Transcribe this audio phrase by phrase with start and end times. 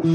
[0.00, 0.14] Muy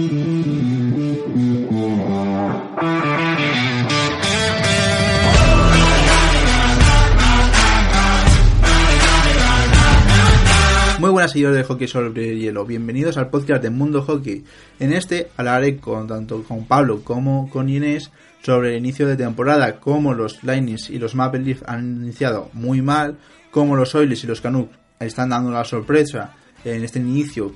[11.00, 14.46] buenas señores de hockey sobre hielo, bienvenidos al podcast de Mundo Hockey.
[14.80, 18.10] En este hablaré con tanto con Pablo como con Inés
[18.42, 22.82] sobre el inicio de temporada, cómo los Lightnings y los Maple Leaf han iniciado muy
[22.82, 23.18] mal,
[23.52, 27.52] cómo los Oilers y los Canucks están dando la sorpresa en este inicio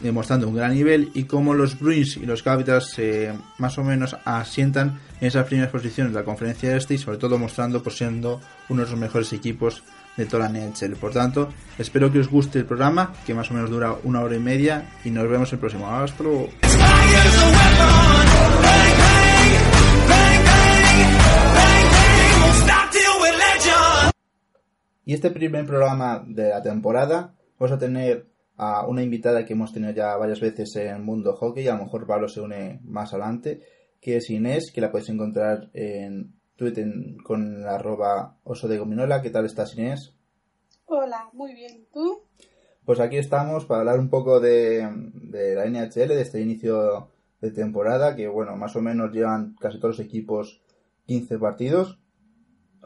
[0.00, 4.16] demostrando un gran nivel y cómo los Bruins y los Capitals eh, más o menos
[4.24, 8.40] asientan en esas primeras posiciones de la conferencia este y sobre todo mostrando por siendo
[8.68, 9.82] uno de los mejores equipos
[10.16, 10.96] de toda la NHL.
[10.96, 14.34] Por tanto, espero que os guste el programa, que más o menos dura una hora
[14.34, 15.88] y media, y nos vemos el próximo.
[15.88, 16.50] Hasta luego.
[25.04, 28.27] Y este primer programa de la temporada vamos a tener
[28.58, 31.84] a una invitada que hemos tenido ya varias veces en Mundo Hockey, y a lo
[31.84, 33.62] mejor Pablo se une más adelante,
[34.00, 36.86] que es Inés, que la podéis encontrar en Twitter
[37.22, 39.22] con la arroba oso de gominola.
[39.22, 40.12] ¿Qué tal estás, Inés?
[40.86, 41.86] Hola, muy bien.
[41.92, 42.22] ¿Tú?
[42.84, 47.52] Pues aquí estamos para hablar un poco de, de la NHL, de este inicio de
[47.52, 50.62] temporada, que bueno, más o menos llevan casi todos los equipos
[51.06, 51.98] 15 partidos.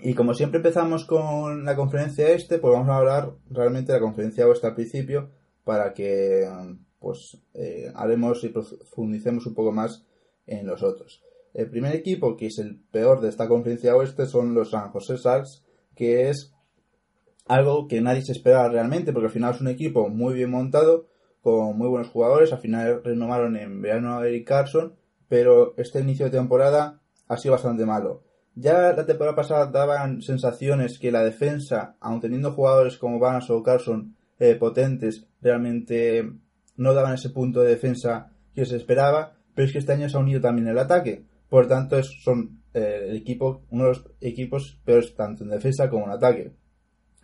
[0.01, 4.05] Y como siempre empezamos con la conferencia este, pues vamos a hablar realmente de la
[4.05, 5.31] conferencia oeste al principio,
[5.65, 6.49] para que
[6.99, 10.05] pues eh, haremos y profundicemos un poco más
[10.47, 11.23] en los otros.
[11.55, 15.17] El primer equipo, que es el peor de esta conferencia oeste, son los San José
[15.17, 16.55] Sharks, que es
[17.47, 21.07] algo que nadie se esperaba realmente, porque al final es un equipo muy bien montado,
[21.43, 22.53] con muy buenos jugadores.
[22.53, 24.95] Al final renovaron en verano a Eric Carson,
[25.29, 28.23] pero este inicio de temporada ha sido bastante malo.
[28.55, 33.63] Ya la temporada pasada daban sensaciones que la defensa, aun teniendo jugadores como Vanas o
[33.63, 36.29] Carson eh, potentes, realmente
[36.77, 40.17] no daban ese punto de defensa que se esperaba, pero es que este año se
[40.17, 41.25] ha unido también el ataque.
[41.49, 46.07] Por tanto, son eh, el equipo, uno de los equipos peores tanto en defensa como
[46.07, 46.57] en ataque.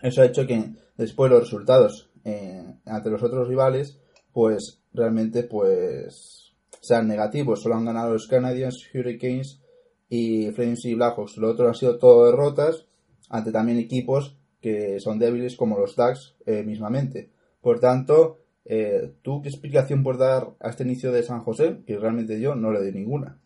[0.01, 3.99] Eso ha hecho que después los resultados eh, ante los otros rivales,
[4.33, 7.63] pues realmente pues sean negativos.
[7.63, 9.61] Solo han ganado los Canadiens, Hurricanes
[10.09, 11.37] y Flames y Blackhawks.
[11.39, 12.87] Lo otro han sido todo derrotas
[13.29, 17.31] ante también equipos que son débiles como los Ducks eh, mismamente.
[17.61, 21.83] Por tanto, eh, ¿tú qué explicación puedes dar a este inicio de San José?
[21.87, 23.41] Que realmente yo no le doy ninguna.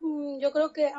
[0.00, 0.90] Mm, yo creo que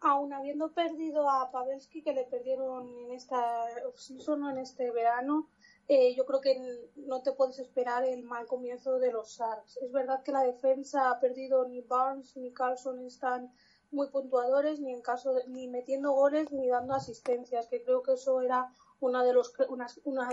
[0.00, 3.38] aún, habiendo perdido a Pavelski, que le perdieron en esta
[3.86, 5.48] off-season o en este verano,
[5.88, 6.56] eh, yo creo que
[6.96, 9.76] no te puedes esperar el mal comienzo de los Sharks.
[9.78, 13.52] Es verdad que la defensa ha perdido ni Barnes ni Carlson están
[13.92, 18.40] muy puntuadores ni en caso ni metiendo goles ni dando asistencias que creo que eso
[18.40, 19.88] era una de los una,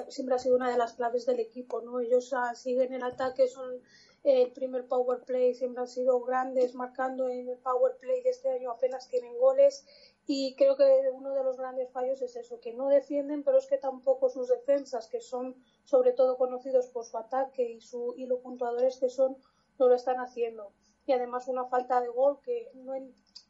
[0.10, 3.48] siempre ha sido una de las claves del equipo no ellos ah, siguen el ataque
[3.48, 3.82] son
[4.24, 8.50] el primer power play siempre han sido grandes marcando en el power play de este
[8.50, 9.86] año apenas tienen goles
[10.28, 13.68] y creo que uno de los grandes fallos es eso que no defienden pero es
[13.68, 15.56] que tampoco sus defensas que son
[15.86, 19.38] sobre todo conocidos por su ataque y su y los puntuadores que son
[19.80, 20.72] no lo están haciendo.
[21.08, 22.94] Y además una falta de gol que no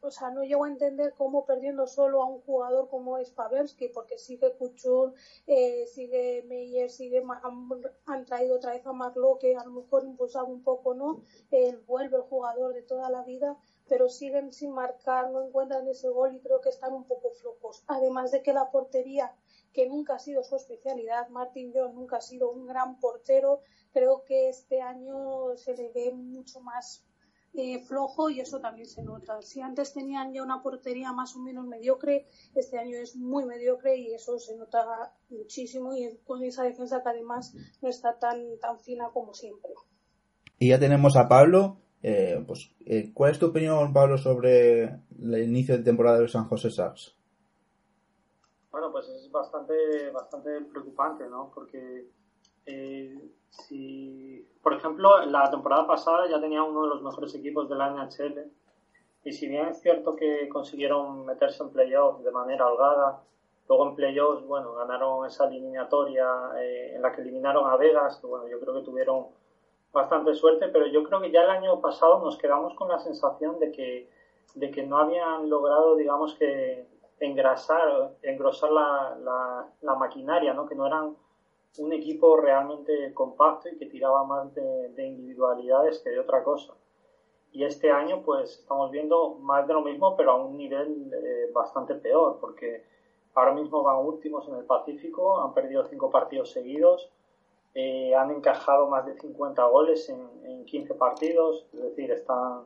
[0.00, 3.88] o sea, no llego a entender cómo perdiendo solo a un jugador como es Pavelski,
[3.88, 5.14] porque sigue Kuchur,
[5.46, 7.22] eh, sigue Meyer, sigue
[8.06, 11.22] han, traído otra vez a Marlo, que a lo mejor impulsaba un poco, ¿no?
[11.86, 13.56] vuelve el jugador de toda la vida,
[13.88, 17.82] pero siguen sin marcar, no encuentran ese gol y creo que están un poco flojos.
[17.86, 19.34] Además de que la portería,
[19.72, 23.60] que nunca ha sido su especialidad, Martin John nunca ha sido un gran portero,
[23.92, 27.04] creo que este año se le ve mucho más
[27.54, 29.42] eh, flojo y eso también se nota.
[29.42, 33.96] Si antes tenían ya una portería más o menos mediocre, este año es muy mediocre
[33.96, 38.78] y eso se nota muchísimo y con esa defensa que además no está tan, tan
[38.78, 39.72] fina como siempre.
[40.58, 41.78] Y ya tenemos a Pablo.
[42.02, 46.48] Eh, pues, eh, ¿Cuál es tu opinión, Pablo, sobre el inicio de temporada de San
[46.48, 47.16] José Sharks?
[48.70, 51.50] Bueno, pues es bastante, bastante preocupante, ¿no?
[51.52, 52.08] Porque
[53.50, 57.90] si, por ejemplo, la temporada pasada ya tenía uno de los mejores equipos de la
[57.90, 58.50] NHL
[59.24, 63.20] y si bien es cierto que consiguieron meterse en playoffs de manera holgada,
[63.68, 66.26] luego en playoffs, bueno, ganaron esa eliminatoria
[66.58, 69.26] eh, en la que eliminaron a Vegas, que bueno, yo creo que tuvieron
[69.92, 73.58] bastante suerte, pero yo creo que ya el año pasado nos quedamos con la sensación
[73.58, 74.08] de que,
[74.54, 76.86] de que no habían logrado, digamos que,
[77.20, 80.66] engrasar, engrosar la, la, la maquinaria, ¿no?
[80.66, 81.14] que no eran
[81.78, 86.74] un equipo realmente compacto y que tiraba más de, individualidades que de otra cosa.
[87.52, 91.50] Y este año pues estamos viendo más de lo mismo, pero a un nivel eh,
[91.52, 92.84] bastante peor, porque
[93.34, 97.10] ahora mismo van últimos en el Pacífico, han perdido cinco partidos seguidos,
[97.74, 102.64] eh, han encajado más de 50 goles en, en 15 partidos, es decir, están,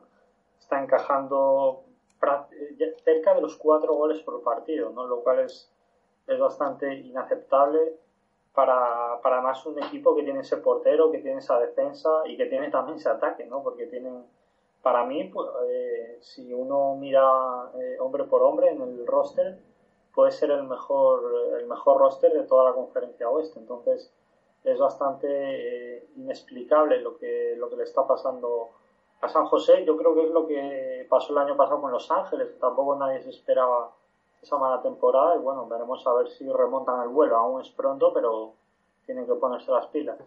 [0.59, 1.83] están encajando
[2.51, 5.05] eh, cerca de los 4 goles por partido, ¿no?
[5.05, 5.71] lo cual es,
[6.27, 7.99] es bastante inaceptable
[8.55, 12.45] para, para más un equipo que tiene ese portero, que tiene esa defensa y que
[12.45, 13.61] tiene también ese ataque, ¿no?
[13.61, 14.25] porque tienen,
[14.81, 17.25] para mí, pues, eh, si uno mira
[17.99, 19.59] hombre por hombre en el roster,
[20.15, 21.21] puede ser el mejor,
[21.59, 23.59] el mejor roster de toda la conferencia oeste.
[23.59, 24.11] Entonces,
[24.63, 28.69] es bastante eh, inexplicable lo que, lo que le está pasando
[29.21, 29.85] a San José.
[29.85, 33.21] Yo creo que es lo que pasó el año pasado con Los Ángeles, tampoco nadie
[33.21, 33.91] se esperaba
[34.45, 37.37] esa mala temporada y bueno, veremos a ver si remontan el vuelo.
[37.37, 38.53] Aún es pronto, pero
[39.05, 40.17] tienen que ponerse las pilas.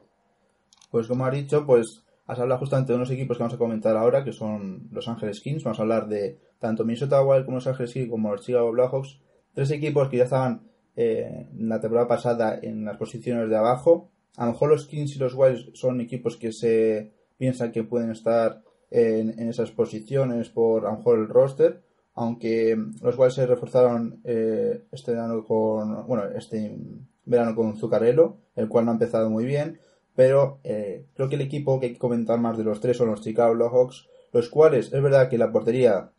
[0.91, 3.97] Pues como ha dicho, pues has hablado justamente de unos equipos que vamos a comentar
[3.97, 5.65] ahora, que son Los Ángeles Kings.
[5.65, 9.21] Vamos a hablar de tanto Minnesota Wild como Los Ángeles Kings como los Chicago Blackhawks.
[9.55, 14.11] Tres equipos que ya estaban eh, en la temporada pasada en las posiciones de abajo
[14.39, 18.13] a lo mejor los Kings y los Wilds son equipos que se piensan que pueden
[18.13, 21.83] estar en, esas posiciones por a lo mejor el roster,
[22.19, 26.77] aunque los Wilds se reforzaron eh, este verano con, bueno, este
[27.25, 29.79] verano con Zuccarello, el cual no ha empezado muy bien,
[30.17, 33.11] pero eh, creo que el equipo que hay que comentar más de los tres son
[33.11, 36.11] los Chicago Blackhawks, los cuales es verdad que la portería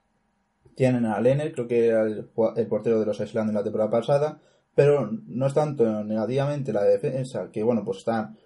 [0.73, 4.39] tienen a Lenner, creo que era el, portero de los Islanders en la temporada pasada,
[4.73, 8.37] pero no es tanto negativamente la defensa, que bueno, pues están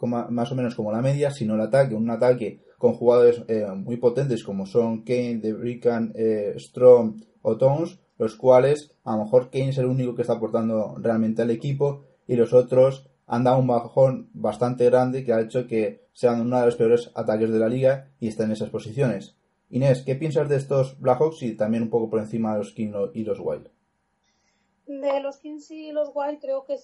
[0.00, 3.98] más o menos como la media, sino el ataque, un ataque con jugadores eh, muy
[3.98, 5.54] potentes como son Kane, De
[6.14, 10.32] eh, Strom o Towns, los cuales a lo mejor Kane es el único que está
[10.32, 15.42] aportando realmente al equipo y los otros han dado un bajón bastante grande que ha
[15.42, 18.70] hecho que sean uno de los peores ataques de la liga y estén en esas
[18.70, 19.36] posiciones.
[19.68, 22.92] Inés, ¿qué piensas de estos Blackhawks y también un poco por encima de los King
[23.12, 23.68] y los Wild?
[24.86, 26.76] de los Kings y los Wild creo que,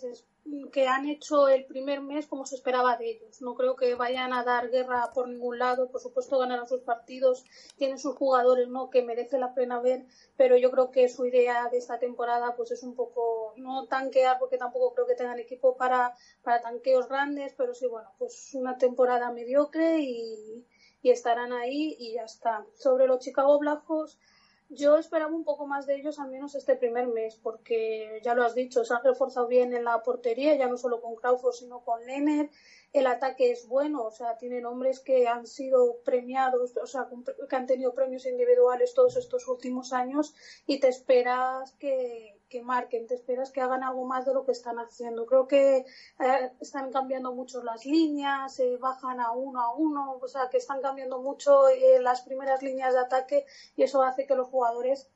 [0.73, 3.41] que han hecho el primer mes como se esperaba de ellos.
[3.43, 5.91] No creo que vayan a dar guerra por ningún lado.
[5.91, 7.45] Por supuesto ganarán sus partidos,
[7.77, 10.07] tienen sus jugadores no que merece la pena ver,
[10.37, 14.39] pero yo creo que su idea de esta temporada pues es un poco no tanquear
[14.39, 18.79] porque tampoco creo que tengan equipo para, para tanqueos grandes, pero sí bueno pues una
[18.79, 20.67] temporada mediocre y,
[21.03, 22.67] y estarán ahí y ya está.
[22.75, 24.19] Sobre los Chicago Blackhawks
[24.69, 28.45] yo esperaba un poco más de ellos, al menos este primer mes, porque ya lo
[28.45, 31.85] has dicho, se han reforzado bien en la portería, ya no solo con Crawford, sino
[31.85, 32.51] con Lenner.
[32.93, 37.09] El ataque es bueno, o sea, tienen hombres que han sido premiados, o sea,
[37.49, 40.35] que han tenido premios individuales todos estos últimos años
[40.67, 44.53] y te esperas que, que marquen, te esperas que hagan algo más de lo que
[44.53, 45.27] están haciendo.
[45.27, 50.29] Creo que eh, están cambiando mucho las líneas, eh, bajan a uno a uno, o
[50.29, 53.47] sea, que están cambiando mucho eh, las primeras líneas de ataque
[53.77, 55.11] y eso hace que los jugadores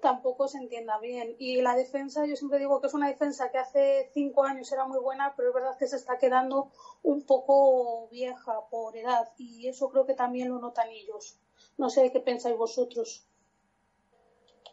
[0.00, 1.36] tampoco se entienda bien.
[1.38, 4.84] Y la defensa, yo siempre digo que es una defensa que hace cinco años era
[4.84, 6.70] muy buena, pero es verdad que se está quedando
[7.02, 11.38] un poco vieja por edad y eso creo que también lo notan ellos.
[11.78, 13.26] No sé qué pensáis vosotros.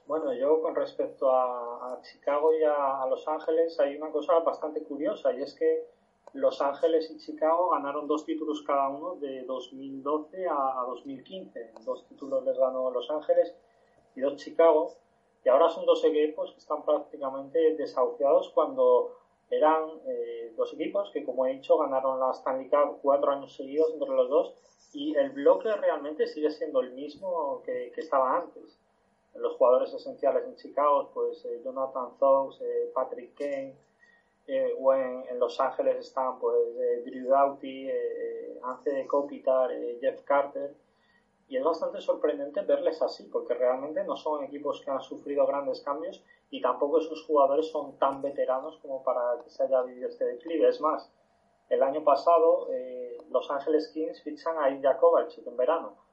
[0.09, 5.31] Bueno, yo con respecto a, Chicago y a, Los Ángeles hay una cosa bastante curiosa
[5.33, 5.85] y es que
[6.33, 11.73] Los Ángeles y Chicago ganaron dos títulos cada uno de 2012 a, 2015.
[11.85, 13.53] Dos títulos les ganó Los Ángeles
[14.15, 14.95] y dos Chicago.
[15.45, 19.15] Y ahora son dos equipos que están prácticamente desahuciados cuando
[19.51, 23.93] eran eh, dos equipos que, como he dicho, ganaron la Stanley Cup cuatro años seguidos
[23.93, 24.55] entre los dos
[24.91, 28.78] y el bloque realmente sigue siendo el mismo que estaba antes
[29.39, 33.75] los jugadores esenciales en Chicago, pues eh, Jonathan Thos, eh, Patrick Kane,
[34.47, 37.89] eh, o en, Los Ángeles están pues Drew Doughty,
[38.63, 39.69] Anthony Kopitar,
[40.01, 40.75] Jeff Carter,
[41.47, 45.81] y es bastante sorprendente verles así, porque realmente no son equipos que han sufrido grandes
[45.81, 50.25] cambios y tampoco esos jugadores son tan veteranos como para que se haya vivido este
[50.25, 50.67] declive.
[50.67, 51.11] Es más,
[51.69, 52.67] el año pasado
[53.29, 56.08] Los Ángeles Kings fichan a Ilya Kovalchuk en verano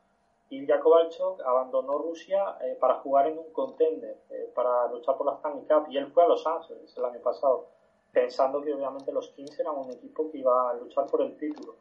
[0.50, 5.34] Ilya Kovalchuk abandonó Rusia eh, para jugar en un contender, eh, para luchar por la
[5.34, 7.66] Stanley Cup, y él fue a Los Ángeles el año pasado,
[8.12, 11.74] pensando que obviamente los Kings eran un equipo que iba a luchar por el título.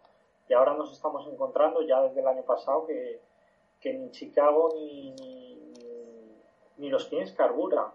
[0.48, 3.22] Y ahora nos estamos encontrando ya desde el año pasado que,
[3.80, 5.12] que ni Chicago ni,
[6.78, 7.92] ni, los Kings carburan.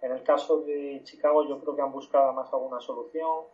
[0.00, 3.44] En el caso de Chicago yo creo que han buscado más alguna solución.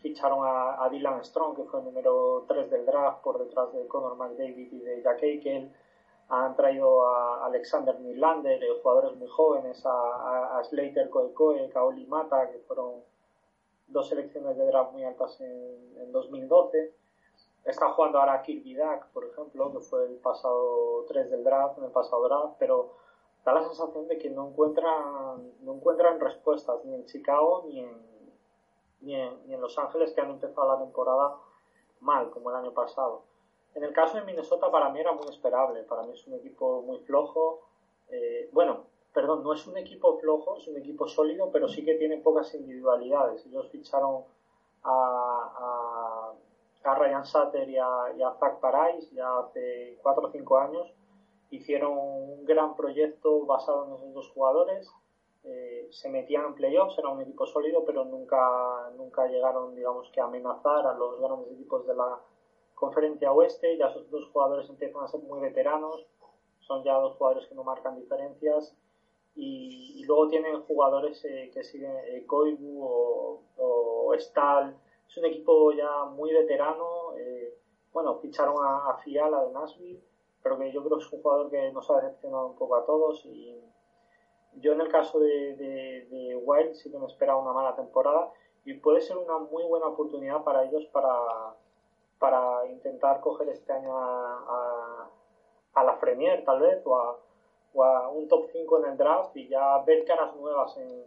[0.00, 4.16] Ficharon a, Dylan Strong, que fue el número 3 del draft, por detrás de Conor
[4.16, 5.72] McDavid y de Jack Eichel.
[6.28, 12.50] Han traído a Alexander Nylander, eh, jugadores muy jóvenes, a, a Slater Koekoe, Kaoli Mata,
[12.50, 13.02] que fueron
[13.88, 16.94] dos selecciones de draft muy altas en, 2012.
[17.64, 21.84] Está jugando ahora Kirby Duck, por ejemplo, que fue el pasado 3 del draft, en
[21.84, 22.92] el pasado draft, pero
[23.44, 28.13] da la sensación de que no encuentran, no encuentran respuestas ni en Chicago ni en,
[29.04, 31.36] ni en, Los Ángeles que han empezado la temporada
[32.00, 33.22] mal, como el año pasado.
[33.74, 36.82] En el caso de Minnesota para mí era muy esperable, para mí es un equipo
[36.82, 37.62] muy flojo,
[38.10, 41.94] eh, bueno, perdón, no es un equipo flojo, es un equipo sólido, pero sí que
[41.94, 43.46] tiene pocas individualidades.
[43.46, 44.24] Ellos ficharon
[44.82, 46.32] a,
[46.84, 50.92] a, Ryan Sutter y a, Zach Parais ya hace 4 o 5 años.
[51.50, 54.90] Hicieron un gran proyecto basado en esos dos jugadores.
[55.44, 60.20] Eh, se metían en playoffs, era un equipo sólido, pero nunca, nunca llegaron, digamos, que
[60.20, 62.18] a amenazar a los grandes equipos de la
[62.74, 63.76] conferencia oeste.
[63.76, 66.06] Ya esos dos jugadores empiezan a ser muy veteranos,
[66.60, 68.74] son ya dos jugadores que no marcan diferencias
[69.36, 74.76] y, luego tienen jugadores eh, que siguen eh, o, o Stahl.
[75.08, 77.16] Es un equipo ya muy veterano.
[77.16, 77.54] Eh,
[77.92, 80.00] bueno, ficharon a, Fiala de Nashville,
[80.42, 82.84] pero que yo creo que es un jugador que nos ha decepcionado un poco a
[82.84, 83.24] todos.
[83.26, 83.60] Y
[84.60, 88.30] yo en el caso de, de, Wild sí que me esperaba una mala temporada
[88.64, 91.10] y puede ser una muy buena oportunidad para ellos para,
[92.18, 95.10] para intentar coger este año a, a,
[95.74, 97.18] a la Premier tal vez o a,
[97.72, 101.04] o a un top 5 en el draft y ya ver caras nuevas en,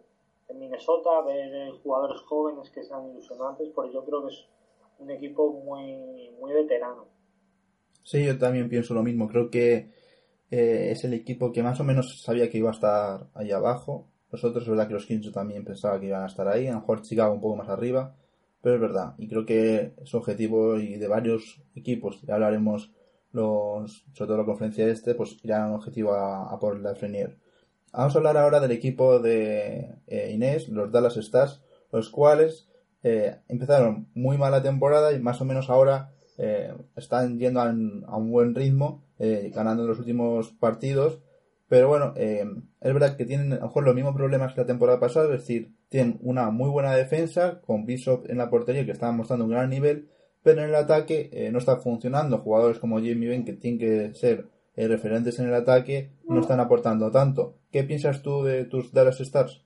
[0.50, 4.46] en Minnesota, ver eh, jugadores jóvenes que sean ilusionantes, porque yo creo que es
[5.00, 7.06] un equipo muy, muy veterano.
[8.04, 9.28] Sí, yo también pienso lo mismo.
[9.28, 9.92] Creo que
[10.52, 14.08] eh, es el equipo que más o menos sabía que iba a estar ahí abajo.
[14.32, 16.80] Nosotros es verdad que los Kings también pensaba que iban a estar ahí, a lo
[16.80, 18.16] mejor Chicago un poco más arriba,
[18.62, 19.16] pero es verdad.
[19.18, 22.92] Y creo que es objetivo y de varios equipos, ya hablaremos
[23.32, 27.38] los, sobre todo la conferencia este, pues irán un objetivo a, por la Frenier.
[27.94, 31.62] Vamos a hablar ahora del equipo de eh, Inés, los Dallas Stars,
[31.92, 32.68] los cuales
[33.04, 38.32] eh, empezaron muy mala temporada y más o menos ahora eh, están yendo a, un
[38.32, 41.20] buen ritmo, ganando en los últimos partidos.
[41.68, 45.00] Pero bueno, es verdad que tienen a lo mejor los mismos problemas que la temporada
[45.00, 49.12] pasada, es decir, tienen una muy buena defensa con Bishop en la portería que está
[49.12, 50.10] mostrando un gran nivel,
[50.44, 52.40] pero en el ataque eh, no está funcionando.
[52.40, 56.60] Jugadores como Jamie Ben, que tienen que ser eh, referentes en el ataque, no están
[56.60, 57.56] aportando tanto.
[57.72, 59.64] ¿Qué piensas tú de tus Dallas Stars?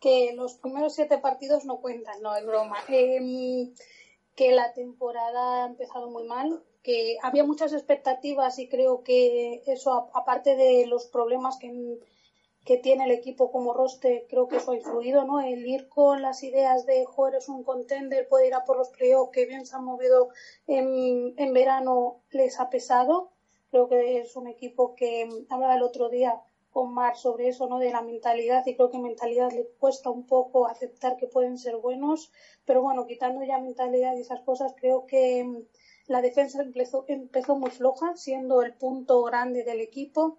[0.00, 2.76] Que los primeros siete partidos no cuentan, no es broma.
[2.88, 3.72] Em,
[4.34, 10.08] que la temporada ha empezado muy mal, que había muchas expectativas y creo que eso,
[10.14, 11.98] aparte de los problemas que
[12.64, 15.40] que tiene el equipo como roster, creo que eso ha influido, ¿no?
[15.40, 18.88] El ir con las ideas de, joder, es un contender, puede ir a por los
[18.88, 20.30] playoffs, que bien se han movido
[20.66, 23.30] en, en verano, les ha pesado.
[23.70, 27.78] Creo que es un equipo que hablaba el otro día con Mar sobre eso, ¿no?
[27.78, 31.76] De la mentalidad y creo que mentalidad le cuesta un poco aceptar que pueden ser
[31.76, 32.32] buenos,
[32.64, 35.64] pero bueno, quitando ya mentalidad y esas cosas, creo que
[36.08, 40.38] la defensa empezó, empezó muy floja, siendo el punto grande del equipo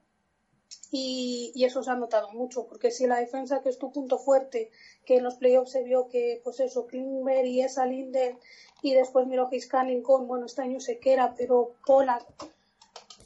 [0.92, 4.72] y, eso se ha notado mucho, porque si la defensa, que es tu punto fuerte,
[5.06, 8.38] que en los playoffs se vio que, pues eso, Klingberg y esa Linden,
[8.82, 12.24] y después Miro Scanning con, bueno, este año se queda, pero Pollard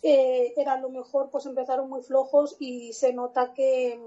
[0.02, 4.00] eh, era lo mejor, pues empezaron muy flojos y se nota que,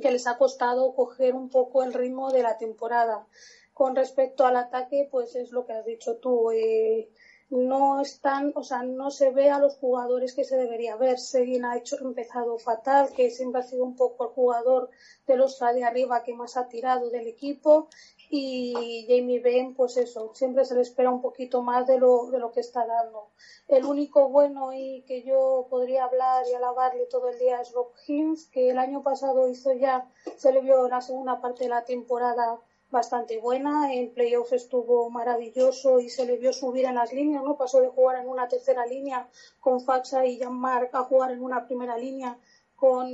[0.00, 3.26] que les ha costado coger un poco el ritmo de la temporada.
[3.74, 6.50] Con respecto al ataque, pues es lo que has dicho tú.
[6.50, 7.08] Eh,
[7.50, 11.18] no están, o sea, no se ve a los jugadores que se debería ver.
[11.18, 14.90] Seguin ha hecho, empezado fatal, que siempre ha sido un poco el jugador
[15.26, 17.88] de los de arriba que más ha tirado del equipo.
[18.30, 22.38] Y Jamie Benn, pues eso, siempre se le espera un poquito más de lo, de
[22.38, 23.30] lo que está dando.
[23.66, 27.88] El único bueno y que yo podría hablar y alabarle todo el día es Rob
[28.06, 31.84] Hines, que el año pasado hizo ya, se le vio la segunda parte de la
[31.86, 33.92] temporada bastante buena.
[33.92, 37.56] En playoff estuvo maravilloso y se le vio subir en las líneas, ¿no?
[37.56, 39.28] Pasó de jugar en una tercera línea
[39.60, 42.38] con Faxa y Jean-Marc a jugar en una primera línea
[42.78, 43.08] con,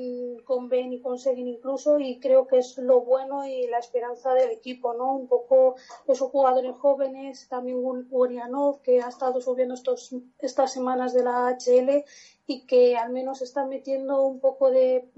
[0.44, 4.34] con Ben y con Seguin incluso y creo que es lo bueno y la esperanza
[4.34, 5.16] del equipo, ¿no?
[5.16, 5.76] Un poco
[6.06, 12.04] esos jugadores jóvenes, también Urianov que ha estado subiendo estos, estas semanas de la HL
[12.46, 15.08] y que al menos está metiendo un poco de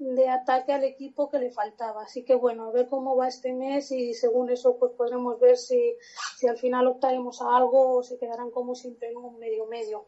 [0.00, 2.02] de ataque al equipo que le faltaba.
[2.02, 5.58] Así que bueno, a ver cómo va este mes y según eso pues podremos ver
[5.58, 5.94] si,
[6.36, 10.06] si al final optaremos a algo o se quedarán como siempre en un medio medio.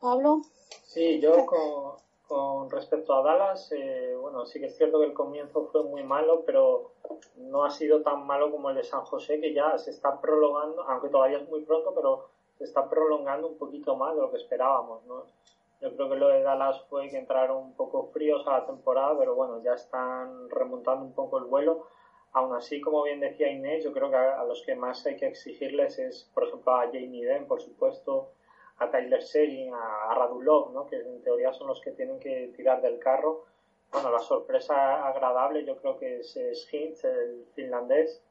[0.00, 0.40] Pablo.
[0.84, 5.14] Sí, yo con, con respecto a Dallas, eh, bueno, sí que es cierto que el
[5.14, 6.92] comienzo fue muy malo, pero
[7.36, 10.82] no ha sido tan malo como el de San José, que ya se está prolongando,
[10.84, 14.38] aunque todavía es muy pronto, pero se está prolongando un poquito más de lo que
[14.38, 15.24] esperábamos, ¿no?
[15.80, 19.16] Yo creo que lo de Dallas fue que entraron un poco fríos a la temporada,
[19.18, 21.86] pero bueno, ya están remontando un poco el vuelo.
[22.32, 25.26] Aún así, como bien decía Inés, yo creo que a, los que más hay que
[25.26, 28.32] exigirles es, por ejemplo, a Jamie Den, por supuesto,
[28.78, 30.86] a Tyler Seguin, a, Radulov, ¿no?
[30.86, 33.44] que en teoría son los que tienen que tirar del carro.
[33.92, 38.22] bueno, la sorpresa agradable yo creo que es Hintz, el finlandés,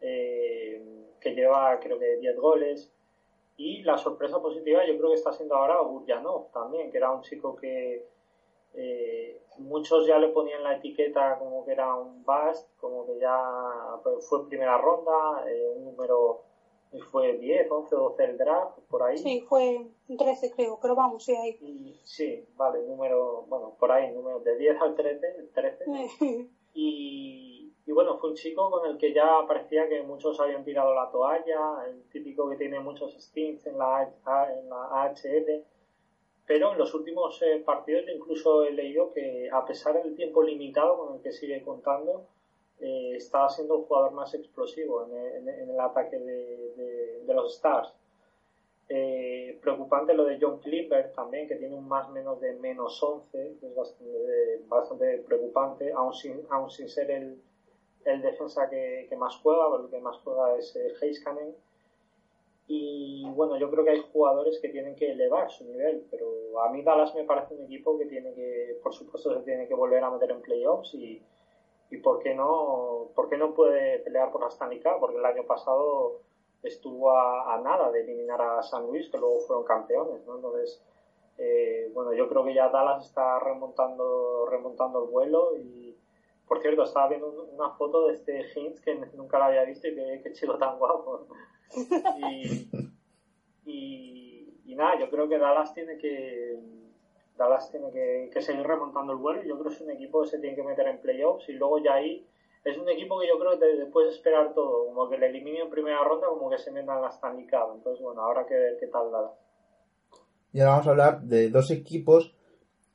[0.00, 0.82] eh,
[1.20, 2.92] que lleva creo que 10 goles.
[3.60, 7.20] Y la sorpresa positiva yo creo que está siendo ahora Burjanov también, que era un
[7.20, 8.06] chico que
[8.72, 13.38] eh, muchos ya le ponían la etiqueta como que era un bust, como que ya
[14.20, 16.40] fue primera ronda, eh, un número
[17.10, 19.18] fue 10, 11, 12 el draft, por ahí.
[19.18, 21.58] Sí, fue 13 creo, pero vamos, sí, ahí.
[21.60, 25.84] Y, sí, vale, número, bueno, por ahí, número de 10 al 13, 13.
[26.72, 27.59] y,
[27.90, 31.10] y bueno, fue un chico con el que ya parecía que muchos habían tirado la
[31.10, 35.64] toalla, el típico que tiene muchos stints en la, en la AHL
[36.46, 40.40] pero en los últimos eh, partidos yo incluso he leído que a pesar del tiempo
[40.40, 42.26] limitado con el que sigue contando,
[42.78, 47.92] eh, estaba siendo el jugador más explosivo en, el ataque de, los Stars.
[48.88, 53.56] Eh, preocupante lo de John Clipper también, que tiene un más menos de menos 11,
[53.60, 57.40] que es bastante, preocupante, aún sin, aún sin ser el,
[58.04, 61.54] el defensa que, más juega, porque el que más juega es eh, Heiskanen
[62.72, 66.70] y bueno, yo creo que hay jugadores que tienen que elevar su nivel, pero a
[66.70, 70.04] mí Dallas me parece un equipo que tiene que, por supuesto, se tiene que volver
[70.04, 71.20] a meter en playoffs y,
[71.90, 75.24] y por qué no, por qué no puede pelear por la Stanley Cup, porque el
[75.24, 76.20] año pasado
[76.62, 80.36] estuvo a, nada de eliminar a San Luis, que luego fueron campeones, ¿no?
[80.36, 80.80] Entonces,
[81.38, 85.89] eh, bueno, yo creo que ya Dallas está remontando, remontando el vuelo y,
[86.50, 89.94] por cierto, estaba viendo una foto de este Hintz que nunca la había visto y
[89.94, 91.28] que, que chico tan guapo.
[93.64, 96.58] Y, y, nada, yo creo que Dallas tiene que
[97.36, 99.44] Dallas tiene que, seguir remontando el vuelo.
[99.44, 101.78] Yo creo que es un equipo que se tiene que meter en playoffs y luego
[101.78, 102.26] ya ahí
[102.64, 105.60] es un equipo que yo creo que después de esperar todo, como que le elimine
[105.60, 107.76] en primera ronda, como que se meta en la Stanley Cup.
[107.76, 109.38] Entonces, bueno, ahora que ver qué tal Dallas.
[110.52, 112.34] Y ahora vamos a hablar de dos equipos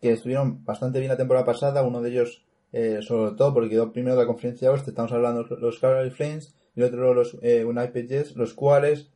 [0.02, 1.88] que estuvieron bastante bien la temporada pasada.
[1.88, 2.45] Uno de ellos,
[2.76, 6.54] eh, sobre todo porque quedó primero de la conferencia oeste, estamos hablando los Calgary Flames
[6.76, 9.10] y otro los eh, Jets, los cuales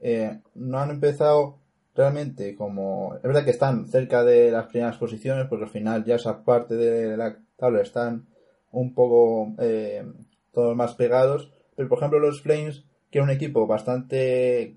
[0.00, 1.56] eh, no han empezado
[1.94, 3.14] realmente como...
[3.14, 6.76] Es verdad que están cerca de las primeras posiciones, porque al final ya esa parte
[6.76, 8.26] de la tabla están
[8.70, 10.04] un poco eh,
[10.52, 14.76] todos más pegados, pero por ejemplo los Flames, que es un equipo bastante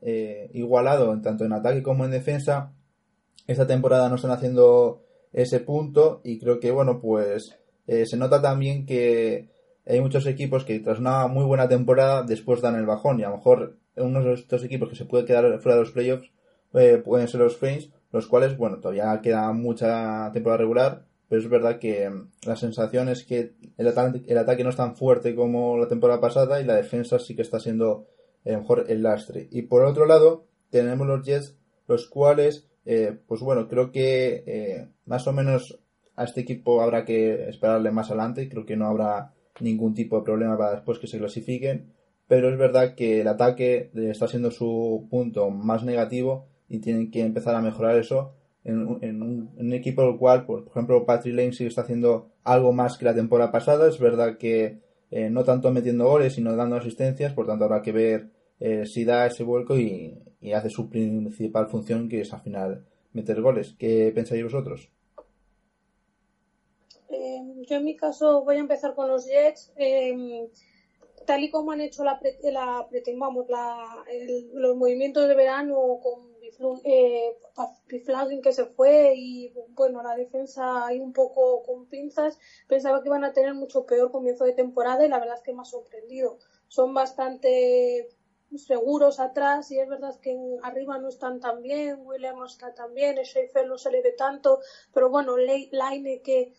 [0.00, 2.72] eh, igualado tanto en ataque como en defensa,
[3.46, 8.86] esta temporada no están haciendo ese punto y creo que bueno pues se nota también
[8.86, 9.48] que
[9.86, 13.30] hay muchos equipos que tras una muy buena temporada después dan el bajón y a
[13.30, 16.30] lo mejor uno de estos equipos que se puede quedar fuera de los playoffs
[16.74, 21.48] eh, pueden ser los Flames, los cuales, bueno, todavía queda mucha temporada regular, pero es
[21.48, 25.88] verdad que mm, la sensación es que el, ataque no es tan fuerte como la
[25.88, 28.06] temporada pasada y la defensa sí que está siendo
[28.44, 29.48] eh, mejor el lastre.
[29.50, 31.56] Y por otro lado, tenemos los Jets,
[31.88, 35.78] los cuales, eh, pues bueno, creo que más o menos
[36.16, 40.24] a este equipo habrá que esperarle más adelante, creo que no habrá ningún tipo de
[40.24, 41.92] problema para después que se clasifiquen,
[42.28, 47.20] pero es verdad que el ataque está siendo su punto más negativo y tienen que
[47.20, 48.32] empezar a mejorar eso
[48.64, 53.04] en, un, equipo el cual, por, ejemplo, Patrick Lane sigue está haciendo algo más que
[53.04, 54.78] la temporada pasada, es verdad que
[55.10, 59.04] eh, no tanto metiendo goles, sino dando asistencias, por tanto habrá que ver eh, si
[59.04, 63.74] da ese vuelco y, y hace su principal función, que es al final meter goles.
[63.78, 64.90] ¿Qué pensáis vosotros?
[67.68, 69.72] yo en mi caso voy a empezar con los Jets.
[69.76, 70.48] Em,
[71.26, 72.88] tal y como han hecho la, la
[74.54, 76.32] los movimientos de verano con
[76.74, 77.36] eh,
[78.42, 83.24] que se fue y bueno, la defensa ahí un poco con pinzas, pensaba que iban
[83.24, 86.38] a tener mucho peor comienzo de temporada y la verdad es que me ha sorprendido.
[86.68, 88.08] Son bastante
[88.56, 93.66] seguros atrás y es verdad que arriba no están tan bien, William está tan Schaefer
[93.66, 94.60] no se le ve tanto,
[94.92, 96.52] pero bueno, Laine que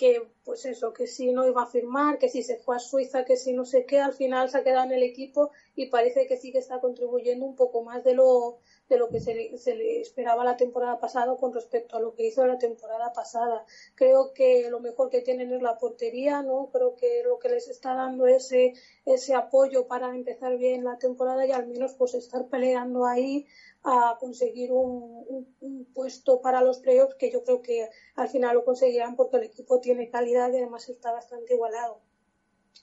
[0.00, 3.26] que pues eso, que si no iba a firmar, que si se fue a Suiza,
[3.26, 6.26] que si no sé qué, al final se ha quedado en el equipo y parece
[6.26, 10.44] que sí que está contribuyendo un poco más de lo, de lo que se esperaba
[10.44, 13.64] la temporada pasada con respecto a lo que hizo la temporada pasada.
[13.94, 16.70] Creo que lo mejor que tienen es la portería, ¿no?
[16.72, 18.74] Creo que lo que les está dando ese,
[19.06, 23.46] ese apoyo para empezar bien la temporada y al menos pues estar peleando ahí
[23.84, 25.46] a conseguir un,
[25.94, 29.80] puesto para los playoffs que yo creo que al final lo conseguirán porque el equipo
[29.80, 32.00] tiene calidad y además está bastante igualado.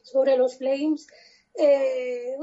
[0.04, 1.08] Sobre los Flames,
[1.54, 2.38] eh,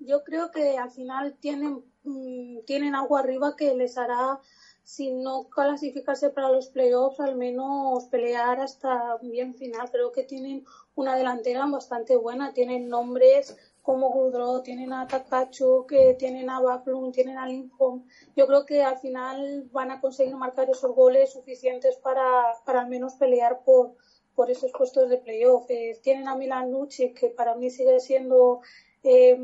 [0.00, 4.40] yo creo que al final tienen, mm, tienen algo arriba que les hará,
[4.84, 9.90] si no clasificarse para los playoffs, al menos pelear hasta bien final.
[9.90, 10.64] Creo que tienen
[10.94, 17.14] una delantera bastante buena, tienen nombres como Gudro, tienen a Takachu, que tienen a Backlund,
[17.14, 18.04] tienen a Lindholm.
[18.34, 22.24] Yo creo que al final van a conseguir marcar esos goles suficientes para,
[22.64, 23.94] para al menos pelear por,
[24.34, 25.66] por esos puestos de playoff.
[25.68, 28.60] Eh, tienen a Milan Lucic, que para mí sigue siendo
[29.06, 29.38] eh,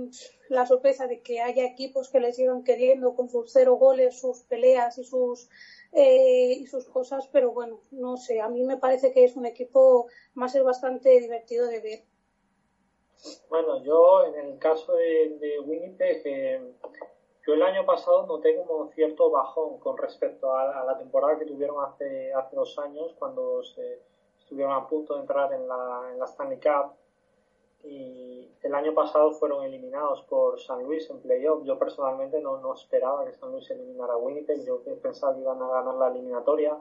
[0.48, 4.42] la sorpresa de que haya equipos que le sigan queriendo con sus cero goles, sus
[4.42, 5.48] peleas y sus
[5.92, 9.44] eh, y sus cosas, pero bueno, no sé, a mí me parece que es un
[9.44, 12.04] equipo más es bastante divertido de ver.
[13.50, 16.72] Bueno, yo en el caso de, Winnipeg, eh,
[17.46, 21.84] yo el año pasado noté como cierto bajón con respecto a, la temporada que tuvieron
[21.84, 24.00] hace, hace dos años, cuando se
[24.38, 26.94] estuvieron a punto de entrar en la, en la Stanley Cup.
[27.84, 31.64] Y el año pasado fueron eliminados por San Luis en playoff.
[31.64, 34.64] Yo personalmente no, no esperaba que San Luis eliminara a Winnipeg.
[34.64, 36.78] Yo pensaba que iban a ganar la eliminatoria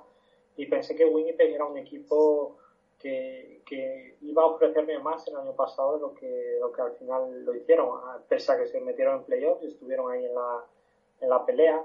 [0.58, 2.58] y pensé que Winnipeg era un equipo
[3.00, 6.92] que, que, iba a ofrecerme más el año pasado de lo que, lo que al
[6.94, 7.90] final lo hicieron,
[8.28, 10.66] pese a que se metieron en playoffs y estuvieron ahí en la,
[11.22, 11.84] en la pelea.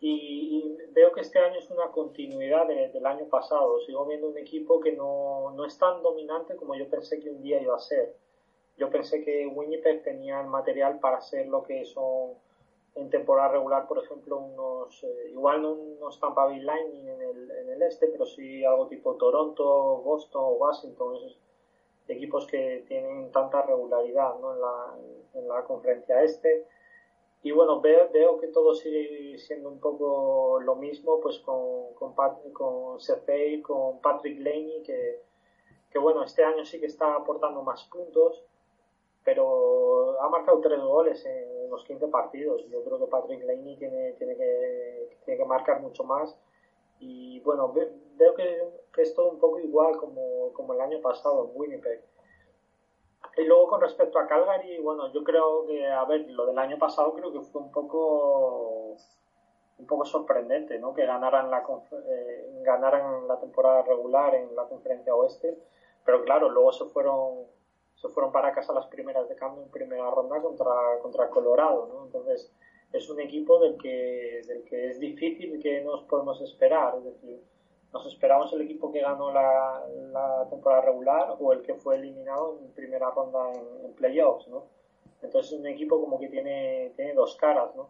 [0.00, 3.78] Y, veo que este año es una continuidad del año pasado.
[3.80, 7.42] Sigo viendo un equipo que no, no, es tan dominante como yo pensé que un
[7.42, 8.16] día iba a ser.
[8.76, 12.32] Yo pensé que Winnipeg tenía el material para ser lo que son
[12.94, 17.50] en temporada regular, por ejemplo, unos, eh, igual no unos Tampa Bay Lightning en el,
[17.50, 19.64] en el este, pero sí algo tipo Toronto,
[20.02, 21.38] Boston, Washington, esos
[22.08, 24.54] equipos que tienen tanta regularidad ¿no?
[24.54, 24.96] en, la,
[25.34, 26.66] en la conferencia este.
[27.42, 32.14] Y bueno, veo, que todo sigue siendo un poco lo mismo, pues con, con,
[32.52, 32.98] con
[33.62, 35.22] con Patrick Laney, que,
[35.90, 38.44] que bueno, este año sí que está aportando más puntos,
[39.24, 42.66] pero ha marcado tres goles en los 15 partidos.
[42.68, 46.36] Yo creo que Patrick Laney tiene, tiene, que, tiene que marcar mucho más.
[46.98, 51.46] Y bueno, veo que, que, es todo un poco igual como, como el año pasado
[51.46, 52.02] en Winnipeg.
[53.36, 56.78] Y luego con respecto a Calgary, bueno, yo creo que, a ver, lo del año
[56.78, 58.96] pasado creo que fue un poco
[59.78, 60.92] un poco sorprendente, ¿no?
[60.92, 65.56] Que ganaran la eh, ganaran la temporada regular en la conferencia oeste,
[66.04, 67.46] pero claro, luego se fueron
[67.94, 72.04] se fueron para casa las primeras de cambio en primera ronda contra contra Colorado, ¿no?
[72.04, 72.52] Entonces
[72.92, 77.42] es un equipo del que del que es difícil que nos podemos esperar, es decir,
[77.92, 82.72] nos esperamos el equipo que ganó la, temporada regular o el que fue eliminado en
[82.72, 83.52] primera ronda
[83.84, 84.64] en, playoffs, ¿no?
[85.22, 87.88] Entonces es un equipo como que tiene, tiene dos caras, ¿no?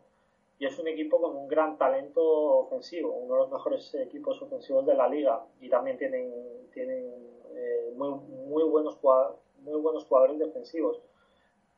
[0.58, 4.84] Y es un equipo con un gran talento ofensivo, uno de los mejores equipos ofensivos
[4.84, 6.30] de la liga y también tienen,
[6.72, 7.14] tienen
[7.54, 8.10] eh, muy,
[8.46, 8.98] muy, buenos,
[9.62, 11.00] muy buenos jugadores defensivos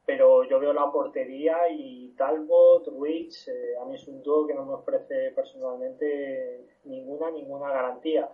[0.04, 4.54] pero yo veo la portería y Talbot, Rich, eh, a mí es un dúo que
[4.54, 8.28] no me ofrece personalmente ninguna, ninguna garantía.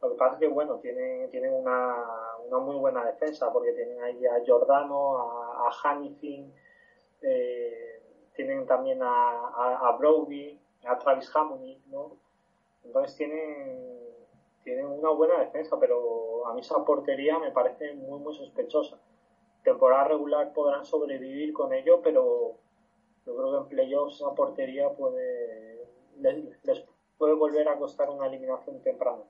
[0.00, 1.96] Lo que pasa es que, bueno, tienen, tienen una,
[2.46, 6.00] una muy buena defensa, porque tienen ahí a Giordano, a, a
[7.22, 8.02] eh,
[8.34, 12.16] tienen también a, a, a, Brody, a Travis Hammond, ¿no?
[12.84, 14.00] Entonces tienen,
[14.62, 18.98] tienen una buena defensa, pero a mí esa portería me parece muy, muy sospechosa
[19.62, 22.56] temporada regular podrán sobrevivir con ello, pero
[23.26, 25.70] yo creo que en playoffs esa portería puede
[26.20, 26.84] les,
[27.18, 29.22] puede volver a costar una eliminación temprana.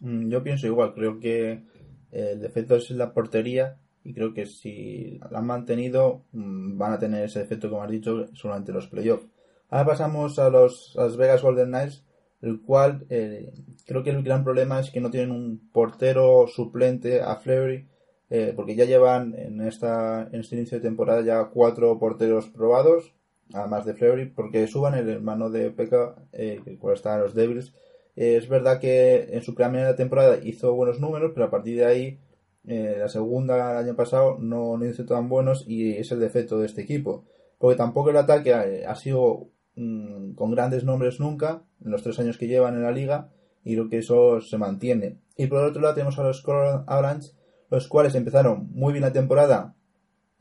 [0.00, 1.62] Mm, yo pienso igual, creo que
[2.10, 6.98] el defecto es la portería y creo que si la han mantenido mm, van a
[6.98, 9.26] tener ese defecto como has dicho solamente los playoffs.
[9.68, 12.04] Ahora pasamos a los Las Vegas Golden Knights,
[12.42, 13.52] el cual eh,
[13.86, 17.88] creo que el gran problema es que no tienen un portero suplente a Fleury
[18.34, 23.14] eh, porque ya llevan en, esta, en este inicio de temporada ya cuatro porteros probados,
[23.52, 27.34] además de Fleury, porque suban el hermano de Pekka, eh, que cual está en los
[27.34, 27.74] Devils.
[28.16, 31.84] Eh, es verdad que en su primera temporada hizo buenos números, pero a partir de
[31.84, 32.20] ahí,
[32.64, 36.64] la segunda el año pasado no, no hizo tan buenos y es el defecto de
[36.64, 37.26] este equipo.
[37.58, 42.38] Porque tampoco el ataque ha, sido mm, con grandes nombres nunca, en los tres años
[42.38, 43.28] que llevan en la liga,
[43.62, 45.18] y creo que eso se mantiene.
[45.36, 47.32] Y por otro lado tenemos a los Colorado Avalanche,
[47.72, 49.74] los cuales empezaron muy bien la temporada,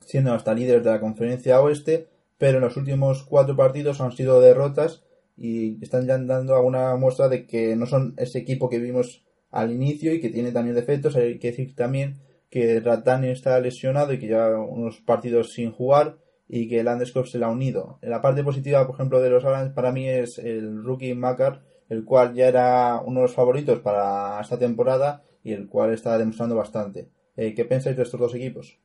[0.05, 4.41] siendo hasta líderes de la conferencia oeste, pero en los últimos cuatro partidos han sido
[4.41, 5.05] derrotas
[5.37, 9.71] y están ya dando alguna muestra de que no son ese equipo que vimos al
[9.71, 11.15] inicio y que tiene también defectos.
[11.15, 16.17] Hay que decir también que Ratani está lesionado y que lleva unos partidos sin jugar
[16.49, 17.97] y que Landeskog se la ha unido.
[18.01, 22.03] La parte positiva, por ejemplo, de los Orange para mí es el rookie Macar, el
[22.03, 26.55] cual ya era uno de los favoritos para esta temporada y el cual está demostrando
[26.55, 27.07] bastante.
[27.37, 28.77] Eh, ¿Qué pensáis de estos dos equipos?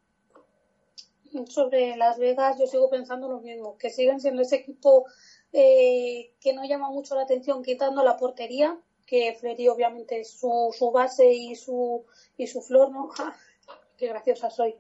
[1.48, 5.04] Sobre Las Vegas, yo sigo pensando lo mismo, que siguen siendo ese equipo
[5.52, 10.74] eh, que no llama mucho la atención quitando la portería, que Freddy obviamente es su,
[10.76, 12.04] su base y su,
[12.36, 13.10] y su flor, ¿no?
[13.96, 14.76] ¡Qué graciosa soy!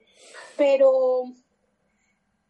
[0.56, 1.24] Pero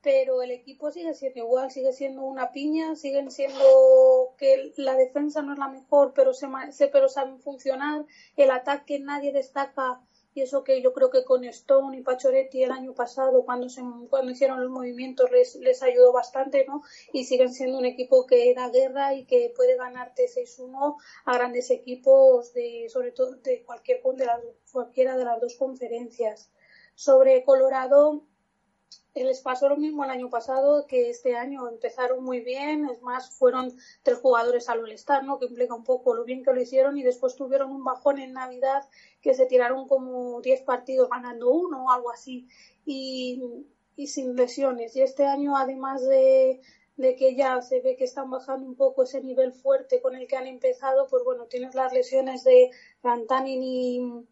[0.07, 5.43] pero el equipo sigue siendo igual, sigue siendo una piña, siguen siendo que la defensa
[5.43, 6.47] no es la mejor, pero se,
[6.93, 10.01] pero saben funcionar, el ataque nadie destaca
[10.37, 13.81] y eso que yo creo que con Stone y Pachoretti el año pasado cuando se
[14.11, 18.53] cuando hicieron los movimientos les, les ayudó bastante no y siguen siendo un equipo que
[18.55, 24.03] da guerra y que puede ganarte 6-1 a grandes equipos de sobre todo de cualquier
[24.03, 24.27] de
[24.71, 26.51] cualquiera de las dos conferencias.
[26.95, 28.27] Sobre Colorado
[29.15, 33.31] les pasó lo mismo el año pasado que este año empezaron muy bien, es más,
[33.31, 35.39] fueron tres jugadores al All-Star, ¿no?
[35.39, 38.33] que implica un poco lo bien que lo hicieron y después tuvieron un bajón en
[38.33, 38.89] Navidad
[39.21, 42.49] que se tiraron como 10 partidos ganando uno o algo así
[42.85, 43.43] y,
[43.97, 44.95] y sin lesiones.
[44.97, 46.61] Y este año, además de,
[46.97, 50.27] de que ya se ve que están bajando un poco ese nivel fuerte con el
[50.27, 52.71] que han empezado, pues bueno, tienes las lesiones de
[53.03, 54.27] Rantanen y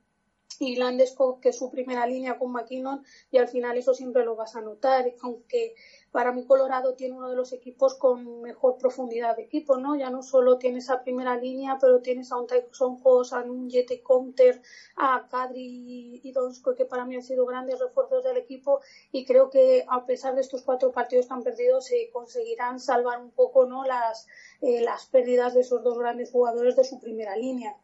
[0.60, 4.36] y Landeskog, que es su primera línea con McKinnon, y al final eso siempre lo
[4.36, 5.74] vas a notar, aunque
[6.12, 9.96] para mí Colorado tiene uno de los equipos con mejor profundidad de equipo, ¿no?
[9.96, 13.68] Ya no solo tienes a primera línea, pero tienes a un Tyson Hoss, a un
[13.68, 14.62] Jete Counter,
[14.96, 18.80] a Kadri y Donsko, que para mí han sido grandes refuerzos del equipo,
[19.10, 23.32] y creo que a pesar de estos cuatro partidos tan perdidos, se conseguirán salvar un
[23.32, 23.84] poco, ¿no?
[23.84, 24.28] Las,
[24.60, 27.76] eh, las pérdidas de esos dos grandes jugadores de su primera línea.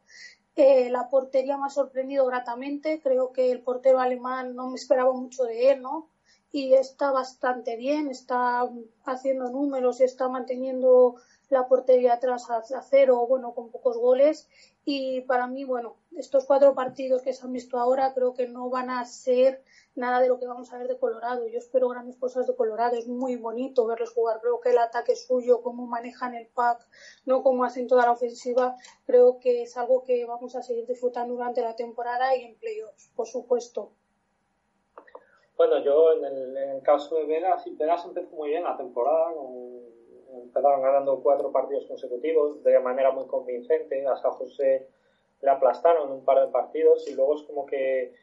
[0.56, 3.00] Eh, la portería me ha sorprendido gratamente.
[3.02, 6.08] Creo que el portero alemán no me esperaba mucho de él, ¿no?
[6.52, 8.68] Y está bastante bien, está
[9.04, 11.14] haciendo números y está manteniendo
[11.48, 14.48] la portería atrás a, cero, bueno, con pocos goles.
[14.84, 18.70] Y para mí, bueno, estos cuatro partidos que se han visto ahora creo que no
[18.70, 19.62] van a ser
[19.94, 21.46] nada de lo que vamos a ver de Colorado.
[21.46, 22.96] Yo espero grandes cosas de Colorado.
[22.96, 24.40] Es muy bonito verles jugar.
[24.40, 26.86] Creo que el ataque suyo, cómo manejan el pack,
[27.26, 28.76] no cómo hacen toda la ofensiva,
[29.06, 33.10] creo que es algo que vamos a seguir disfrutando durante la temporada y en playoffs,
[33.14, 33.92] por supuesto.
[35.56, 39.34] Bueno, yo en el, caso de Vegas, Vegas empezó muy bien la temporada,
[40.32, 44.06] empezaron ganando cuatro partidos consecutivos de manera muy convincente.
[44.06, 44.88] A San José
[45.42, 48.14] le aplastaron un par de partidos y luego es como que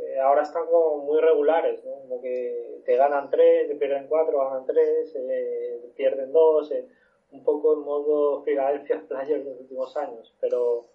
[0.00, 1.92] eh, ahora están como muy regulares, ¿no?
[2.00, 6.86] Como que te ganan tres, te pierden cuatro, ganan tres, eh, pierden dos, eh,
[7.32, 10.34] un poco en modo Philadelphia Players de los últimos años.
[10.40, 10.86] Pero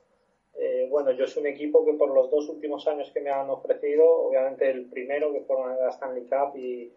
[0.89, 4.05] bueno, yo soy un equipo que por los dos últimos años que me han ofrecido,
[4.27, 6.93] obviamente el primero que fueron la Stanley Cup y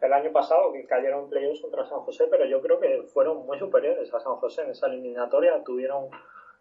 [0.00, 3.58] el año pasado que cayeron playoffs contra San José, pero yo creo que fueron muy
[3.58, 6.10] superiores a San José en esa eliminatoria, tuvieron,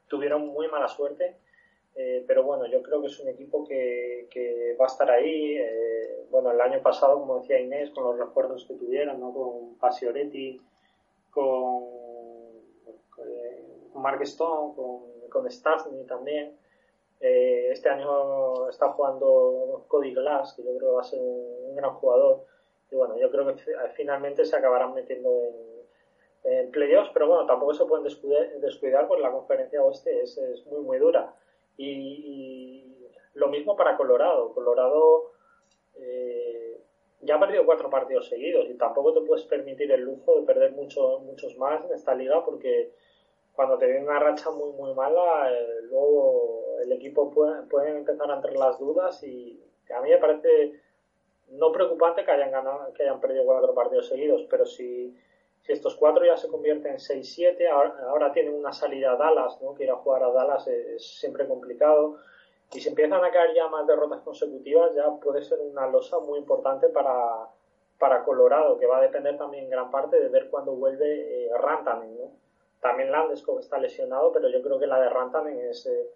[0.07, 1.35] tuvieron muy mala suerte
[1.99, 5.57] eh, pero bueno, yo creo que es un equipo que, que va a estar ahí.
[5.57, 9.33] Eh, bueno, el año pasado, como decía Inés, con los recuerdos que tuvieron, ¿no?
[9.33, 10.61] con Pasioretti,
[11.31, 11.85] con,
[13.09, 16.55] con Mark Stone, con, con Stastny también.
[17.19, 21.75] Eh, este año está jugando Cody Glass, que yo creo que va a ser un,
[21.75, 22.45] gran jugador.
[22.91, 23.55] Y bueno, yo creo que
[23.95, 25.29] finalmente se acabarán metiendo
[26.43, 30.37] en, en playoffs, pero bueno, tampoco se pueden descuidar, descuidar porque la conferencia oeste es,
[30.37, 31.33] es muy, muy dura.
[31.77, 32.83] Y,
[33.33, 34.53] lo mismo para Colorado.
[34.53, 35.31] Colorado
[35.95, 36.81] eh,
[37.21, 40.71] ya ha perdido cuatro partidos seguidos y tampoco te puedes permitir el lujo de perder
[40.71, 42.91] mucho, muchos más en esta liga porque
[43.53, 48.29] cuando te viene una racha muy muy mala, eh, luego el equipo puede, puede, empezar
[48.31, 49.59] a entrar las dudas y
[49.95, 50.73] a mí me parece
[51.49, 55.15] no preocupante que hayan ganado, que hayan perdido cuatro partidos seguidos, pero si
[55.63, 59.73] si estos cuatro ya se convierten en 6-7, ahora, tienen una salida a Dallas, ¿no?
[59.75, 62.17] que ir a jugar a Dallas es, siempre complicado.
[62.73, 66.39] Y si empiezan a caer ya más derrotas consecutivas, ya puede ser una losa muy
[66.39, 67.49] importante para,
[67.97, 71.49] para Colorado, que va a depender también en gran parte de ver cuándo vuelve eh,
[71.57, 72.17] Rantanen.
[72.17, 72.31] ¿no?
[72.79, 76.09] También Landeskog está lesionado, pero yo creo que la de Rantanen es eh,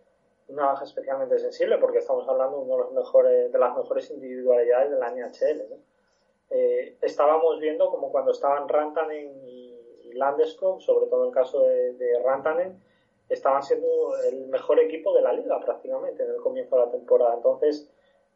[0.47, 4.11] una baja especialmente sensible porque estamos hablando de, uno de, los mejores, de las mejores
[4.11, 5.69] individualidades de la NHL.
[5.69, 5.90] ¿no?
[6.51, 12.21] Eh, estábamos viendo como cuando estaban Rantanen y, Landeskog, sobre todo en el caso de,
[12.23, 12.77] Rantanen,
[13.29, 13.87] estaban siendo
[14.29, 17.35] el mejor equipo de la liga prácticamente en el comienzo de la temporada.
[17.35, 17.89] Entonces,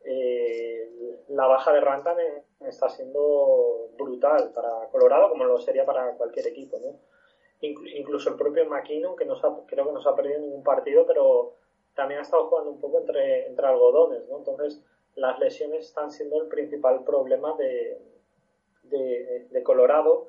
[0.06, 6.48] eh, la baja de Rantanen está siendo brutal para Colorado, como lo sería para cualquier
[6.48, 6.80] equipo.
[6.80, 6.98] ¿no?
[7.62, 11.56] incluso el propio McKinnon, que no creo que no se ha perdido ningún partido, pero
[11.96, 14.28] también ha estado jugando un poco entre, entre algodones.
[14.30, 14.38] ¿no?
[14.38, 14.82] Entonces,
[15.16, 18.02] las lesiones están siendo el principal problema de,
[18.84, 20.28] de, Colorado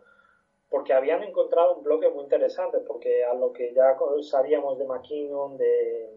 [0.70, 5.56] porque habían encontrado un bloque muy interesante, porque a lo que ya sabíamos de McKinnon,
[5.56, 6.10] de,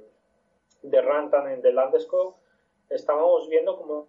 [0.83, 2.35] de Rantanen, de Landeskog,
[2.89, 4.07] estábamos viendo como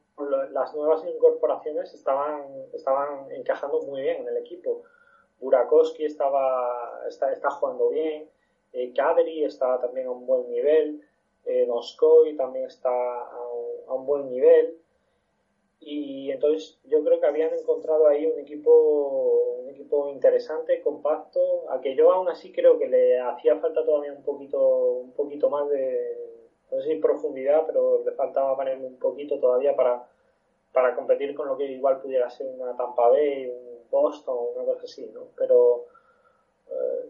[0.51, 4.83] las nuevas incorporaciones estaban, estaban encajando muy bien en el equipo.
[5.41, 8.29] Burakowski estaba, está, está jugando bien,
[8.73, 11.03] eh, Kadri está también a un buen nivel,
[11.47, 14.79] eh, Noskoy también está a un, buen nivel.
[15.81, 21.81] y entonces yo creo que habían encontrado ahí un equipo un equipo interesante compacto a
[21.81, 24.61] que yo aún así creo que le hacía falta todavía un poquito
[25.07, 26.31] un poquito más de
[26.71, 30.07] no profundidad pero le faltaba ponerle un poquito todavía para
[30.73, 34.85] para competir con lo que igual pudiera ser una Tampa Bay un Boston una cosa
[34.85, 35.87] así no pero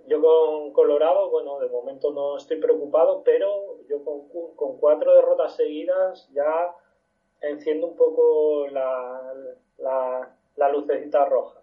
[0.06, 5.56] yo con Colorado bueno de momento no estoy preocupado pero yo con, con cuatro derrotas
[5.56, 6.74] seguidas ya
[7.42, 9.34] enciende un poco la,
[10.56, 11.62] la, lucecita roja.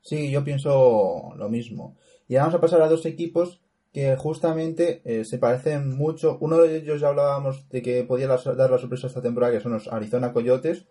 [0.00, 1.96] Sí, yo pienso lo mismo.
[2.28, 6.38] Y vamos a pasar a dos equipos que justamente eh, se parecen mucho.
[6.40, 9.72] Uno de ellos ya hablábamos de que podía dar la sorpresa esta temporada, que son
[9.72, 10.86] los Arizona Coyotes.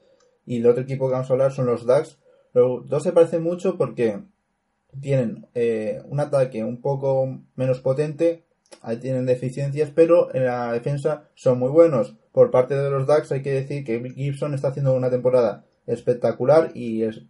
[0.45, 2.19] Y el otro equipo que vamos a hablar son los Ducks.
[2.53, 4.19] Los dos se parecen mucho porque
[4.99, 8.43] tienen eh, un ataque un poco menos potente,
[8.81, 12.17] ahí tienen deficiencias, pero en la defensa son muy buenos.
[12.31, 16.71] Por parte de los Ducks hay que decir que Gibson está haciendo una temporada espectacular
[16.73, 17.29] y el,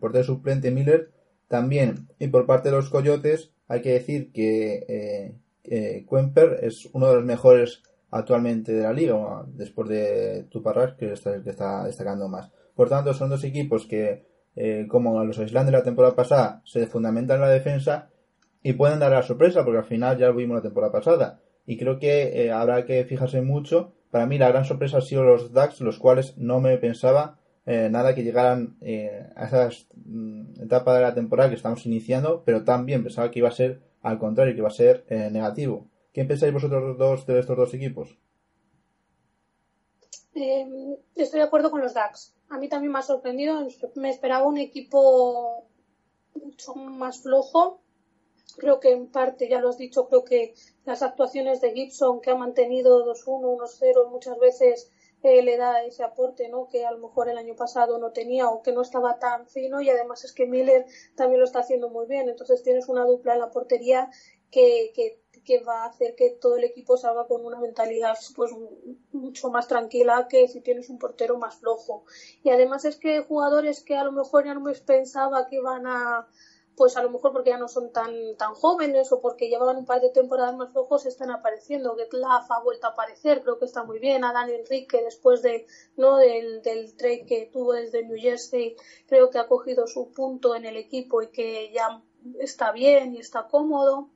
[0.00, 1.10] portero suplente Miller
[1.48, 2.08] también.
[2.18, 6.06] Y por parte de los Coyotes hay que decir que eh, eh
[6.62, 11.42] es uno de los mejores actualmente de la liga, después de Tuparras, que es el
[11.42, 12.50] que está destacando más.
[12.74, 14.24] Por tanto, son dos equipos que,
[14.56, 18.08] eh, como los Islanders de la temporada pasada, se fundamentan en la defensa
[18.62, 21.40] y pueden dar la sorpresa, porque al final ya lo vimos la temporada pasada.
[21.66, 23.92] Y creo que eh, habrá que fijarse mucho.
[24.10, 27.88] Para mí la gran sorpresa ha sido los DAX, los cuales no me pensaba eh,
[27.90, 28.76] nada que llegaran
[29.36, 33.48] a esa mm, etapa de la temporada que estamos iniciando, pero también pensaba que iba
[33.48, 35.88] a ser al contrario, que iba a ser negativo.
[36.12, 38.16] ¿Qué pensáis vosotros dos de estos dos equipos?
[40.36, 42.35] Em, estoy de acuerdo con los DAX.
[42.48, 43.66] A mí también me ha sorprendido.
[43.94, 45.66] Me esperaba un equipo
[46.34, 47.80] mucho más flojo
[48.56, 50.54] Creo que en parte, ya lo has dicho, creo que
[50.84, 54.90] las actuaciones de Gibson, que ha mantenido 2-1, 1-0, muchas veces
[55.22, 56.68] eh, le da ese aporte ¿no?
[56.68, 59.80] que a lo mejor el año pasado no tenía o que no estaba tan fino
[59.80, 62.28] y además es que Miller también lo está haciendo muy bien.
[62.28, 64.10] Entonces tienes una dupla en la portería
[64.50, 68.50] que, que, que va a hacer que todo el equipo salga con una mentalidad pues
[69.12, 72.04] mucho más tranquila que si tienes un portero más flojo.
[72.42, 75.86] Y además es que jugadores que a lo mejor ya no me pensaba que iban
[75.86, 76.28] a
[76.76, 79.86] pues a lo mejor porque ya no son tan, tan jóvenes o porque llevaban un
[79.86, 81.96] par de temporadas más flojos están apareciendo.
[81.96, 84.24] Getlaf ha vuelto a aparecer, creo que está muy bien.
[84.24, 86.18] Adán Enrique, después de, ¿no?
[86.18, 90.66] del, del trade que tuvo desde New Jersey, creo que ha cogido su punto en
[90.66, 92.02] el equipo y que ya
[92.40, 94.10] está bien y está cómodo.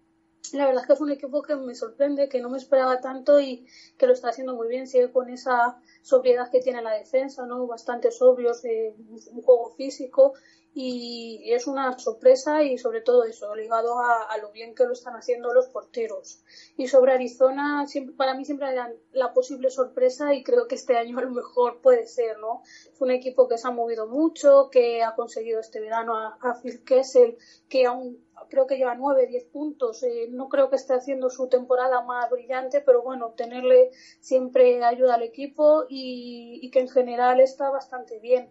[0.53, 3.41] La verdad es que es un equipo que me sorprende, que no me esperaba tanto
[3.41, 4.87] y que lo está haciendo muy bien.
[4.87, 7.67] Sigue con esa sobriedad que tiene la defensa, ¿no?
[7.67, 8.95] Bastante sobrios, de
[9.31, 10.35] un juego físico
[10.73, 15.15] y es una sorpresa y sobre todo eso, ligado a, lo bien que lo están
[15.15, 16.43] haciendo los porteros.
[16.77, 20.97] Y sobre Arizona, siempre, para mí siempre era la posible sorpresa y creo que este
[20.97, 22.63] año a lo mejor puede ser, ¿no?
[22.65, 26.85] Es un equipo que se ha movido mucho, que ha conseguido este verano a, Phil
[26.85, 27.37] Kessel,
[27.69, 30.03] que aún creo que lleva 9, 10 puntos.
[30.05, 35.15] Eh, no creo que esté haciendo su temporada más brillante, pero bueno, tenerle siempre ayuda
[35.15, 38.51] al equipo y, y que en general está bastante bien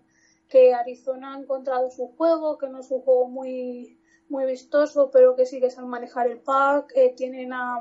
[0.49, 5.35] que Arizona ha encontrado su juego, que no es un juego muy, muy vistoso, pero
[5.35, 6.91] que sigue sabe manejar el pack.
[6.95, 7.77] Eh, tienen a,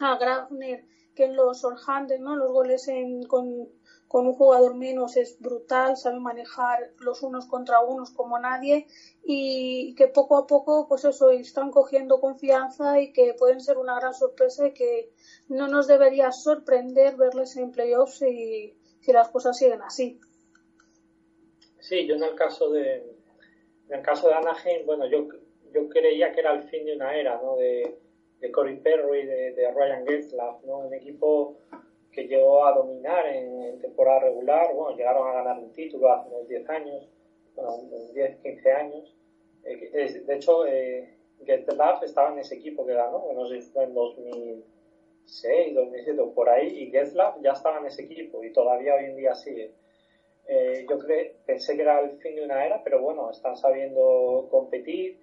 [0.00, 1.76] a Grafner, que en los all
[2.20, 2.36] ¿no?
[2.36, 2.90] los goles
[3.28, 3.68] con,
[4.08, 8.88] con, un jugador menos es brutal, sabe manejar los unos contra unos como nadie
[9.22, 13.94] y que poco a poco, pues eso, están cogiendo confianza y que pueden ser una
[14.00, 15.12] gran sorpresa y que
[15.48, 20.18] no nos debería sorprender verles en playoffs si, si las cosas siguen así.
[21.82, 23.12] Sí, yo en el caso de
[23.88, 25.28] en el caso de Anaheim, bueno, yo,
[25.74, 27.56] yo creía que era el fin de una era, ¿no?
[27.56, 27.94] De,
[28.40, 30.78] de Corey Perry, de, de Ryan Getzlaff, ¿no?
[30.78, 31.58] Un equipo
[32.10, 36.48] que llegó a dominar en, temporada regular, bueno, llegaron a ganar un título hace unos
[36.48, 37.08] 10 años,
[37.54, 39.14] bueno, unos 10, 15 años.
[39.64, 41.14] Eh, de hecho, eh,
[41.44, 46.32] Getzlaff estaba en ese equipo que ganó, no sé si fue en 2006, 2007 o
[46.32, 49.72] por ahí, y Getzlaff ya estaba en ese equipo y todavía hoy en día sigue.
[50.46, 54.48] Eh, yo creo, pensé que era el fin de una era, pero bueno, están sabiendo
[54.50, 55.18] competir.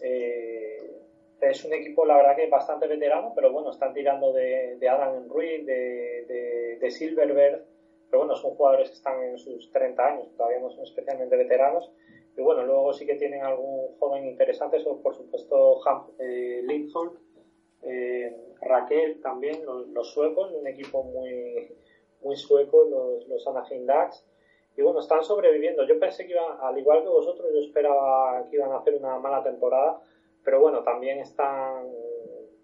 [0.00, 1.02] Eh,
[1.40, 5.28] es un equipo, la verdad, que bastante veterano, pero bueno, están tirando de, de Adam
[5.28, 7.64] Ruiz, de, de, Silverberg,
[8.08, 11.90] pero bueno, son jugadores que están en sus 30 años, todavía no son especialmente veteranos.
[12.36, 15.80] Y bueno, luego sí que tienen algún joven interesante, son por supuesto
[16.18, 17.18] eh, Lindholm,
[17.82, 21.74] eh, Raquel también, los, suecos, un equipo muy,
[22.22, 24.24] muy sueco, los, los Anaheim Ducks
[24.76, 25.84] y bueno, están sobreviviendo.
[25.84, 29.18] Yo pensé que iban, al igual que vosotros, yo esperaba que iban a hacer una
[29.18, 30.00] mala temporada,
[30.44, 31.90] pero bueno, también están,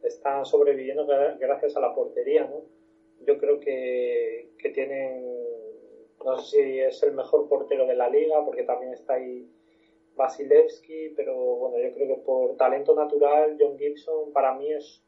[0.03, 2.63] están sobreviviendo gracias a la portería, ¿no?
[3.21, 5.25] yo creo que, que tienen,
[6.25, 9.47] no sé si es el mejor portero de la liga, porque también está ahí
[10.17, 15.03] Vasilevsky, pero bueno, yo creo que por talento natural, John Gibson para mí es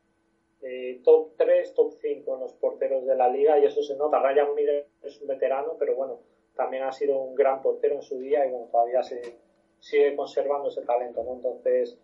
[0.63, 4.21] eh, top 3, top 5 en los porteros de la liga y eso se nota.
[4.21, 6.21] Ryan Miller es un veterano, pero bueno,
[6.61, 9.39] también ha sido un gran portero en su día y bueno, todavía se
[9.79, 11.33] sigue conservando ese talento, ¿no?
[11.33, 11.99] Entonces,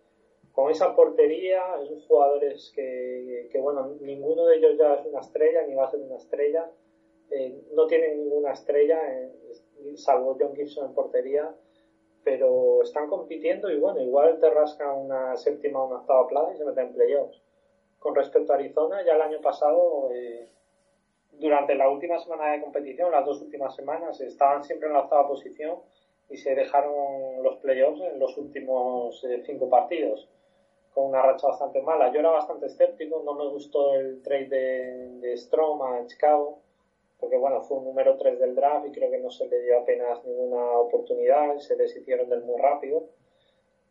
[0.51, 5.61] con esa portería, esos jugadores que, que, bueno, ninguno de ellos ya es una estrella
[5.67, 6.71] ni va a ser una estrella,
[7.29, 9.31] eh, no tienen ninguna estrella, eh,
[9.95, 11.53] salvo John Gibson en portería,
[12.23, 16.57] pero están compitiendo y bueno, igual te rasca una séptima o una octava plaza y
[16.57, 17.43] se meten en playoffs.
[17.99, 20.49] Con respecto a Arizona, ya el año pasado, eh,
[21.39, 25.27] durante la última semana de competición, las dos últimas semanas, estaban siempre en la octava
[25.27, 25.79] posición
[26.29, 30.27] y se dejaron los playoffs en los últimos eh, cinco partidos
[30.93, 32.11] con una racha bastante mala.
[32.11, 36.59] Yo era bastante escéptico, no me gustó el trade de, de Strom a Chicago,
[37.19, 39.77] porque bueno, fue un número 3 del draft y creo que no se le dio
[39.77, 43.05] apenas ninguna oportunidad, se deshicieron del muy rápido.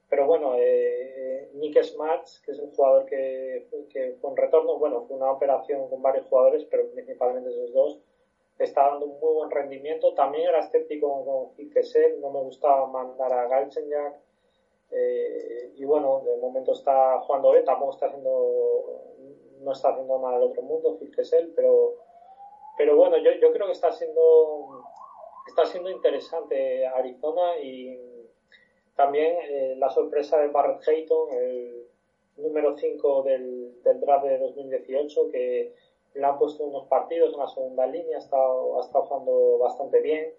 [0.09, 5.17] Pero bueno, eh, Nick Smarts, que es un jugador que, que un retorno, bueno, fue
[5.17, 8.01] una operación con varios jugadores, pero principalmente esos dos,
[8.59, 10.15] está dando un muy buen rendimiento.
[10.15, 11.73] También era escéptico con Phil
[12.21, 14.15] no me gustaba mandar a Galchenyuk.
[14.93, 19.03] Eh, y bueno, de momento está jugando bien, tampoco está haciendo,
[19.61, 21.11] no está haciendo nada del otro mundo, Phil
[21.57, 21.95] pero,
[22.79, 24.85] pero bueno, yo, yo creo que está siendo,
[25.49, 28.16] está siendo interesante Arizona y
[28.97, 31.87] también eh, la sorpresa de Barrett Hayton, el
[32.39, 35.75] número 5 del, del draft de 2018, que
[36.15, 40.01] le han puesto unos partidos en la segunda línea, ha estado, ha estado jugando bastante
[40.01, 40.33] bien.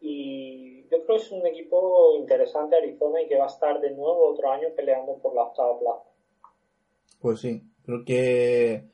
[0.00, 3.90] Y yo creo que es un equipo interesante Arizona y que va a estar de
[3.90, 6.10] nuevo otro año peleando por la octava plaza.
[7.20, 8.84] Pues sí, creo que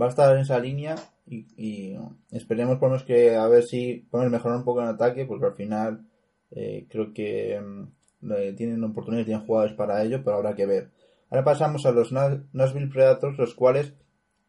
[0.00, 1.96] va a estar en esa línea y,
[2.32, 6.06] esperemos por que a ver si podemos mejorar un poco en ataque porque al final
[6.50, 7.84] eh, creo que mm,
[8.22, 10.90] eh, tienen oportunidades, tienen jugadores para ello, pero habrá que ver.
[11.30, 13.94] Ahora pasamos a los Nashville Predators, los cuales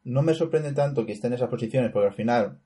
[0.03, 2.59] no me sorprende tanto que estén en esas posiciones porque al final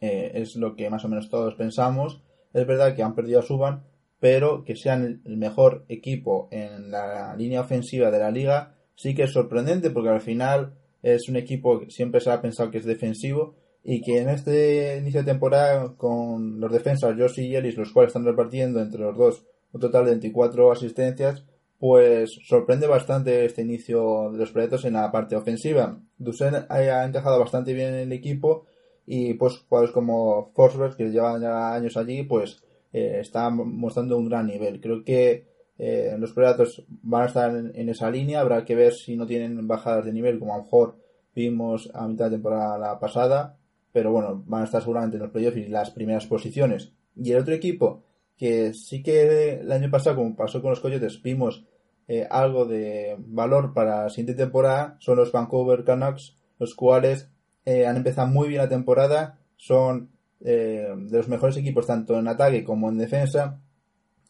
[0.00, 2.22] eh, es lo que más o menos todos pensamos.
[2.52, 3.84] Es verdad que han perdido a Suban,
[4.20, 9.24] pero que sean el mejor equipo en la línea ofensiva de la liga sí que
[9.24, 12.84] es sorprendente porque al final es un equipo que siempre se ha pensado que es
[12.84, 17.92] defensivo y que en este inicio de temporada con los defensas Josh y Ellis, los
[17.92, 21.44] cuales están repartiendo entre los dos un total de 24 asistencias,
[21.78, 25.98] pues sorprende bastante este inicio de los proyectos en la parte ofensiva.
[26.16, 28.66] Dusen ha encajado bastante bien en el equipo
[29.04, 32.62] y pues jugadores como Forsberg que llevan ya años allí pues
[32.92, 34.80] eh, están mostrando un gran nivel.
[34.80, 35.46] Creo que
[35.78, 39.66] eh, los proyectos van a estar en, esa línea, habrá que ver si no tienen
[39.66, 40.96] bajadas de nivel como a lo mejor
[41.34, 43.58] vimos a mitad de temporada pasada,
[43.92, 46.92] pero bueno, van a estar seguramente en los playoffs y las primeras posiciones.
[47.16, 48.04] Y el otro equipo
[48.42, 51.64] que sí que el año pasado, como pasó con los Coyotes, vimos
[52.08, 57.30] eh, algo de valor para la siguiente temporada son los Vancouver Canucks, los cuales
[57.64, 62.26] eh, han empezado muy bien la temporada, son eh, de los mejores equipos tanto en
[62.26, 63.60] ataque como en defensa.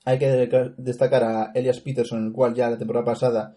[0.05, 3.55] Hay que destacar a Elias Peterson, el cual ya la temporada pasada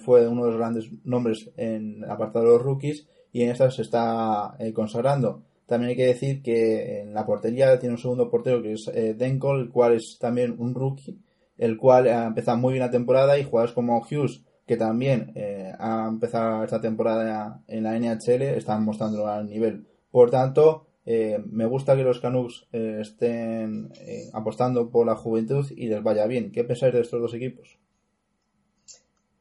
[0.00, 3.82] fue uno de los grandes nombres en apartado de los rookies y en esta se
[3.82, 5.44] está consagrando.
[5.66, 9.62] También hay que decir que en la portería tiene un segundo portero que es Denkol,
[9.62, 11.18] el cual es también un rookie
[11.58, 15.72] el cual ha empezado muy bien la temporada y jugadores como Hughes, que también eh,
[15.78, 19.86] ha empezado esta temporada en la NHL, están mostrando al nivel.
[20.10, 23.92] Por tanto, eh, me gusta que los Canucks eh, estén
[24.32, 26.50] apostando por la juventud y les vaya bien.
[26.50, 27.78] ¿Qué pensáis de estos dos equipos?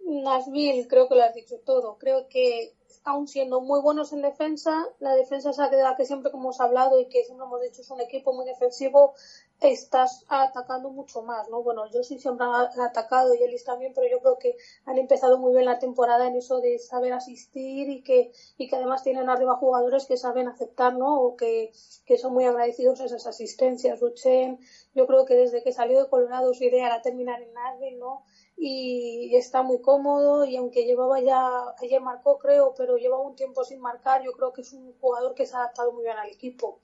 [0.06, 1.98] Nashville, creo que lo has dicho todo.
[1.98, 6.46] Creo que aún siendo muy buenos en defensa, la defensa es la que siempre como
[6.46, 9.14] hemos hablado y que siempre hemos dicho es un equipo muy defensivo,
[9.60, 11.64] estás atacando mucho más, ¿no?
[11.64, 15.38] Bueno, yo sí siempre han atacado y Ellis también, pero yo creo que han empezado
[15.38, 19.30] muy bien la temporada en eso de saber asistir y que, y que además tienen
[19.30, 21.22] arriba jugadores que saben aceptar, ¿no?
[21.22, 21.72] O que,
[22.06, 24.02] que son muy agradecidos a esas asistencias.
[24.02, 24.60] Uchen,
[24.94, 28.24] yo creo que desde que salió de Colorado su idea era terminar en Nashville, ¿no?
[28.56, 33.64] Y está muy cómodo y aunque llevaba ya, ayer marcó creo, pero lleva un tiempo
[33.64, 36.30] sin marcar, yo creo que es un jugador que se ha adaptado muy bien al
[36.30, 36.80] equipo.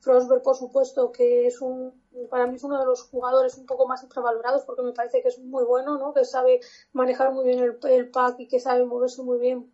[0.00, 1.92] Frostberg, por supuesto, que es un,
[2.30, 5.28] para mí es uno de los jugadores un poco más infravalorados porque me parece que
[5.28, 6.12] es muy bueno, ¿no?
[6.12, 6.60] Que sabe
[6.92, 9.72] manejar muy bien el, el pack y que sabe moverse muy bien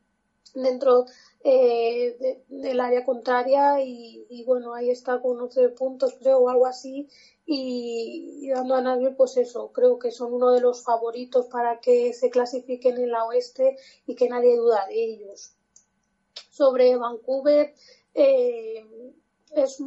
[0.54, 1.06] dentro
[1.42, 6.66] eh, del área contraria y, y, bueno, ahí está con 11 puntos creo o algo
[6.66, 7.08] así
[7.52, 12.12] y, dando a Nashville pues eso, creo que son uno de los favoritos para que
[12.12, 13.76] se clasifiquen en la oeste
[14.06, 15.54] y que nadie duda de ellos.
[16.50, 17.74] Sobre Vancouver,
[18.14, 18.84] eh,
[19.52, 19.80] es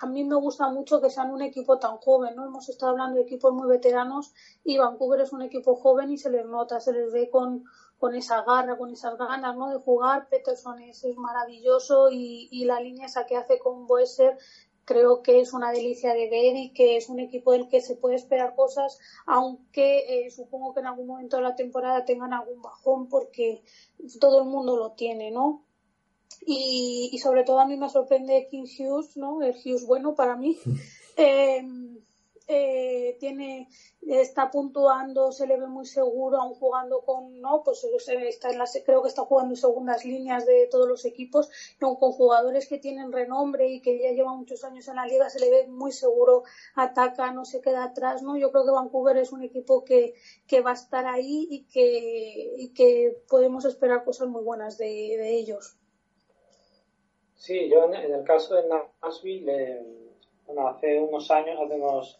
[0.00, 2.44] a mí me gusta mucho que sean un equipo tan joven, ¿no?
[2.44, 4.32] Hemos estado hablando de equipos muy veteranos
[4.62, 7.64] y Vancouver es un equipo joven y se les nota, se les ve con,
[7.98, 9.70] con esa garra, con esas ganas, ¿no?
[9.70, 10.28] De jugar.
[10.28, 14.38] Peterson es, maravilloso y, y, la línea esa que hace con Boeser
[14.88, 17.94] creo que es una delicia de ver y que es un equipo del que se
[17.94, 22.62] puede esperar cosas, aunque eh, supongo que en algún momento de la temporada tengan algún
[22.62, 23.62] bajón porque
[24.18, 25.62] todo el mundo lo tiene, ¿no?
[26.40, 29.42] Y, y, sobre todo a mí me sorprende King Hughes, ¿no?
[29.42, 30.58] El Hughes bueno para mí.
[31.20, 31.66] Eh,
[32.48, 33.68] eh, tiene
[34.06, 38.64] está puntuando, se le ve muy seguro, aún jugando con, no, pues está en la,
[38.84, 42.66] creo que está jugando en segundas líneas de todos los equipos, y aún con jugadores
[42.68, 45.66] que tienen renombre y que ya llevan muchos años en la liga, se le ve
[45.66, 46.44] muy seguro,
[46.74, 48.36] ataca, no se queda atrás, ¿no?
[48.38, 50.14] Yo creo que Vancouver es un equipo que,
[50.46, 54.86] que va a estar ahí y que, y que podemos esperar cosas muy buenas de,
[54.86, 55.76] de ellos.
[57.34, 58.64] Sí, yo en, el caso de
[59.02, 59.82] Nashville, eh,
[60.66, 62.18] hace unos años, hace unos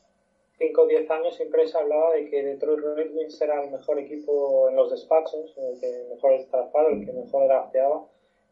[0.58, 3.98] 5 o 10 años, siempre se hablaba de que Detroit Red Wings era el mejor
[3.98, 8.04] equipo en los despachos, el que mejor estafaba, el que mejor drafteaba.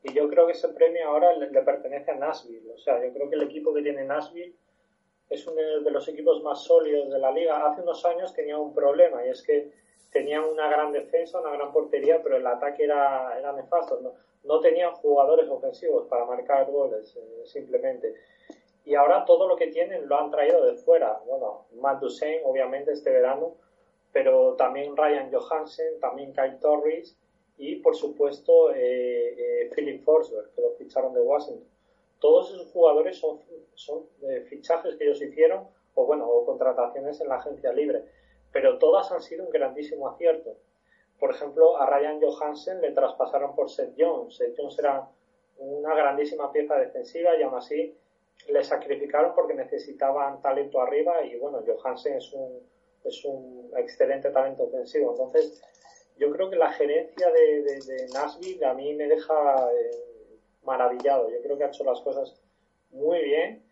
[0.05, 2.71] Y yo creo que ese premio ahora le, pertenece a Nashville.
[2.73, 4.55] O sea, yo creo que el equipo que tiene Nashville
[5.29, 7.67] es uno de los equipos más sólidos de la liga.
[7.67, 9.73] Hace unos años tenía un problema y es que
[10.13, 14.01] tenían una gran defensa, una gran portería, pero el ataque era, era nefasto.
[14.01, 14.13] ¿no?
[14.47, 18.15] no tenían jugadores ofensivos para marcar goles, eh, simplemente.
[18.87, 21.21] Y ahora todo lo que tienen lo han traído de fuera.
[21.27, 23.57] Bueno, Matt Duchesne, obviamente, este verano,
[24.13, 27.15] pero también Ryan Johansen, también Kyle Torres
[27.59, 31.69] y, por supuesto, eh, eh, Philip Forsberg, que lo ficharon de Washington.
[32.21, 33.41] Todos esos jugadores son,
[33.75, 34.07] son
[34.49, 38.05] fichajes que ellos hicieron, o bueno, o contrataciones en la agencia libre,
[38.53, 40.57] pero todas han sido un grandísimo acierto
[41.19, 44.37] por ejemplo, a Ryan Johansen le traspasaron por Seth Jones.
[44.37, 45.09] Seth Jones era
[45.59, 47.97] una grandísima pieza defensiva y aún así
[48.49, 52.61] le sacrificaron porque necesitaban talento arriba y bueno, Johansen es un,
[53.05, 55.13] es un excelente talento ofensivo.
[55.13, 55.63] Entonces,
[56.19, 61.31] yo creo que la gerencia de, de, Nashville a mí me deja eh, maravillado.
[61.31, 62.41] Yo creo que ha hecho las cosas
[62.91, 63.63] muy bien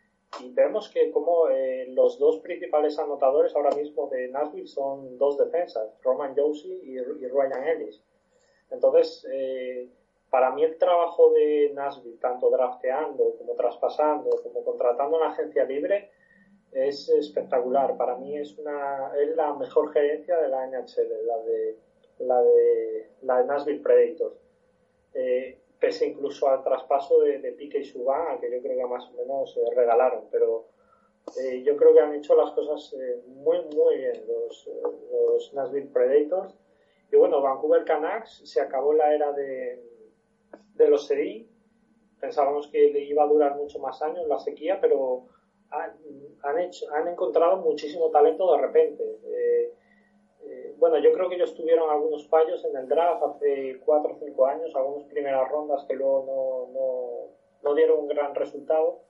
[0.40, 5.38] y vemos que como eh, los dos principales anotadores ahora mismo de Nashville son dos
[5.38, 8.02] defensas, Roman Josie y, Ryan Ellis.
[8.70, 9.88] Entonces, eh,
[10.34, 16.10] para mí el trabajo de Nashville, tanto drafteando como traspasando, como contratando una agencia libre,
[16.72, 17.96] es espectacular.
[17.96, 21.78] Para mí es una es la mejor gerencia de la NHL, la de
[22.18, 24.34] la de la de Nashville Predators.
[25.14, 29.08] Eh, pese incluso al traspaso de, de Pique y Subban, que yo creo que más
[29.10, 30.64] o menos eh, regalaron, pero
[31.40, 34.68] eh, yo creo que han hecho las cosas eh, muy, muy bien los,
[35.12, 36.58] los Nashville Predators.
[37.12, 39.93] Y bueno, Vancouver Canucks se acabó la era de,
[40.74, 41.48] de los CDI.
[42.20, 45.26] Pensábamos que iba a durar mucho más años la sequía, pero
[45.70, 45.92] han,
[46.42, 49.04] han, hecho, han encontrado muchísimo talento de repente
[50.78, 54.46] bueno, yo creo que ellos tuvieron algunos fallos en el draft hace cuatro o cinco
[54.46, 57.30] años, algunas primeras rondas que luego no,
[57.62, 59.00] no, dieron un gran resultado.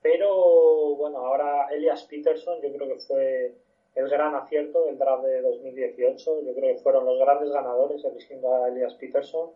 [0.00, 3.54] Pero bueno, ahora Elias Peterson yo creo que fue
[3.94, 6.42] el gran acierto del draft de 2018.
[6.42, 9.50] Yo creo que fueron los grandes ganadores eligiendo a Elias Peterson.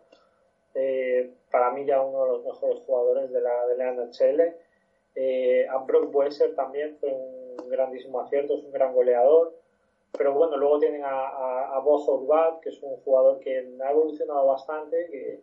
[0.77, 4.55] Eh, para mí ya uno de los mejores jugadores de la, de la NHL.
[5.15, 6.13] Eh, a Brock
[6.55, 9.55] también fue un grandísimo acierto, es un gran goleador.
[10.17, 15.07] Pero bueno, luego tienen a, a, a que es un jugador que ha evolucionado bastante,
[15.11, 15.39] que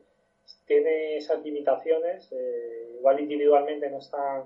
[0.66, 4.45] tiene esas limitaciones, eh, igual individualmente no es tan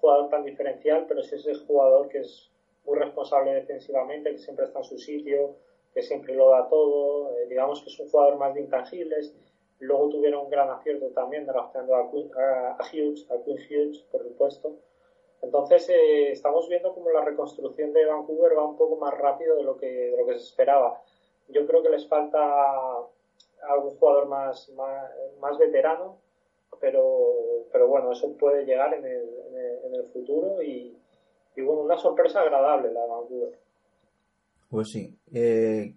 [0.00, 2.50] jugador tan diferencial, pero sí es el jugador que es
[2.84, 5.56] muy responsable defensivamente, que siempre está en su sitio,
[5.92, 9.34] que siempre lo da todo, eh, digamos que es un jugador más de intangibles.
[9.84, 14.22] Luego tuvieron un gran acierto también drafteando a, a, a Hughes, a Quinn Hughes, por
[14.22, 14.76] supuesto.
[15.42, 19.62] Entonces eh, estamos viendo como la reconstrucción de Vancouver va un poco más rápido de
[19.62, 21.02] lo que, de lo que se esperaba.
[21.48, 22.38] Yo creo que les falta
[23.68, 24.70] algún jugador más,
[25.40, 26.16] más, veterano,
[26.80, 29.28] pero, pero bueno, eso puede llegar en el,
[29.84, 30.96] en el, futuro y,
[31.56, 33.58] y, bueno, una sorpresa agradable la de Vancouver.
[34.70, 35.14] Pues sí.
[35.32, 35.94] Eh,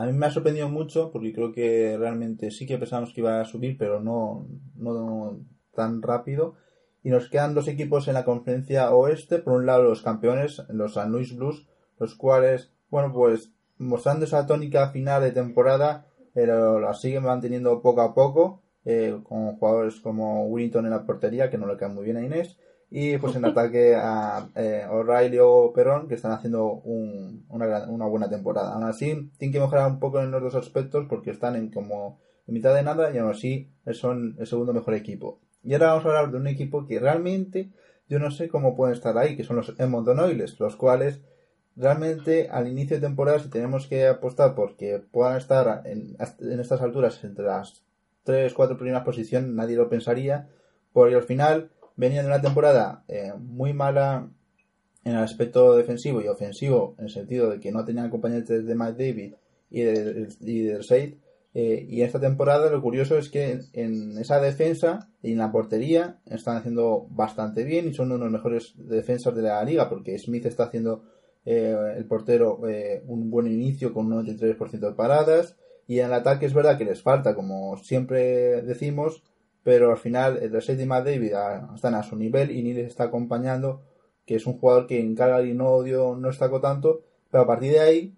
[0.00, 3.38] a mí me ha sorprendido mucho porque creo que realmente sí que pensábamos que iba
[3.38, 5.40] a subir, pero no, no
[5.74, 6.54] tan rápido.
[7.02, 9.40] Y nos quedan dos equipos en la conferencia oeste.
[9.40, 11.66] Por un lado los campeones, los San Luis Blues,
[11.98, 18.00] los cuales, bueno, pues mostrando esa tónica final de temporada, pero la siguen manteniendo poco
[18.00, 22.04] a poco, eh, con jugadores como Willington en la portería, que no le quedan muy
[22.04, 22.58] bien a Inés,
[22.90, 28.28] y pues en ataque a eh, O'Reilly o Perón, que están haciendo una, una, buena
[28.28, 28.74] temporada.
[28.74, 32.18] Aún así, tienen que mejorar un poco en los dos aspectos porque están en como
[32.48, 35.38] en mitad de nada y aún así son el segundo mejor equipo.
[35.62, 37.70] Y ahora vamos a hablar de un equipo que realmente
[38.08, 41.20] yo no sé cómo pueden estar ahí, que son los Edmonton Oilers, los cuales
[41.76, 47.22] realmente al inicio de temporada si tenemos que apostar porque puedan estar en, estas alturas
[47.22, 47.84] entre las
[48.24, 50.48] 3, 4 primeras posiciones, nadie lo pensaría,
[50.92, 51.70] porque al final
[52.00, 54.30] venían de una temporada eh, muy mala
[55.04, 58.74] en el aspecto defensivo y ofensivo, en el sentido de que no tenían acompañantes de
[58.74, 59.34] Mike David
[59.70, 60.80] y de, y de
[61.52, 66.20] eh, y esta temporada lo curioso es que en esa defensa y en la portería
[66.26, 70.16] están haciendo bastante bien y son uno de los mejores defensas de la liga porque
[70.16, 71.02] Smith está haciendo
[71.44, 75.56] eh, el portero eh, un buen inicio con un 93% de paradas
[75.88, 79.24] y en el ataque es verdad que les falta como siempre decimos
[79.62, 81.32] pero al final el de y David
[81.74, 83.82] están a su nivel y ni les está acompañando
[84.26, 87.80] que es un jugador que en Calgary no, no destacó tanto pero a partir de
[87.80, 88.14] ahí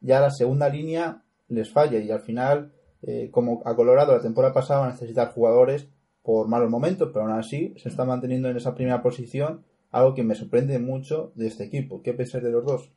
[0.00, 2.72] ya la segunda línea les falla y al final
[3.02, 5.88] eh, como a Colorado la temporada pasada va a necesitar jugadores
[6.22, 10.22] por malos momentos pero aún así se está manteniendo en esa primera posición algo que
[10.22, 12.02] me sorprende mucho de este equipo.
[12.02, 12.90] ¿Qué pensás de los dos?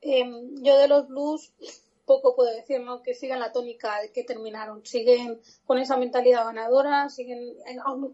[0.00, 1.52] Em, yo de los Blues
[2.06, 3.02] poco puedo decir, ¿no?
[3.02, 4.84] Que sigan la tónica que terminaron.
[4.84, 7.56] Siguen con esa mentalidad ganadora, siguen,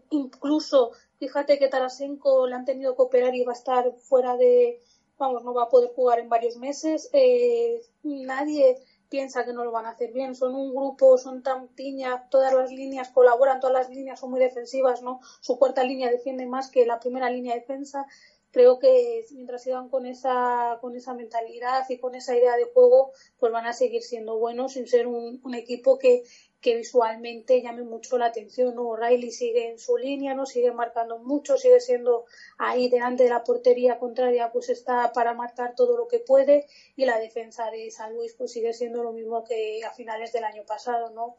[0.09, 4.81] incluso, fíjate que Tarasenko le han tenido que operar y va a estar fuera de,
[5.17, 7.09] vamos, no va a poder jugar en varios meses.
[7.13, 8.77] Eh, nadie
[9.11, 10.35] piensa que no lo van a hacer bien.
[10.35, 14.39] Son un grupo, son tan piña, todas las líneas colaboran, todas las líneas son muy
[14.39, 15.19] defensivas, ¿no?
[15.41, 18.07] Su cuarta línea defiende más que la primera línea de defensa.
[18.51, 23.11] Creo que mientras sigan con esa, con esa mentalidad y con esa idea de juego,
[23.39, 26.23] pues van a seguir siendo buenos sin ser un, un equipo que,
[26.61, 28.75] que visualmente llame mucho la atención.
[28.75, 28.95] ¿no?
[28.95, 32.25] Riley sigue en su línea, no sigue marcando mucho, sigue siendo
[32.57, 37.05] ahí delante de la portería contraria, pues está para marcar todo lo que puede y
[37.05, 40.63] la defensa de San Luis pues sigue siendo lo mismo que a finales del año
[40.65, 41.35] pasado, ¿no?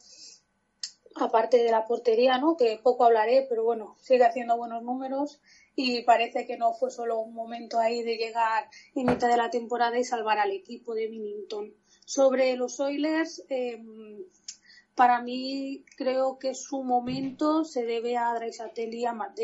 [1.16, 2.56] Aparte de la portería, ¿no?
[2.56, 5.40] Que poco hablaré, pero bueno, sigue haciendo buenos números
[5.74, 9.50] y parece que no fue solo un momento ahí de llegar en mitad de la
[9.50, 11.74] temporada y salvar al equipo de Minington.
[12.04, 13.82] Sobre los Oilers, eh,
[14.94, 19.38] para mí creo que su momento se debe a Draisaitl y a Matt.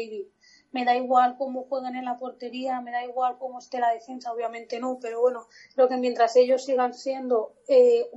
[0.71, 4.33] Me da igual cómo jueguen en la portería, me da igual cómo esté la defensa,
[4.33, 8.11] obviamente no, pero bueno, creo que mientras ellos sigan siendo, eh,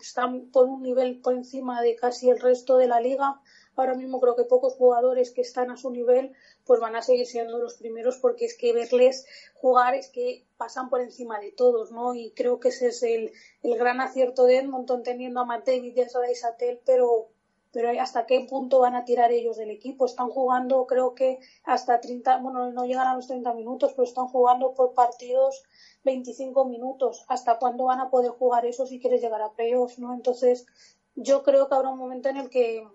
[0.00, 3.40] están por un nivel por encima de casi el resto de la liga,
[3.76, 6.32] ahora mismo creo que pocos jugadores que están a su nivel
[6.64, 10.88] pues van a seguir siendo los primeros porque es que verles jugar es que pasan
[10.88, 12.14] por encima de todos, ¿no?
[12.14, 13.32] Y creo que ese es el,
[13.62, 17.28] el gran acierto de Edmonton teniendo a Matt David y a Isatel, pero
[17.72, 20.06] pero hasta qué punto van a tirar ellos del equipo.
[20.06, 24.28] Están jugando, creo que hasta 30, bueno, no llegan a los 30 minutos, pero están
[24.28, 25.62] jugando por partidos
[26.04, 27.24] 25 minutos.
[27.28, 30.14] ¿Hasta cuándo van a poder jugar eso si quieres llegar a playoffs, no?
[30.14, 30.66] Entonces,
[31.14, 32.86] yo creo que habrá un momento en el que,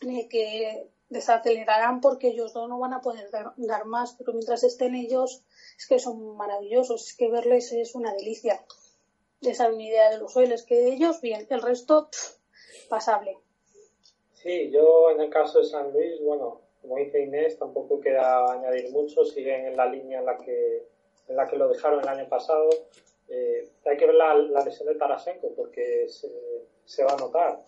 [0.00, 5.42] que desacelerarán porque ellos no, van a poder dar, más, pero mientras estén ellos
[5.78, 8.64] es que son maravillosos, es que verles es una delicia.
[9.42, 12.08] Esa es una idea de los sueles, que ellos bien, el resto
[12.88, 13.38] pasable.
[14.36, 18.90] Sí, yo en el caso de San Luis, bueno, como dice Inés, tampoco queda añadir
[18.90, 20.86] mucho, siguen en la línea en la que,
[21.28, 22.68] en la que lo dejaron el año pasado.
[23.28, 27.62] Eh, hay que ver la, lesión de Tarasenko porque se, va a notar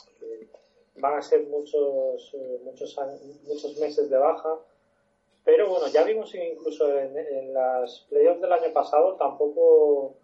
[1.01, 2.97] van a ser muchos, eh, muchos,
[3.47, 4.59] muchos meses de baja.
[5.45, 10.17] Pero bueno, ya vimos incluso en, en las playoffs del año pasado, tampoco,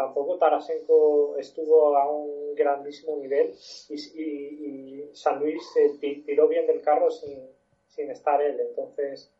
[0.00, 3.54] tampoco Tarasenko estuvo a un grandísimo nivel
[3.90, 7.50] y, y, San Luis se tiró bien del carro sin,
[7.86, 8.58] sin estar él.
[8.60, 9.30] Entonces,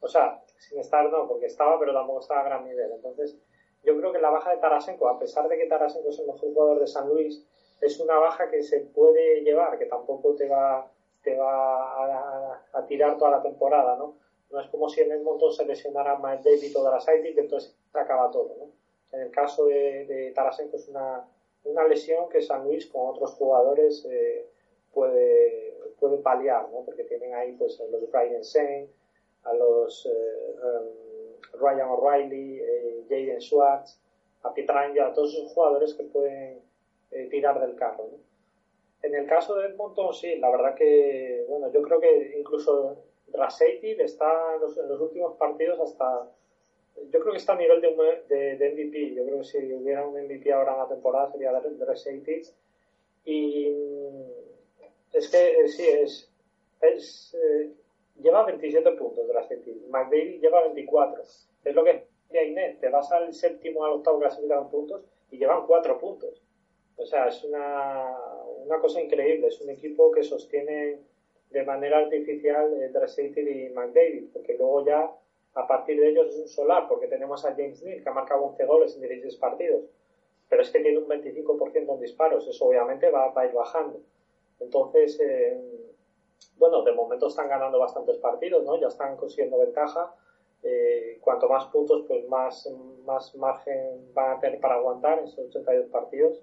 [0.00, 2.92] o sea, sin estar no, porque estaba, pero tampoco estaba a gran nivel.
[2.92, 3.36] Entonces,
[3.84, 6.40] yo creo que la baja de Tarasenko, a pesar de que Tarasenko es el mejor
[6.40, 7.46] jugador de San Luis,
[7.80, 10.90] es una baja que se puede llevar, que tampoco te va,
[11.22, 14.16] te va a, tirar toda la temporada, ¿no?
[14.50, 17.76] No es como si en el montón se lesionara Mike David o Darasaitis que entonces
[17.92, 18.75] se acaba todo, ¿no?
[19.12, 21.26] En el caso de, de Tarasenko es una,
[21.64, 24.46] una lesión que San Luis con otros jugadores eh,
[24.92, 26.84] puede, puede paliar, ¿no?
[26.84, 28.88] Porque tienen ahí pues a los Brian Sain,
[29.44, 34.00] a los eh, um, Ryan O'Reilly, eh, Jaden Schwartz,
[34.42, 36.60] a Pietrangelo, a todos esos jugadores que pueden
[37.10, 38.08] eh, tirar del carro.
[39.02, 42.96] En el caso de Edmonton, sí, la verdad que, bueno, yo creo que incluso
[43.32, 46.28] Raseitiv está en los, últimos partidos hasta,
[47.10, 50.20] yo creo que está a nivel de, de, MVP, yo creo que si hubiera un
[50.24, 52.42] MVP ahora en la temporada sería de
[53.24, 53.68] Y
[55.12, 56.30] es que eh, sí, es,
[56.80, 57.70] es eh,
[58.20, 61.22] lleva 27 puntos Raseitiv, McDavid lleva 24.
[61.22, 65.38] Es lo que decía Inés, te vas al séptimo al octavo clasificado en puntos y
[65.38, 66.42] llevan 4 puntos.
[66.96, 68.16] O sea, es una,
[68.64, 69.48] una cosa increíble.
[69.48, 71.00] Es un equipo que sostiene
[71.50, 75.10] de manera artificial eh, y McDavid, porque luego ya
[75.56, 78.44] a partir de ellos es un solar, porque tenemos a James Neal que ha marcado
[78.44, 79.84] 11 goles en 16 partidos,
[80.48, 84.00] pero es que tiene un 25% en disparos, eso obviamente va, a ir bajando.
[84.60, 85.58] Entonces, eh,
[86.58, 88.78] bueno, de momento están ganando bastantes partidos, ¿no?
[88.78, 90.14] Ya están consiguiendo ventaja.
[90.62, 92.70] Eh, cuanto más puntos, pues más,
[93.04, 96.42] más margen van a tener para aguantar esos 82 partidos.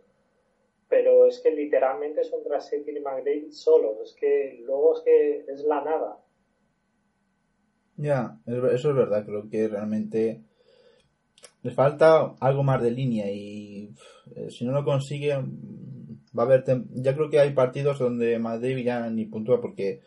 [0.90, 4.00] Pero es que literalmente son Drasek y McDavid solos.
[4.02, 6.23] Es que luego es que es la nada.
[8.04, 9.26] Ya, eso es verdad.
[9.26, 10.42] Creo que realmente
[11.62, 13.94] les falta algo más de línea y
[14.36, 15.34] eh, si no lo consigue
[16.38, 20.02] va a haber ya creo que hay partidos donde Madrid ya ni puntúa porque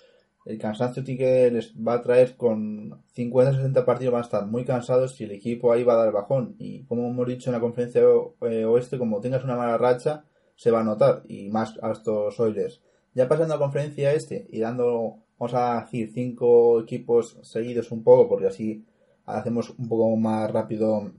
[0.44, 4.66] el cansancio que les va a traer con 50 60 partidos van a estar muy
[4.66, 7.60] cansados y el equipo ahí va a dar bajón y como hemos dicho en la
[7.60, 8.02] conferencia
[8.42, 10.24] eh, oeste como tengas una mala racha
[10.54, 12.82] se va a notar y más a estos Oilers
[13.14, 18.02] ya pasando a la conferencia este y dando vamos a decir cinco equipos seguidos un
[18.02, 18.84] poco porque así
[19.24, 21.10] hacemos un poco más rápido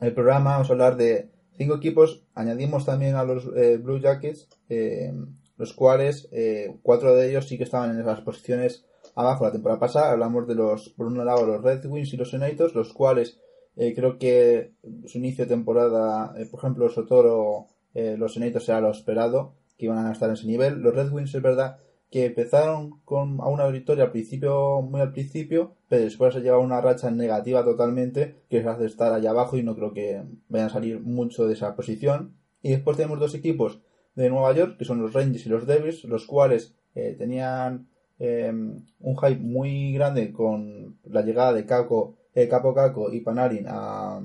[0.00, 4.48] el programa vamos a hablar de cinco equipos, añadimos también a los eh, Blue Jackets,
[4.68, 5.12] eh,
[5.56, 8.84] los cuales eh, cuatro de ellos sí que estaban en las posiciones
[9.14, 10.10] abajo la temporada pasada.
[10.12, 13.38] Hablamos de los, por un lado, los Red Wings y los Senators, los cuales
[13.74, 14.74] creo que
[15.06, 20.12] su inicio de temporada, por ejemplo, Sotoro, los Senators era lo esperado, que iban a
[20.12, 20.80] estar en ese nivel.
[20.80, 21.78] Los Red Wings es verdad
[22.12, 26.58] que empezaron con a una victoria al principio, muy al principio, pero después se lleva
[26.58, 30.66] una racha negativa totalmente que les hace estar allá abajo y no creo que vayan
[30.66, 32.36] a salir mucho de esa posición.
[32.60, 33.80] Y después tenemos dos equipos
[34.14, 37.88] de Nueva York, que son los Rangers y los Devils, los cuales eh, tenían
[38.18, 43.64] em, un hype muy grande con la llegada de Caco, eh, Capo Caco y Panarin
[43.68, 44.20] a,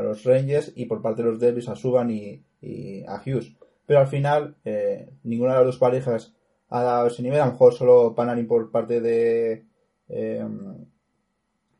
[0.00, 2.44] los Rangers y por parte de los Devils a Suban y,
[3.08, 3.52] a Hughes.
[3.84, 6.32] Pero al final, eh, ninguna de las dos parejas
[6.70, 7.40] a ese nivel.
[7.40, 9.64] A lo mejor solo Panarin por parte de,
[10.08, 10.86] em,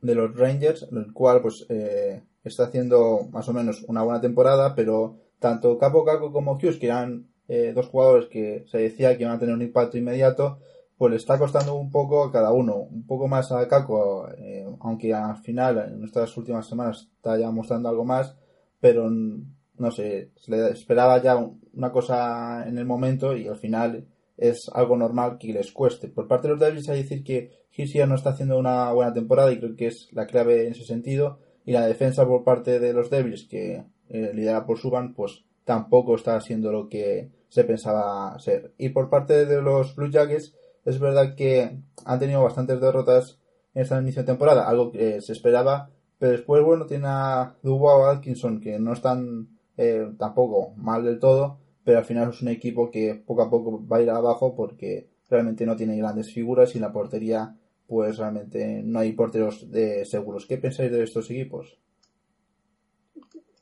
[0.00, 4.74] de los Rangers, el cual pues eh, está haciendo más o menos una buena temporada,
[4.74, 9.24] pero tanto Capo Caco como Hughes, que eran eh, dos jugadores que se decía que
[9.24, 10.58] iban a tener un impacto inmediato,
[10.96, 14.66] pues le está costando un poco a cada uno, un poco más a Caco, eh,
[14.80, 18.36] aunque al final en estas últimas semanas está ya mostrando algo más,
[18.80, 21.36] pero no sé, se le esperaba ya
[21.74, 24.06] una cosa en el momento y al final
[24.36, 26.08] es algo normal que les cueste.
[26.08, 29.12] Por parte de los Devils hay que decir que Hisia no está haciendo una buena
[29.12, 31.38] temporada y creo que es la clave en ese sentido.
[31.64, 36.14] Y la defensa por parte de los Devils, que eh, lidera por Suban, pues tampoco
[36.14, 38.74] está siendo lo que se pensaba ser.
[38.78, 40.54] Y por parte de los Blue Jackets,
[40.84, 43.38] es verdad que han tenido bastantes derrotas
[43.74, 47.96] en esta inicio de temporada, algo que se esperaba, pero después, bueno, tiene a Dubois
[47.96, 52.48] o Atkinson, que no están eh, tampoco mal del todo, pero al final es un
[52.48, 56.74] equipo que poco a poco va a ir abajo porque realmente no tiene grandes figuras
[56.74, 57.56] y en la portería
[57.86, 60.46] pues realmente no hay porteros de seguros.
[60.46, 61.78] ¿Qué pensáis de estos equipos?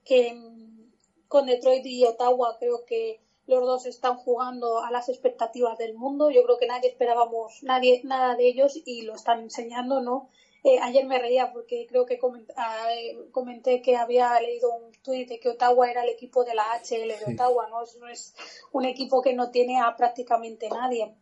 [0.05, 0.33] Que
[1.27, 6.31] con Detroit y Ottawa creo que los dos están jugando a las expectativas del mundo.
[6.31, 10.29] Yo creo que nadie esperábamos nadie nada de ellos y lo están enseñando, ¿no?
[10.65, 12.21] Eh, ayer me reía porque creo que
[12.57, 16.55] ah, eh, comenté, que había leído un tuit de que Ottawa era el equipo de
[16.55, 17.81] la HL de Ottawa, ¿no?
[17.99, 18.35] no es
[18.71, 21.17] un equipo que no tiene a prácticamente nadie.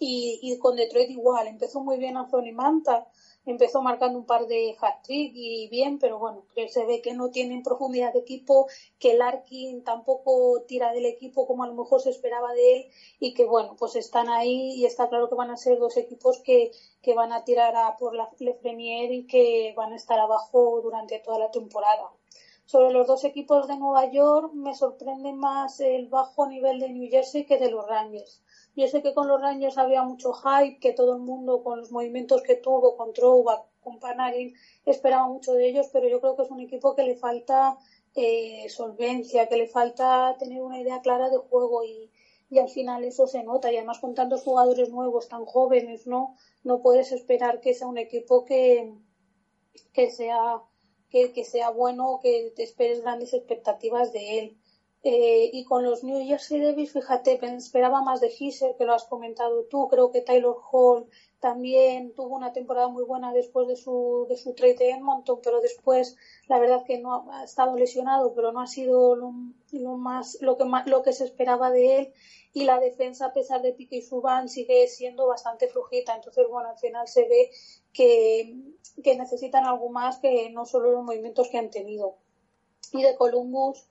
[0.00, 3.06] Y, y con Detroit igual, empezó muy bien Anthony Manta,
[3.46, 7.62] empezó marcando un par de hat-trick y bien, pero bueno, se ve que no tienen
[7.62, 8.68] profundidad de equipo,
[8.98, 12.86] que Larkin tampoco tira del equipo como a lo mejor se esperaba de él
[13.20, 16.38] y que bueno, pues están ahí y está claro que van a ser dos equipos
[16.38, 16.70] que,
[17.02, 18.30] que van a tirar a por la
[18.60, 22.10] Premier y que van a estar abajo durante toda la temporada.
[22.66, 27.10] Sobre los dos equipos de Nueva York me sorprende más el bajo nivel de New
[27.10, 28.43] Jersey que de los Rangers
[28.76, 31.92] yo sé que con los Rangers había mucho hype, que todo el mundo con los
[31.92, 34.54] movimientos que tuvo con Trouba, con Panarin,
[34.84, 37.78] esperaba mucho de ellos, pero yo creo que es un equipo que le falta
[38.14, 42.10] eh, solvencia, que le falta tener una idea clara de juego y,
[42.50, 43.72] y al final eso se nota.
[43.72, 47.98] Y además con tantos jugadores nuevos tan jóvenes no no puedes esperar que sea un
[47.98, 48.94] equipo que
[49.92, 50.62] que sea
[51.10, 54.58] que, que sea bueno que te esperes grandes expectativas de él
[55.06, 59.04] eh, y con los New Jersey Devils, fíjate, esperaba más de Hisser, que lo has
[59.04, 59.86] comentado tú.
[59.88, 61.06] Creo que Taylor Hall
[61.40, 65.60] también tuvo una temporada muy buena después de su, de su trade de Edmonton, pero
[65.60, 66.16] después
[66.48, 69.30] la verdad que no ha, estado lesionado, pero no ha sido lo,
[69.98, 72.12] más, lo que lo que se esperaba de él.
[72.54, 76.14] Y la defensa, a pesar de Pique y Subban, sigue siendo bastante flujita.
[76.14, 77.50] Entonces, bueno, al final se ve
[77.92, 78.56] que,
[79.02, 82.16] que necesitan algo más que no solo los movimientos que han tenido.
[82.90, 83.86] Y de Columbus,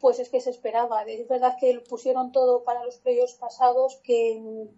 [0.00, 1.02] pues es que se esperaba.
[1.04, 4.68] Es verdad que pusieron todo para los playoffs pasados, que,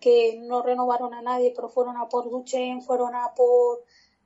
[0.00, 3.84] que no renovaron a nadie, pero fueron a por Duchen, fueron a por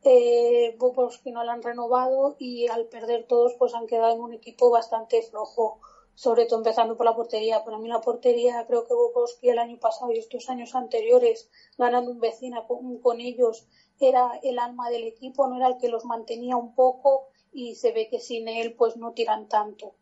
[0.08, 0.76] eh,
[1.24, 4.70] que no la han renovado y al perder todos pues han quedado en un equipo
[4.70, 5.80] bastante flojo,
[6.14, 7.64] sobre todo empezando por la portería.
[7.64, 12.12] Para mí la portería creo que Bobrovsky el año pasado y estos años anteriores ganando
[12.12, 13.66] un vecino con, con ellos
[13.98, 17.90] era el alma del equipo, no era el que los mantenía un poco y se
[17.92, 19.94] ve que sin él pues no tiran tanto.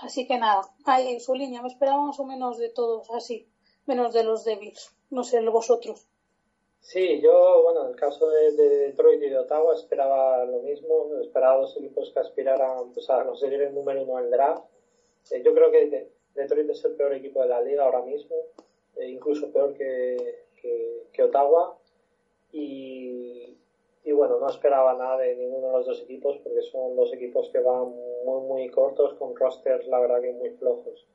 [0.00, 3.48] Así que nada, ahí en su línea me esperaba más o menos de todos así,
[3.86, 6.06] menos de los débiles, no sé, vosotros.
[6.80, 11.60] Sí, yo, bueno, en el caso de, Detroit y de Ottawa esperaba lo mismo, esperaba
[11.60, 14.64] dos equipos que aspiraran pues, a conseguir el número uno el draft.
[15.30, 18.36] Eh, yo creo que Detroit es el peor equipo de la liga ahora mismo,
[18.96, 20.46] eh, incluso peor que,
[21.12, 21.76] que, Ottawa.
[22.52, 23.57] Y,
[24.08, 27.50] y, bueno, no esperaba nada de ninguno de los dos equipos porque son dos equipos
[27.50, 27.94] que van
[28.24, 31.06] muy, muy cortos con rosters, la verdad que muy flojos.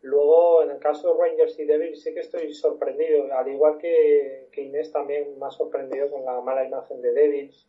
[0.00, 4.48] Luego, en el caso de Rangers y Devils, sí que estoy sorprendido, al igual que,
[4.56, 7.68] Inés también ha sorprendido con la mala imagen de Devils.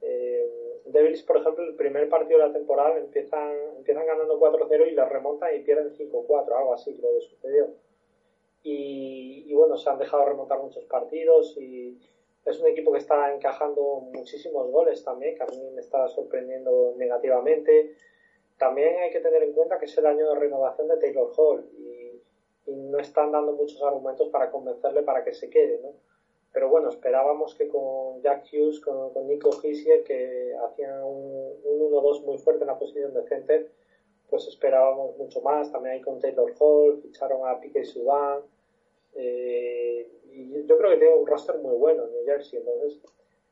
[0.00, 4.92] Eh, Devils, por ejemplo, el primer partido de la temporada empiezan, empiezan ganando 4-0 y
[4.92, 7.66] la remontan y pierden 5-4, algo así creo que sucedió.
[8.62, 11.98] Y, y, bueno, se han dejado remontar muchos partidos y
[12.50, 16.94] es un equipo que está encajando muchísimos goles también, que a mí me está sorprendiendo
[16.96, 17.94] negativamente
[18.58, 21.64] también hay que tener en cuenta que es el año de renovación de Taylor Hall
[21.78, 21.96] y,
[22.66, 25.94] no están dando muchos argumentos para convencerle para que se quede, ¿no?
[26.52, 32.36] Pero bueno, esperábamos que con Jack Hughes, con, Nico Hissier, que hacían un, 1-2 muy
[32.36, 33.70] fuerte en la posición de center,
[34.28, 35.72] pues esperábamos mucho más.
[35.72, 38.42] También hay con Taylor Hall, ficharon a Piquet Subban.
[39.14, 43.00] Eh, y yo creo que tiene un roster muy bueno en New Jersey, entonces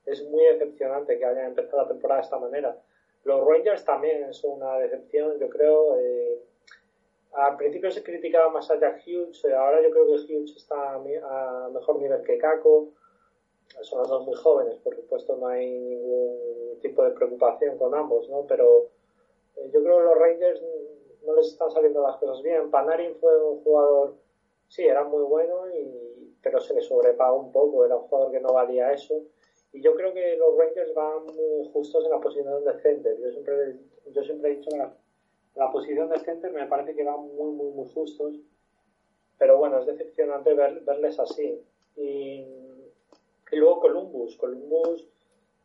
[0.07, 2.81] es muy decepcionante que hayan empezado la temporada de esta manera.
[3.24, 5.99] Los Rangers también son una decepción, yo creo.
[5.99, 6.41] Eh,
[7.33, 10.95] al principio se criticaba más a Jack Hughes, eh, ahora yo creo que Hughes está
[10.95, 12.93] a, mejor nivel que Kako.
[13.83, 18.29] Son los dos muy jóvenes, por supuesto, no hay ningún tipo de preocupación con ambos,
[18.29, 18.47] ¿no?
[18.47, 18.91] Pero
[19.57, 20.62] eh, yo creo que los Rangers
[21.27, 22.70] no les están saliendo las cosas bien.
[22.70, 24.14] Panarin fue un jugador,
[24.68, 28.39] sí, era muy bueno, y, pero se le sobrepagó un poco, era un jugador que
[28.39, 29.21] no valía eso
[29.73, 33.19] y yo creo que los Rangers van muy justos en la posición de center.
[33.19, 33.77] Yo siempre,
[34.13, 34.79] yo siempre he dicho que
[35.57, 38.37] la, posición de center me parece que van muy, muy, muy justos.
[39.39, 41.61] Pero bueno, es decepcionante verles así.
[41.97, 42.47] Y,
[43.53, 44.37] luego Columbus.
[44.37, 45.07] Columbus,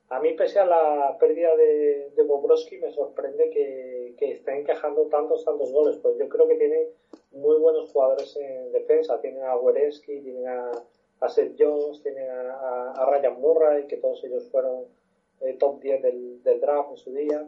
[0.09, 5.03] a mí pese a la pérdida de, de Bobrovsky, me sorprende que, que estén encajando
[5.03, 5.97] tantos, tantos goles.
[5.99, 6.87] Pues yo creo que tienen
[7.31, 9.19] muy buenos jugadores en defensa.
[9.21, 10.71] Tienen a Wereski, tienen a
[11.21, 14.85] a Seth Jones, tienen a, Ryan Murray, que todos ellos fueron
[15.41, 17.47] eh, top 10 del, draft en su día.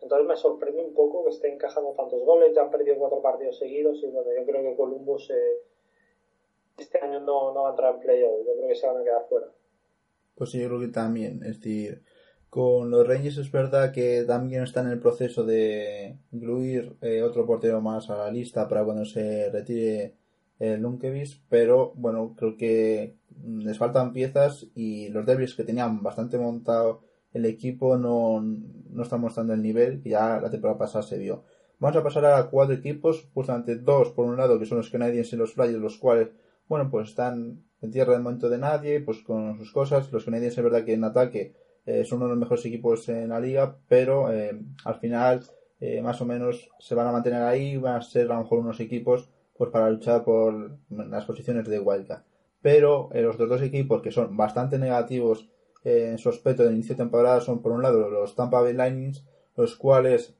[0.00, 3.58] Entonces me sorprende un poco que estén encajando tantos goles, ya han perdido cuatro partidos
[3.58, 5.62] seguidos y bueno, yo creo que Columbus eh,
[6.78, 9.04] este año no, no va a entrar en playoff, yo creo que se van a
[9.04, 9.48] quedar fuera.
[10.36, 12.02] Pues sí, yo creo que también, es decir,
[12.56, 17.44] con los Rangers es verdad que también están en el proceso de incluir eh, otro
[17.44, 20.14] portero más a la lista para cuando se retire
[20.58, 26.38] el Lunkevis, pero bueno, creo que les faltan piezas y los Devils que tenían bastante
[26.38, 27.02] montado
[27.34, 31.44] el equipo no, no están mostrando el nivel que ya la temporada pasada se vio.
[31.78, 35.30] Vamos a pasar a cuatro equipos, justamente dos por un lado que son los Canadiens
[35.30, 36.28] y los Flyers, los cuales,
[36.68, 40.10] bueno, pues están en tierra del momento de nadie, pues con sus cosas.
[40.10, 43.28] Los Canadiens es verdad que en ataque eh, son uno de los mejores equipos en
[43.28, 45.44] la liga, pero eh, al final
[45.80, 48.58] eh, más o menos se van a mantener ahí, van a ser a lo mejor
[48.58, 52.22] unos equipos pues para luchar por las posiciones de wildcard.
[52.60, 55.48] Pero eh, los dos equipos que son bastante negativos
[55.84, 59.12] en su aspecto de inicio de temporada son por un lado los Tampa Bay Lightning,
[59.56, 60.34] los cuales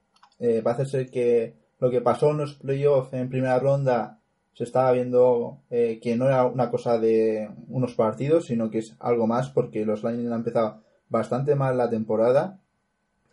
[0.64, 4.18] parece ser que lo que pasó en los playoffs en primera ronda
[4.57, 8.97] se estaba viendo eh, que no era una cosa de unos partidos, sino que es
[9.01, 12.61] algo más porque los Lightning han empezado bastante mal la temporada.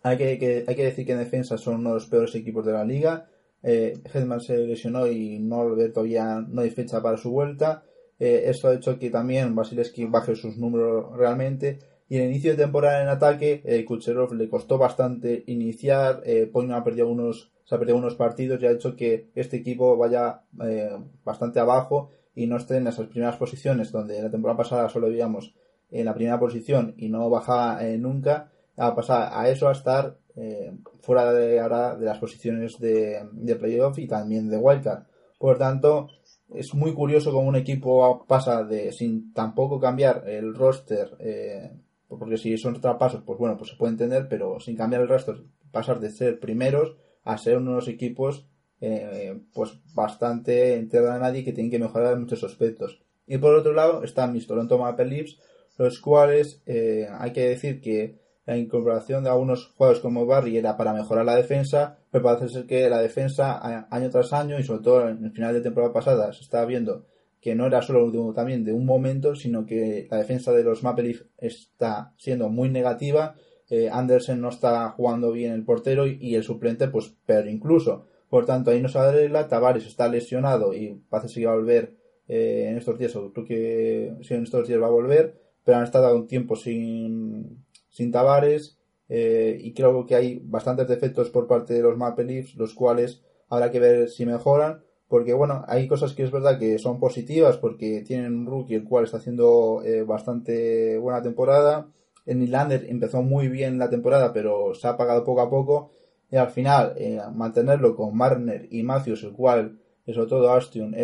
[0.04, 2.74] Hay que, hay que decir que en defensa son uno de los peores equipos de
[2.74, 3.28] la liga
[3.64, 7.84] eh, Hedman se lesionó y no todavía no hay fecha para su vuelta.
[8.20, 11.80] Eh, esto ha hecho que también Vasilevski baje sus números realmente.
[12.10, 16.22] Y en el inicio de temporada en ataque, eh, Kucherov le costó bastante iniciar.
[16.26, 19.98] Eh, ha perdido unos, se ha perdido unos partidos y ha hecho que este equipo
[19.98, 20.92] vaya eh,
[21.24, 25.56] bastante abajo y no esté en esas primeras posiciones donde la temporada pasada solo veíamos
[25.94, 28.52] en la primera posición y no bajaba nunca.
[28.76, 33.56] A pasar a eso a estar eh, fuera de ahora de las posiciones de, de
[33.56, 35.04] playoff y también de wildcard.
[35.38, 36.10] Por tanto,
[36.54, 41.72] es muy curioso cómo un equipo pasa de sin tampoco cambiar el roster, eh,
[42.08, 45.36] porque si son traspasos, pues bueno, pues se puede entender, pero sin cambiar el roster,
[45.72, 48.48] pasar de ser primeros a ser unos equipos
[48.82, 53.02] eh, pues bastante en tierra de nadie que tienen que mejorar en muchos aspectos.
[53.26, 55.40] Y por otro lado están mis Toronto Maple Leafs,
[55.78, 60.76] los cuales eh, hay que decir que la incorporación de algunos jugadores como Barry era
[60.76, 64.84] para mejorar la defensa, pero parece ser que la defensa año tras año y sobre
[64.84, 67.06] todo en el final de temporada pasada se está viendo
[67.44, 70.82] que no era solo de, también de un momento, sino que la defensa de los
[70.82, 73.36] Maple Leafs está siendo muy negativa.
[73.70, 78.06] Eh, Anderson no está jugando bien el portero y, el suplente, pues, pero incluso.
[78.30, 79.50] Por tanto, ahí no se arregla.
[79.50, 81.98] Tavares está lesionado y parece que va a volver
[82.30, 85.78] eh, en estos días, o creo que sí, en estos días va a volver, pero
[85.78, 88.78] han estado un tiempo sin, sin Tavares
[89.10, 93.22] eh, y creo que hay bastantes defectos por parte de los Maple Leafs, los cuales
[93.50, 97.58] habrá que ver si mejoran, porque bueno, hay cosas que es verdad que son positivas
[97.58, 101.88] porque tienen un rookie el cual está haciendo eh, bastante buena temporada.
[102.26, 105.92] El Nylander empezó muy bien la temporada, pero se ha apagado poco a poco.
[106.32, 106.96] Y al final,
[107.36, 110.96] mantenerlo con Marner y Matthews, el cual, sobre todo Astion,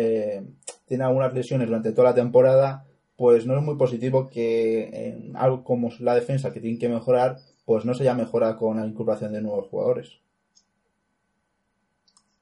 [0.86, 2.84] tiene algunas lesiones durante toda la temporada,
[3.20, 7.36] pues no es muy positivo que en algo como la defensa que tiene que mejorar,
[7.66, 10.20] pues no se haya mejorado con la incorporación de nuevos jugadores.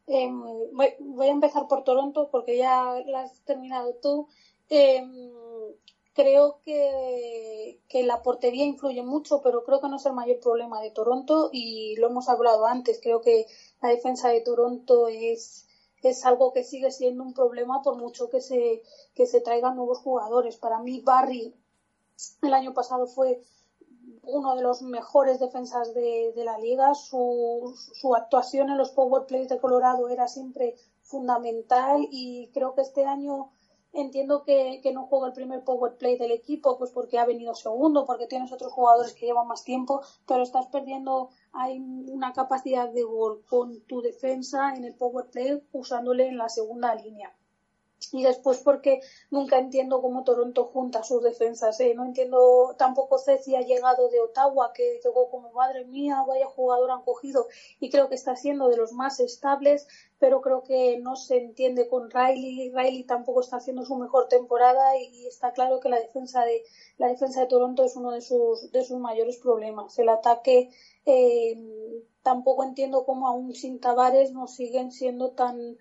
[0.07, 4.29] Em, voy, a empezar por Toronto porque ya la has terminado tú.
[4.69, 5.33] Em,
[6.15, 10.81] creo que, que, la portería influye mucho, pero creo que no es el mayor problema
[10.81, 13.01] de Toronto y lo hemos hablado antes.
[13.03, 13.47] Creo que
[13.83, 15.68] la defensa de Toronto es
[16.03, 18.83] es algo que sigue siendo un problema por mucho que se,
[19.15, 20.57] que se traigan nuevos jugadores.
[20.57, 21.55] Para mí, Barry
[22.43, 23.41] el año pasado fue
[24.23, 26.95] uno de los mejores defensas de, de la liga.
[26.95, 32.83] Su, su, actuación en los power plays de Colorado era siempre fundamental y creo que
[32.83, 33.51] este año
[33.93, 37.55] entiendo que, que, no juega el primer power play del equipo, pues porque ha venido
[37.55, 42.89] segundo, porque tienes otros jugadores que llevan más tiempo, pero estás perdiendo hay una capacidad
[42.91, 47.35] de gol con tu defensa en el power play usándole en la segunda línea.
[48.13, 51.81] Y después porque nunca entiendo cómo Toronto junta sus defensas.
[51.81, 51.95] ¿eh?
[51.95, 56.91] No entiendo tampoco Ceci ha llegado de Ottawa, que llegó como madre mía, vaya jugador
[56.91, 57.49] han cogido
[57.81, 61.89] y creo que está siendo de los más estables, pero creo que no se entiende
[61.89, 62.73] con Riley.
[62.75, 66.63] Riley tampoco está haciendo su mejor temporada y está claro que la defensa de
[66.97, 69.99] la defensa de Toronto es uno de sus de sus mayores problemas.
[69.99, 70.71] El ataque
[71.07, 71.57] eh,
[72.23, 75.77] tampoco entiendo cómo aún sin Tavares no siguen siendo tan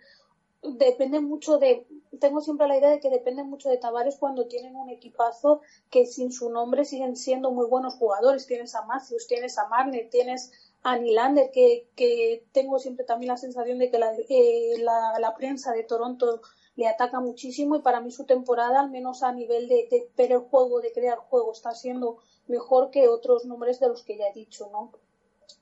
[0.62, 1.86] depende mucho de
[2.20, 6.06] tengo siempre la idea de que depende mucho de Tavares cuando tienen un equipazo que
[6.06, 10.52] sin su nombre siguen siendo muy buenos jugadores tienes a Matthews tienes a Marner tienes
[10.88, 15.36] a Nylander que, que tengo siempre también la sensación de que la, eh, la, la,
[15.36, 16.42] prensa de Toronto
[16.78, 20.32] le ataca muchísimo y para mí su temporada al menos a nivel de, de ver
[20.32, 24.28] el juego de crear juego está siendo mejor que otros nombres de los que ya
[24.28, 24.92] he dicho no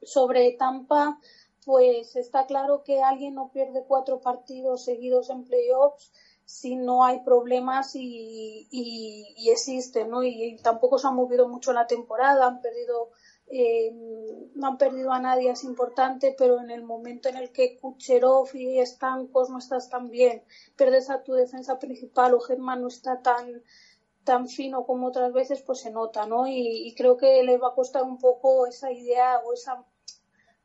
[0.03, 1.19] sobre Tampa,
[1.65, 6.11] pues está claro que alguien no pierde cuatro partidos seguidos en playoffs
[6.45, 10.23] si no hay problemas y, y, existen, ¿no?
[10.23, 13.09] Y, tampoco se han movido mucho la temporada, han perdido,
[13.48, 13.91] eh,
[14.56, 18.56] no han perdido a nadie, es importante, pero en el momento en el que Kucherov
[18.56, 20.43] y Stankos no estás tan bien,
[20.76, 23.64] pierdes a tu defensa principal o Germán no está tan
[24.26, 26.48] tan fino como otras veces, pues se nota, ¿no?
[26.48, 29.86] Y, creo que les va a costar un poco esa idea o esa...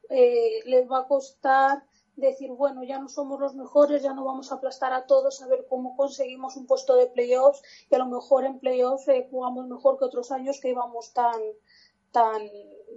[0.09, 1.85] Eh, les va a costar
[2.17, 5.47] decir, bueno, ya no somos los mejores, ya no vamos a aplastar a todos, a
[5.47, 9.69] ver cómo conseguimos un puesto de playoffs y a lo mejor en playoffs eh, jugamos
[9.69, 11.41] mejor que otros años que íbamos tan,
[12.13, 12.51] tan,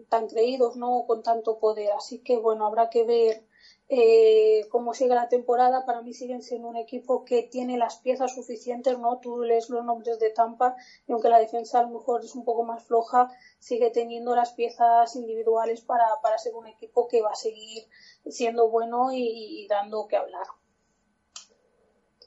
[0.09, 1.05] tan creídos, ¿no?
[1.07, 1.91] Con tanto poder.
[1.91, 3.45] Así que, bueno, habrá que ver
[3.89, 8.33] eh, como sigue la temporada, para mí siguen siendo un equipo que tiene las piezas
[8.33, 9.19] suficientes, ¿no?
[9.19, 12.45] Tú lees los nombres de Tampa y aunque la defensa a lo mejor es un
[12.45, 17.31] poco más floja, sigue teniendo las piezas individuales para, para ser un equipo que va
[17.31, 17.83] a seguir
[18.25, 20.47] siendo bueno y, dando que hablar.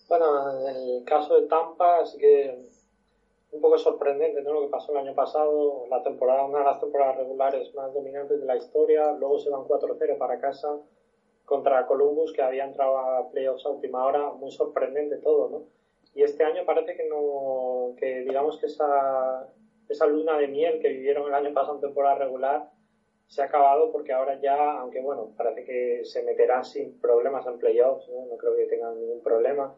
[0.09, 2.69] Bueno, en el caso de Tampa, sí que
[3.53, 4.53] un poco sorprendente ¿no?
[4.53, 8.41] lo que pasó el año pasado, la temporada, una de las temporadas regulares más dominantes
[8.41, 10.79] de la historia, luego se van 4-0 para casa
[11.45, 15.63] contra Columbus, que había entrado a playoffs a última hora, muy sorprendente todo, ¿no?
[16.13, 19.47] Y este año parece que no, que digamos que esa,
[19.89, 22.71] esa luna de miel que vivieron el año pasado en temporada regular
[23.27, 27.59] se ha acabado porque ahora ya, aunque bueno, parece que se meterán sin problemas en
[27.59, 28.27] playoffs, ¿no?
[28.27, 29.75] no creo que tengan ningún problema,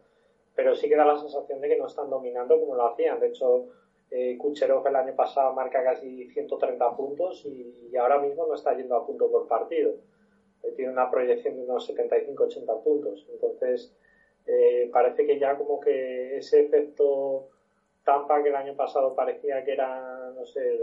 [0.59, 3.21] pero sí que da la sensación de que no están dominando como lo hacían.
[3.21, 3.67] De hecho,
[4.11, 8.97] eh, Kucherov el año pasado marca casi 130 puntos y ahora mismo no está yendo
[8.97, 9.95] a punto por partido
[10.75, 13.25] tiene una proyección de unos 75-80 puntos.
[13.33, 13.93] Entonces,
[14.47, 17.47] eh, parece que ya como que ese efecto
[18.05, 20.79] Tampa que el año pasado parecía que era, no sé,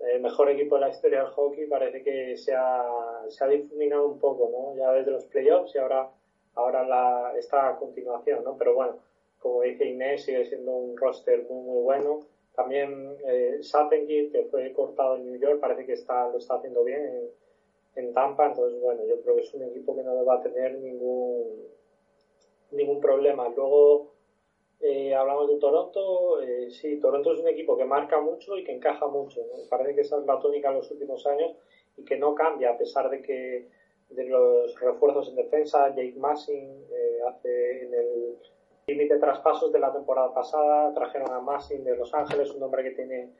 [0.00, 4.06] el mejor equipo de la historia del hockey, parece que se ha, se ha difuminado
[4.06, 4.76] un poco, ¿no?
[4.76, 6.08] Ya desde los playoffs y ahora,
[6.56, 8.56] ahora la, está a continuación, ¿no?
[8.56, 8.96] Pero bueno,
[9.38, 12.20] como dice Inés, sigue siendo un roster muy, muy bueno.
[12.54, 13.60] También eh,
[14.32, 18.12] que fue cortado en New York, parece que está, lo está haciendo bien en, en
[18.14, 18.46] Tampa.
[18.46, 21.68] Entonces, bueno, yo creo que es un equipo que no va a tener ningún,
[22.70, 23.48] ningún problema.
[23.54, 24.12] Luego,
[24.80, 26.40] eh, hablamos de Toronto.
[26.40, 29.42] Eh, sí, Toronto es un equipo que marca mucho y que encaja mucho.
[29.68, 31.52] Parece que esa es la tónica en los últimos años
[31.98, 33.66] y que no cambia a pesar de que
[34.16, 38.36] de los refuerzos en defensa, Jake Massing eh, hace en el
[38.86, 42.82] límite de traspasos de la temporada pasada, trajeron a Massing de Los Ángeles, un hombre
[42.82, 43.30] que tiene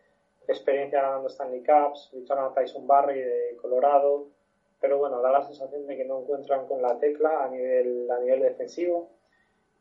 [0.46, 4.28] experiencia ganando Stanley Cups, ficharon a Tyson Barry de Colorado,
[4.80, 8.20] pero bueno, da la sensación de que no encuentran con la tecla a nivel, a
[8.20, 9.10] nivel defensivo.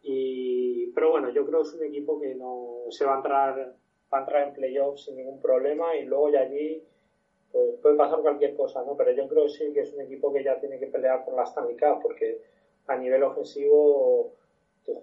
[0.02, 3.76] Y, pero bueno, yo creo que es un equipo que no se va a entrar,
[4.14, 6.84] va a entrar en playoffs sin ningún problema y luego ya allí
[7.56, 8.98] pues, puede pasar cualquier cosa, ¿no?
[8.98, 11.36] Pero yo creo que sí que es un equipo que ya tiene que pelear por
[11.36, 12.42] la Stanley Cup porque
[12.88, 14.34] a nivel ofensivo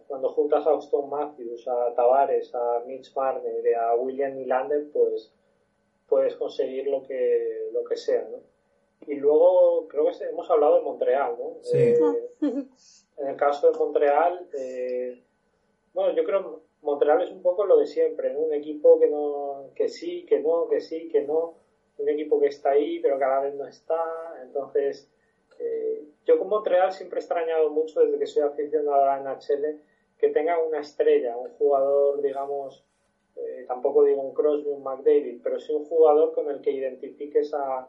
[0.07, 5.33] cuando juntas a Austin Matthews, a Tavares, a Mitch Marner, a William Nylander, pues
[6.07, 8.39] puedes conseguir lo que, lo que sea, ¿no?
[9.07, 11.57] Y luego creo que hemos hablado de Montreal, ¿no?
[11.63, 11.79] Sí.
[11.79, 12.31] Eh,
[13.19, 15.23] en el caso de Montreal, eh,
[15.95, 18.41] bueno, yo creo que Montreal es un poco lo de siempre, ¿no?
[18.41, 21.55] Un equipo que no, que sí, que no, que sí, que no,
[21.99, 24.03] un equipo que está ahí, pero cada vez no está,
[24.43, 25.09] entonces
[25.59, 29.81] eh, yo con Montreal siempre he extrañado mucho desde que soy aficionado a la NHL
[30.19, 32.85] que tenga una estrella, un jugador, digamos,
[33.37, 37.53] eh, tampoco digo un Crosby, un McDavid, pero sí un jugador con el que identifiques
[37.55, 37.89] a,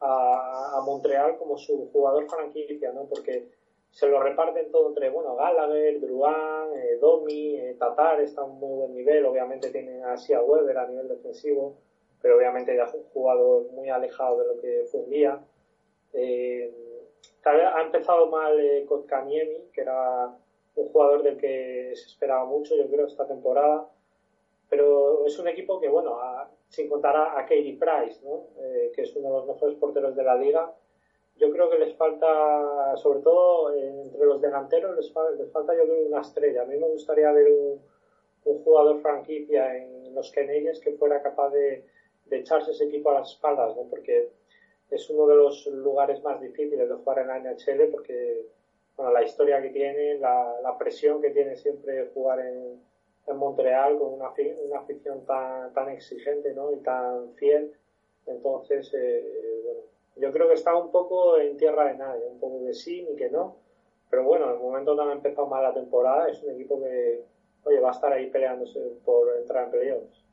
[0.00, 3.06] a, Montreal como su jugador franquicia, ¿no?
[3.06, 3.46] Porque
[3.90, 8.58] se lo reparten todo entre, bueno, Gallagher, Druan, eh, Domi, eh, Tatar está a un
[8.58, 11.76] muy buen nivel, obviamente tienen así a Weber a nivel defensivo,
[12.20, 15.40] pero obviamente es un jugador muy alejado de lo que fue un día.
[16.12, 16.72] Eh,
[17.44, 20.34] ha empezado mal eh, Kotkaniemi, que era
[20.74, 23.88] un jugador del que se esperaba mucho, yo creo, esta temporada.
[24.68, 26.18] Pero es un equipo que, bueno,
[26.68, 28.48] sin contar a, Katie Price, ¿no?
[28.58, 30.74] Eh, que es uno de los mejores porteros de la liga,
[31.38, 36.06] yo creo que les falta, sobre todo eh, entre los delanteros, les, falta, yo creo,
[36.06, 36.62] una estrella.
[36.62, 37.80] A mí me gustaría ver un,
[38.64, 41.84] jugador franquicia en los Canadiens que fuera capaz de,
[42.28, 43.82] de, echarse ese equipo a las espaldas, ¿no?
[43.84, 44.30] Porque
[44.90, 48.46] es uno de los lugares más difíciles de jugar en la NHL porque
[48.96, 52.86] bueno, la historia que tiene, la, presión que tiene siempre jugar en,
[53.34, 54.32] Montreal con una,
[54.64, 56.72] una afición tan, tan exigente ¿no?
[56.72, 57.74] y tan fiel.
[58.26, 59.80] Entonces, eh, bueno,
[60.16, 63.16] yo creo que está un poco en tierra de nadie, un poco de sí ni
[63.16, 63.56] que no.
[64.10, 67.22] Pero bueno, en el momento donde ha empezado mal la temporada, es un equipo que,
[67.64, 70.24] oye, va a estar ahí peleándose por entrar en playoffs.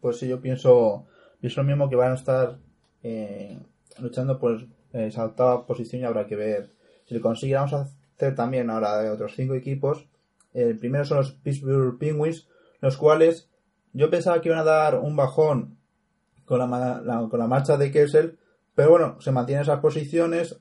[0.00, 1.06] Pues sí, yo pienso,
[1.44, 2.56] pienso lo mismo que van a estar
[3.02, 3.58] eh,
[3.98, 6.70] luchando por esa octava posición y habrá que ver
[7.04, 7.54] si lo consigue.
[7.54, 10.06] Hacer también ahora de otros cinco equipos.
[10.54, 12.48] El primero son los Pittsburgh Penguins,
[12.80, 13.50] los cuales
[13.92, 15.76] yo pensaba que iban a dar un bajón
[16.46, 18.38] con la, con la marcha de Kessel,
[18.74, 20.58] pero bueno, se mantienen esas posiciones,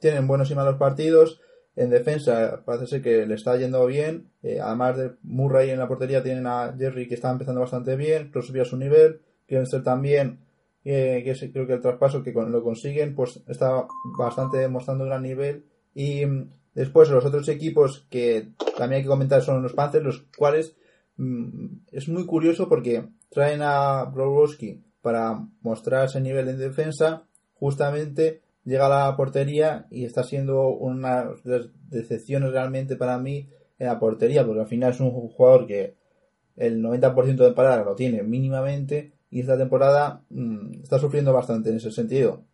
[0.00, 1.42] tienen buenos y malos partidos.
[1.76, 4.30] En defensa parece ser que le está yendo bien.
[4.42, 8.32] Eh, además de Murray en la portería, tienen a Jerry que está empezando bastante bien,
[8.32, 9.20] subió a su nivel.
[9.82, 10.40] También
[10.82, 13.86] que creo que el traspaso que lo consiguen, pues está
[14.18, 15.64] bastante demostrando gran nivel.
[15.94, 20.26] Y mm, después los otros equipos que también hay que comentar son los Panthers, los
[20.36, 20.76] cuales
[21.16, 27.24] mm, es muy curioso porque traen a Browski para mostrar ese nivel en defensa,
[27.54, 33.48] justamente llega a la portería y está siendo una de las decepciones realmente para mí
[33.78, 35.96] en la portería, porque al final es un jugador que
[36.56, 41.76] el 90% de paradas lo tiene mínimamente y esta temporada mm, está sufriendo bastante en
[41.76, 42.44] ese sentido.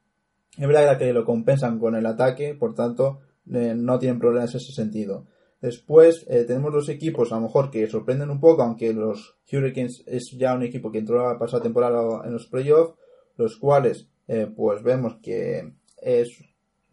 [0.56, 3.18] Es verdad que lo compensan con el ataque, por tanto
[3.52, 5.26] eh, no tienen problemas en ese sentido.
[5.60, 10.04] Después eh, tenemos los equipos a lo mejor que sorprenden un poco, aunque los Hurricanes
[10.06, 12.94] es ya un equipo que entró la pasada temporada en los playoffs,
[13.36, 16.28] los cuales eh, pues vemos que es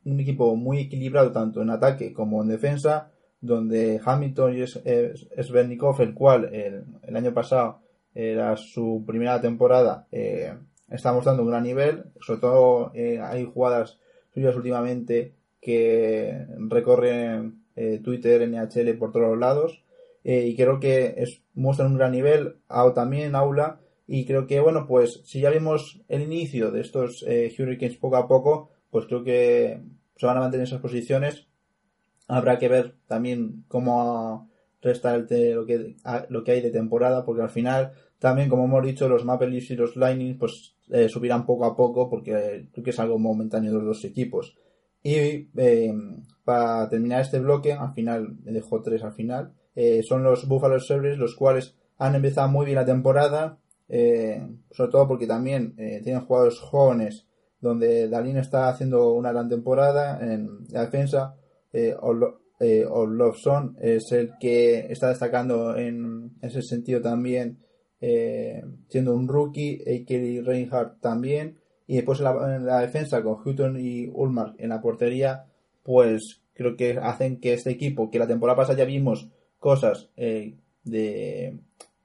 [0.03, 6.15] un equipo muy equilibrado tanto en ataque como en defensa, donde Hamilton y Svernikov, el
[6.15, 7.84] cual el año pasado
[8.15, 10.53] era su primera temporada, eh,
[10.89, 13.99] está mostrando un gran nivel, sobre todo eh, hay jugadas
[14.33, 19.81] suyas últimamente que recorren eh, Twitter, NHL por todos los lados
[20.27, 22.55] y creo que es, muestran un gran nivel,
[22.95, 27.97] también Aula y creo que bueno pues si ya vimos el inicio de estos Hurricanes
[27.97, 29.81] poco a poco pues creo que
[30.15, 31.47] se van a mantener esas posiciones.
[32.27, 34.49] Habrá que ver también cómo
[34.81, 35.95] resta el lo, que,
[36.29, 37.91] lo que hay de temporada porque al final
[38.25, 41.75] también, como hemos dicho, los Maple Leafs y los Lightning pues eh, subirán poco a
[41.75, 44.57] poco porque creo que es algo momentáneo de los dos equipos.
[45.03, 45.93] Y eh,
[46.43, 50.79] para terminar este bloque, al final, me dejo tres al final, eh, son los Buffalo
[50.79, 54.41] Sabres, los cuales han empezado muy bien la temporada, eh,
[54.71, 57.27] sobre todo porque también eh, tienen jugadores jóvenes,
[57.61, 61.35] donde Dalín está haciendo una gran temporada en la defensa.
[61.71, 61.95] Eh,
[62.89, 67.59] Olofsson es el que está destacando en ese sentido también,
[67.99, 71.57] siendo un rookie, Kelly Reinhardt también.
[71.87, 75.45] Y después en la, defensa con Hutton y Ulmark en la portería,
[75.83, 80.55] pues creo que hacen que este equipo, que la temporada pasada ya vimos cosas eh,
[80.83, 81.59] de,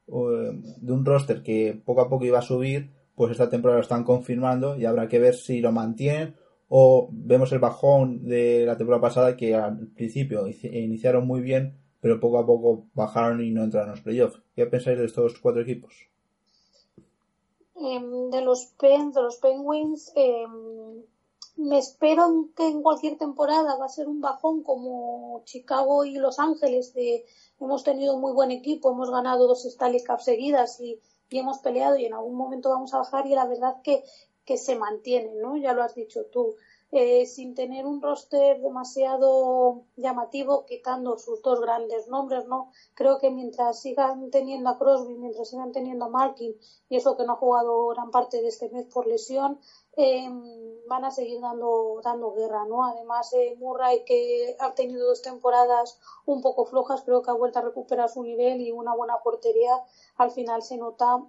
[0.07, 4.05] de un roster que poco a poco iba a subir, pues esta temporada lo están
[4.05, 6.35] confirmando y habrá que ver si lo mantienen
[6.69, 12.21] o vemos el bajón de la temporada pasada que al principio iniciaron muy bien, pero
[12.21, 14.43] poco a poco bajaron y no entraron en los playoffs.
[14.55, 15.95] ¿Qué pensáis de estos cuatro equipos?
[17.77, 21.03] Em, de los de los Penguins, em,
[21.57, 26.39] me espero que en cualquier temporada va a ser un bajón como Chicago y Los
[26.39, 27.25] Ángeles de
[27.59, 31.59] hemos tenido un muy buen equipo, hemos ganado dos Stanley Cup seguidas y, y, hemos
[31.59, 34.05] peleado y en algún momento vamos a bajar y la verdad que,
[34.45, 35.57] que se mantiene, ¿no?
[35.57, 36.57] Ya lo has dicho tú.
[36.93, 42.73] Eh, sin tener un roster demasiado llamativo, quitando sus dos grandes nombres, ¿no?
[42.95, 46.57] Creo que mientras sigan teniendo a Crosby, mientras sigan teniendo a Malkin,
[46.89, 49.61] y eso que no ha jugado gran parte de este mes por lesión,
[49.97, 50.29] eh,
[50.89, 52.85] van a seguir dando, dando guerra, ¿no?
[52.85, 55.97] Además, eh, Murray, que ha tenido dos temporadas
[56.27, 59.81] un poco flojas, creo que ha vuelto a recuperar su nivel y una buena portería,
[60.17, 61.25] al final se nota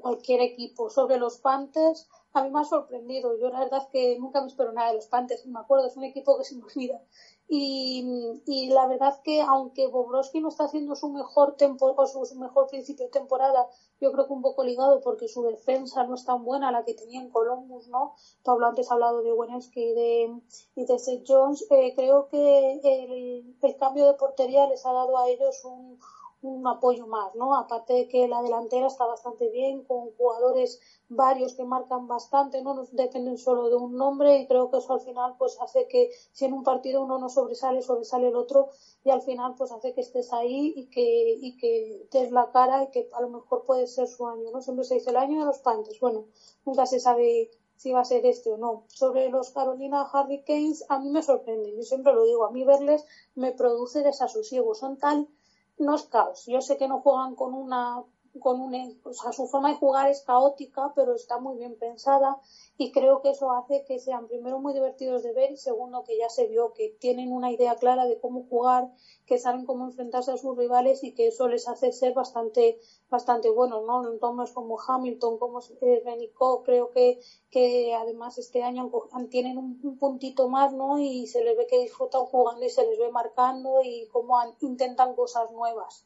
[0.00, 0.90] cualquier equipo.
[0.90, 3.38] Sobre los Panthers, a mí me ha sorprendido.
[3.38, 6.04] Yo la verdad que nunca me espero nada de los Panthers, me acuerdo, es un
[6.04, 7.00] equipo que se me olvida.
[7.48, 12.34] Y, y la verdad que aunque Bobrovsky no está haciendo su mejor tempo, o su,
[12.34, 13.66] mejor principio de temporada,
[14.00, 16.92] yo creo que un poco ligado porque su defensa no es tan buena la que
[16.92, 18.14] tenía en Columbus, ¿no?
[18.44, 20.40] Pablo antes ha hablado de Wenowski y de,
[20.74, 21.64] y de Seth Jones.
[21.70, 25.98] Eh, creo que el, el cambio de portería les ha dado a ellos un,
[26.42, 27.54] un apoyo más, ¿no?
[27.56, 32.74] Aparte de que la delantera está bastante bien, con jugadores varios que marcan bastante, no
[32.74, 36.10] nos dependen solo de un nombre y creo que eso al final pues hace que
[36.32, 38.70] si en un partido uno no sobresale, sobresale el otro
[39.04, 42.84] y al final pues hace que estés ahí y que, y que des la cara
[42.84, 44.60] y que a lo mejor puede ser su año, ¿no?
[44.60, 46.26] Siempre se dice el año de los Panthers, bueno,
[46.64, 48.84] nunca se sabe si va a ser este o no.
[48.88, 53.04] Sobre los Carolina Hurricanes, a mí me sorprende, yo siempre lo digo, a mí verles
[53.34, 55.28] me produce desasosiego, son tal
[55.78, 56.44] no es caos.
[56.46, 58.02] Yo sé que no juegan con una
[58.40, 62.38] con un, o sea, su forma de jugar es caótica, pero está muy bien pensada
[62.76, 66.18] y creo que eso hace que sean primero muy divertidos de ver y segundo que
[66.18, 68.90] ya se vio que tienen una idea clara de cómo jugar,
[69.26, 73.50] que saben cómo enfrentarse a sus rivales y que eso les hace ser bastante bastante
[73.50, 74.10] buenos, ¿no?
[74.10, 75.60] Entonces como Hamilton, como
[76.04, 78.90] Benico, creo que, que además este año
[79.30, 80.98] tienen un, puntito más, ¿no?
[80.98, 85.14] Y se les ve que disfrutan jugando y se les ve marcando y cómo intentan
[85.14, 86.05] cosas nuevas.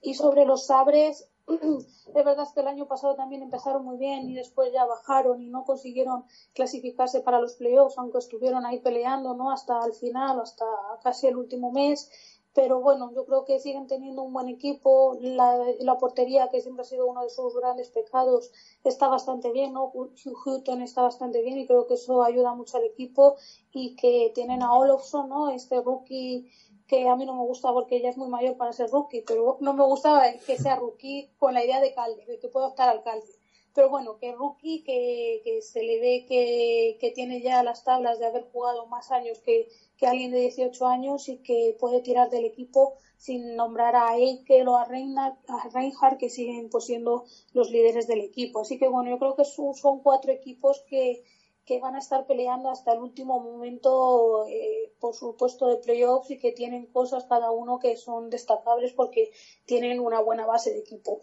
[0.00, 4.34] Y sobre los sabres, es verdad que el año pasado también empezaron muy bien y
[4.34, 6.24] después ya bajaron y no consiguieron
[6.54, 9.50] clasificarse para los playoffs, aunque estuvieron ahí peleando, ¿no?
[9.50, 10.66] Hasta el final, hasta
[11.02, 12.10] casi el último mes.
[12.52, 15.18] Pero bueno, yo creo que siguen teniendo un buen equipo.
[15.20, 18.50] La, la portería, que siempre ha sido uno de sus grandes pecados,
[18.82, 19.92] está bastante bien, ¿no?
[19.94, 23.36] Hutton está bastante bien y creo que eso ayuda mucho al equipo.
[23.72, 25.50] Y que tienen a Olofsson, ¿no?
[25.50, 26.50] Este rookie
[26.86, 29.58] que a mí no me gusta porque ella es muy mayor para ser rookie, pero
[29.60, 32.88] no me gusta que sea rookie con la idea de Calder, de que pueda estar
[32.88, 33.26] alcalde.
[33.74, 38.18] Pero bueno, que rookie, que, que se le ve que, que, tiene ya las tablas
[38.18, 39.68] de haber jugado más años que,
[39.98, 44.68] que alguien de 18 años y que puede tirar del equipo sin nombrar a Eikel
[44.68, 48.60] o a Reinhardt, que siguen pues, siendo los líderes del equipo.
[48.60, 51.22] Así que bueno, yo creo que son cuatro equipos que,
[51.66, 56.30] que van a estar peleando hasta el último momento eh, por su puesto de playoffs
[56.30, 59.32] y que tienen cosas cada uno que son destacables porque
[59.66, 61.22] tienen una buena base de equipo.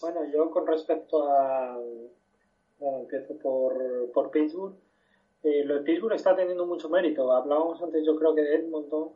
[0.00, 1.76] Bueno, yo con respecto a...
[2.78, 4.74] Bueno, empiezo por, por Pittsburgh.
[5.42, 7.32] Eh, lo de Pittsburgh está teniendo mucho mérito.
[7.32, 9.10] Hablábamos antes, yo creo que de Edmonton,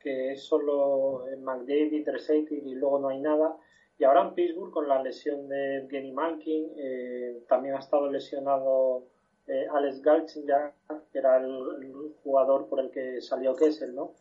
[0.00, 3.56] que es solo McDavid, Resetti y luego no hay nada.
[3.98, 9.02] Y ahora en Pittsburgh, con la lesión de Evgeny Malkin, eh, también ha estado lesionado
[9.48, 14.12] eh, Alex Galchenyuk, que era el, jugador por el que salió Kessel, ¿no?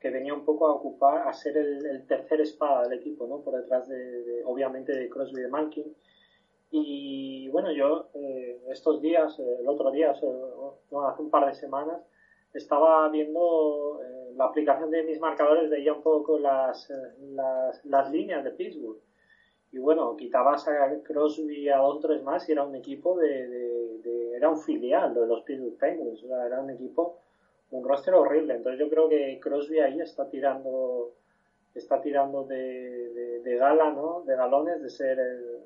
[0.00, 3.42] Que venía un poco a ocupar, a ser el, tercer espada del equipo, ¿no?
[3.42, 5.96] Por detrás de, obviamente, de Crosby y de Malkin.
[6.70, 12.00] Y bueno, yo eh, estos días, el otro día, hace un par de semanas,
[12.54, 14.00] estaba viendo
[14.34, 16.90] la aplicación de mis marcadores, veía un poco las,
[17.84, 18.98] las líneas de Pittsburgh
[19.72, 23.48] y bueno, quitabas a Crosby a dos tres más y era un equipo de,
[23.98, 27.18] de, era un filial de los Pittsburgh Penguins, era un equipo
[27.70, 28.54] un roster horrible.
[28.54, 31.12] Entonces yo creo que Crosby ahí está tirando
[31.74, 34.22] está tirando de, de, gala, ¿no?
[34.22, 35.58] De galones, de ser el,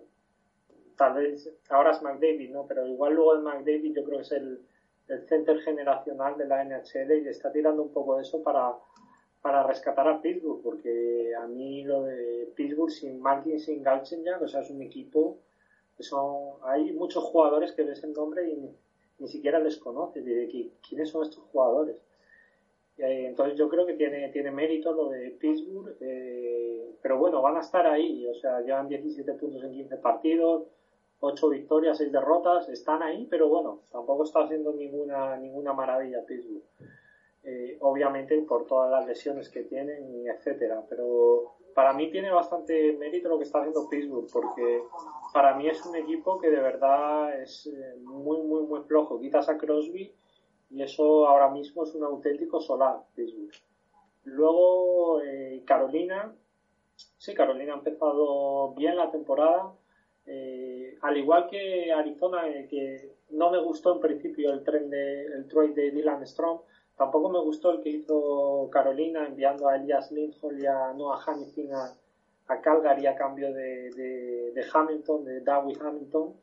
[0.96, 2.66] tal vez ahora es McDavid, ¿no?
[2.66, 4.60] Pero igual luego de McDavid yo creo que es el,
[5.06, 8.74] el center generacional de la NHL y está tirando un poco de eso para,
[9.42, 14.48] para rescatar a Pittsburgh, porque a mí lo de Pittsburgh sin Malkin, sin Galchenyuk, o
[14.48, 15.38] sea, es un equipo
[15.96, 18.70] que son, hay muchos jugadores que ves el nombre y
[19.18, 21.96] ni siquiera les conoces, de quiénes son estos jugadores.
[22.98, 27.56] Eh, entonces yo creo que tiene, tiene mérito lo de Pittsburgh, eh, pero bueno, van
[27.56, 30.64] a estar ahí, o sea, llevan 17 puntos en 15 partidos,
[31.20, 36.62] 8 victorias, 6 derrotas, están ahí, pero bueno, tampoco está haciendo ninguna, ninguna maravilla Pittsburgh.
[37.42, 43.30] Eh, obviamente por todas las lesiones que tienen etcétera, pero para mí tiene bastante mérito
[43.30, 44.82] lo que está haciendo Pittsburgh, porque
[45.32, 47.70] para mí es un equipo que de verdad es
[48.02, 49.18] muy, muy, muy flojo.
[49.18, 50.12] Quitas a Crosby
[50.70, 53.00] y eso ahora mismo es un auténtico solar
[54.24, 56.34] Luego eh, Carolina,
[57.16, 59.72] sí, Carolina ha empezado bien la temporada,
[60.26, 65.24] eh, al igual que Arizona, eh, que no me gustó en principio el tren de
[65.24, 66.60] el trade de Dylan Strong,
[67.00, 71.74] tampoco me gustó el que hizo Carolina enviando a Elias Lindholm y a Noah Hamilton
[71.74, 71.94] a,
[72.48, 73.90] a Calgary a cambio de,
[74.54, 76.34] de, Hamilton, de Darwin Hamilton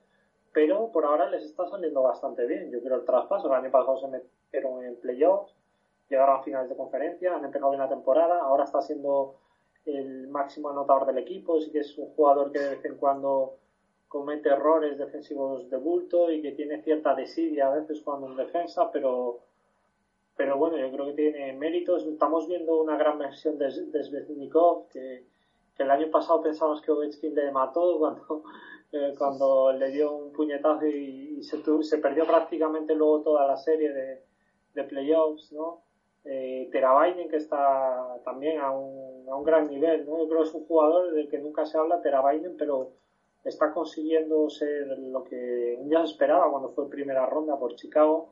[0.52, 2.72] pero por ahora les está saliendo bastante bien.
[2.72, 5.54] Yo creo el traspaso, el año pasado se metieron en playoffs,
[6.10, 9.36] llegaron a finales de conferencia, han empezado bien la temporada, ahora está siendo
[9.86, 13.58] el máximo anotador del equipo, sí que es un jugador que de vez en cuando
[14.08, 18.90] comete errores defensivos de bulto y que tiene cierta desidia a veces cuando en defensa,
[18.92, 19.42] pero
[20.38, 22.06] pero bueno, yo creo que tiene méritos.
[22.06, 25.26] Estamos viendo una gran versión de, de que,
[25.76, 28.44] que el año pasado pensamos que Ovechkin le mató cuando
[28.94, 33.92] eh, cuando le dio un puñetazo y, se, se, perdió prácticamente luego toda la serie
[33.92, 34.24] de,
[34.74, 35.82] de playoffs, ¿no?
[36.24, 40.20] Eh, Terabainen, que está también a un, a un gran nivel, ¿no?
[40.20, 42.92] Yo creo que es un jugador del que nunca se habla, Terabainen, pero
[43.44, 48.30] está consiguiendo ser lo que ya se esperaba cuando fue primera ronda por Chicago.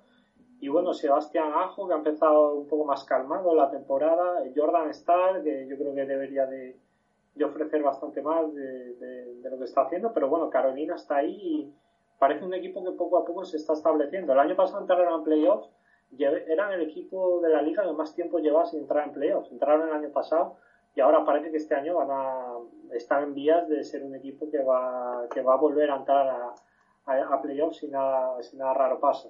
[0.59, 4.43] Y bueno, Sebastián Ajo, que ha empezado un poco más calmado la temporada.
[4.55, 6.77] Jordan Starr, que yo creo que debería de,
[7.35, 11.73] de ofrecer bastante más de, lo que está haciendo, pero bueno, Carolina está ahí y
[12.17, 14.33] parece un equipo que poco a poco se está estableciendo.
[14.33, 15.69] El año pasado entraron en playoffs,
[16.17, 19.51] eran el equipo de la liga que más tiempo llevaba sin entrar en playoffs.
[19.51, 20.55] Entraron el año pasado
[20.95, 22.57] y ahora parece que este año van a
[22.93, 26.27] estar en vías de ser un equipo que va, que va a volver a entrar
[26.27, 29.29] a, a, playoffs si nada, si nada raro pasa.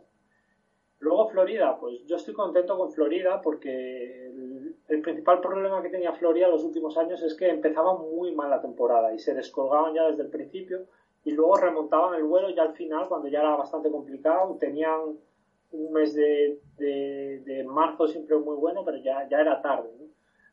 [1.05, 4.25] Luego Florida, pues yo estoy contento con Florida porque
[4.87, 8.59] el, principal problema que tenía Florida los últimos años es que empezaba muy mal la
[8.59, 10.87] temporada y se descolgaban ya desde el principio
[11.23, 15.15] y luego remontaban el vuelo ya al final cuando ya era bastante complicado, tenían
[15.73, 19.91] un mes de, de, marzo siempre muy bueno, pero ya, ya era tarde.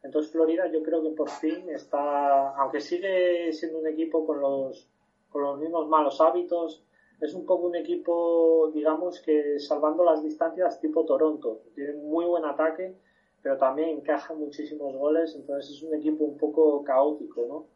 [0.03, 4.87] Entonces Florida yo creo que por fin está, aunque sigue siendo un equipo con los,
[5.31, 6.85] con los mismos malos hábitos,
[7.23, 11.63] es un poco un equipo, digamos que salvando las distancias tipo Toronto.
[11.73, 12.97] Tiene muy buen ataque,
[13.41, 17.67] pero también encaja muchísimos goles, entonces es un equipo un poco caótico, ¿no?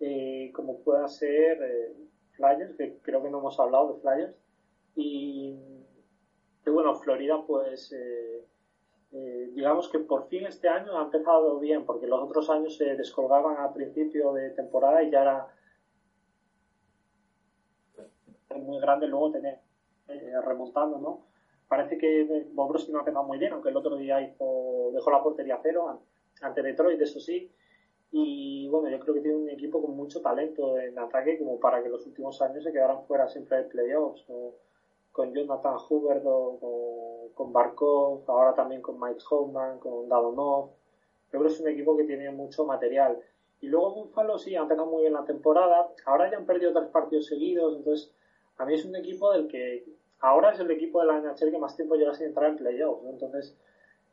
[0.00, 1.94] Eh, como pueda ser eh,
[2.32, 4.36] Flyers, que creo que no hemos hablado de Flyers.
[4.96, 5.56] Y,
[6.66, 12.20] bueno, Florida, pues eh, digamos que por fin este año ha empezado bien, porque los
[12.20, 15.48] otros años se descolgaban a principio de temporada y ya era
[18.62, 19.58] muy grande luego tener
[20.08, 21.26] eh, remontando, ¿no?
[21.68, 25.22] Parece que Bobrovsky no ha pegado muy bien, aunque el otro día hizo, dejó la
[25.22, 26.00] portería cero
[26.42, 27.50] ante Detroit, eso sí.
[28.12, 31.82] Y bueno, yo creo que tiene un equipo con mucho talento en ataque como para
[31.82, 34.24] que los últimos años se quedaran fuera siempre de playoffs.
[35.10, 40.70] Con Jonathan Hubbard, con, Barkov, ahora también con Mike Hoffman, con Dadonov.
[41.32, 43.18] Yo creo que es un equipo que tiene mucho material.
[43.60, 45.88] Y luego Buffalo sí, ha empezado muy bien la temporada.
[46.06, 48.14] Ahora ya han perdido tres partidos seguidos, entonces
[48.58, 49.84] a mí es un equipo del que
[50.20, 53.02] ahora es el equipo de la NHL que más tiempo lleva sin entrar en playoffs,
[53.02, 53.10] ¿no?
[53.10, 53.56] Entonces,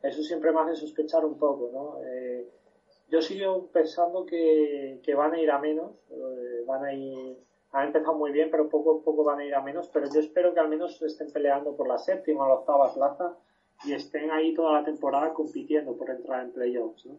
[0.01, 2.03] eso siempre me hace sospechar un poco, ¿no?
[2.05, 2.47] Eh,
[3.09, 7.37] yo sigo pensando que, que, van a ir a menos, eh, van a ir,
[7.71, 10.19] han empezado muy bien, pero poco a poco van a ir a menos, pero yo
[10.19, 13.35] espero que al menos estén peleando por la séptima o la octava plaza
[13.85, 17.17] y estén ahí toda la temporada compitiendo por entrar en playoffs, ¿no?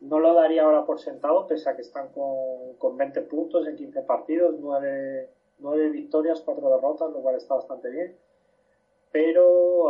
[0.00, 3.76] No lo daría ahora por sentado, pese a que están con, con 20 puntos en
[3.76, 5.28] 15 partidos, 9
[5.60, 8.16] nueve victorias, cuatro derrotas, lo cual está bastante bien.
[9.10, 9.84] Pero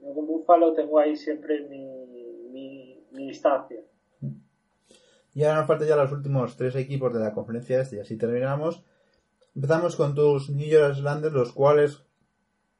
[0.00, 2.06] uh, con Búfalo tengo ahí siempre mi,
[2.50, 3.80] mi, mi, distancia.
[5.32, 8.16] Y ahora nos faltan ya los últimos tres equipos de la conferencia este y así
[8.16, 8.84] terminamos.
[9.54, 10.96] Empezamos con tus New York
[11.32, 12.04] los cuales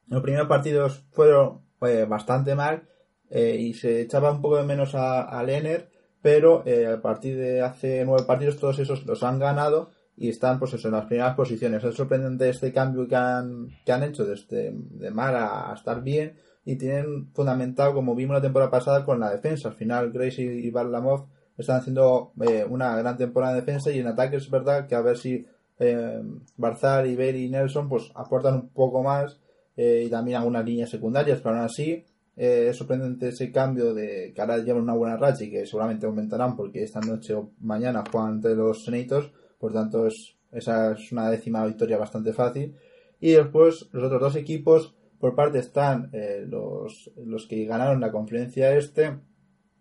[0.07, 1.61] los primeros partidos fueron
[2.07, 2.87] bastante mal
[3.29, 5.89] eh, y se echaba un poco de menos a, a Lenner,
[6.21, 10.59] pero eh, a partir de hace nueve partidos todos esos los han ganado y están
[10.59, 11.83] pues eso, en las primeras posiciones.
[11.83, 16.35] Es sorprendente este cambio que han, que han hecho desde de mal a, estar bien
[16.63, 19.69] y tienen fundamentado, como vimos la temporada pasada, con la defensa.
[19.69, 21.27] Al final, Gracie y Barlamov
[21.57, 25.01] están haciendo eh, una gran temporada de defensa y en ataque es verdad que a
[25.01, 25.45] ver si
[25.79, 26.21] eh,
[26.57, 29.39] Barzal, Iberi y Nelson pues aportan un poco más
[29.75, 32.05] eh, y también algunas líneas secundarias, pero aún así
[32.35, 36.05] eh, es sorprendente ese cambio de que ahora llevan una buena racha y que seguramente
[36.05, 39.31] aumentarán porque esta noche o mañana juegan ante los Senators,
[39.61, 42.75] por tanto es, esa es una décima victoria bastante fácil.
[43.19, 48.11] Y después los otros dos equipos, por parte están eh, los, los que ganaron la
[48.11, 49.19] conferencia este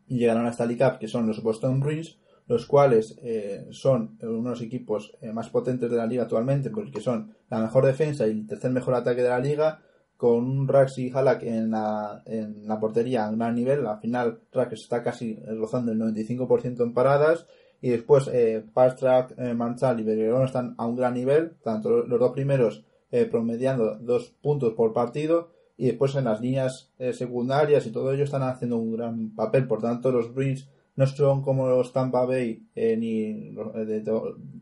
[0.06, 4.60] y llegaron a Stanley Cup, que son los Boston Bruins, los cuales eh, son unos
[4.60, 8.72] equipos más potentes de la liga actualmente porque son la mejor defensa y el tercer
[8.72, 9.80] mejor ataque de la liga
[10.20, 13.86] con un Rax y Halak en la, en la portería a gran nivel.
[13.86, 17.46] Al final, Rax está casi rozando el 95% en paradas.
[17.80, 21.52] Y después, eh, Pastrak, eh, Manchal y Belgrano están a un gran nivel.
[21.62, 25.50] Tanto los dos primeros eh, promediando dos puntos por partido.
[25.76, 29.66] Y después en las líneas eh, secundarias y todo ello están haciendo un gran papel.
[29.66, 34.02] Por tanto, los Bruins no son como los Tampa Bay ni, los de,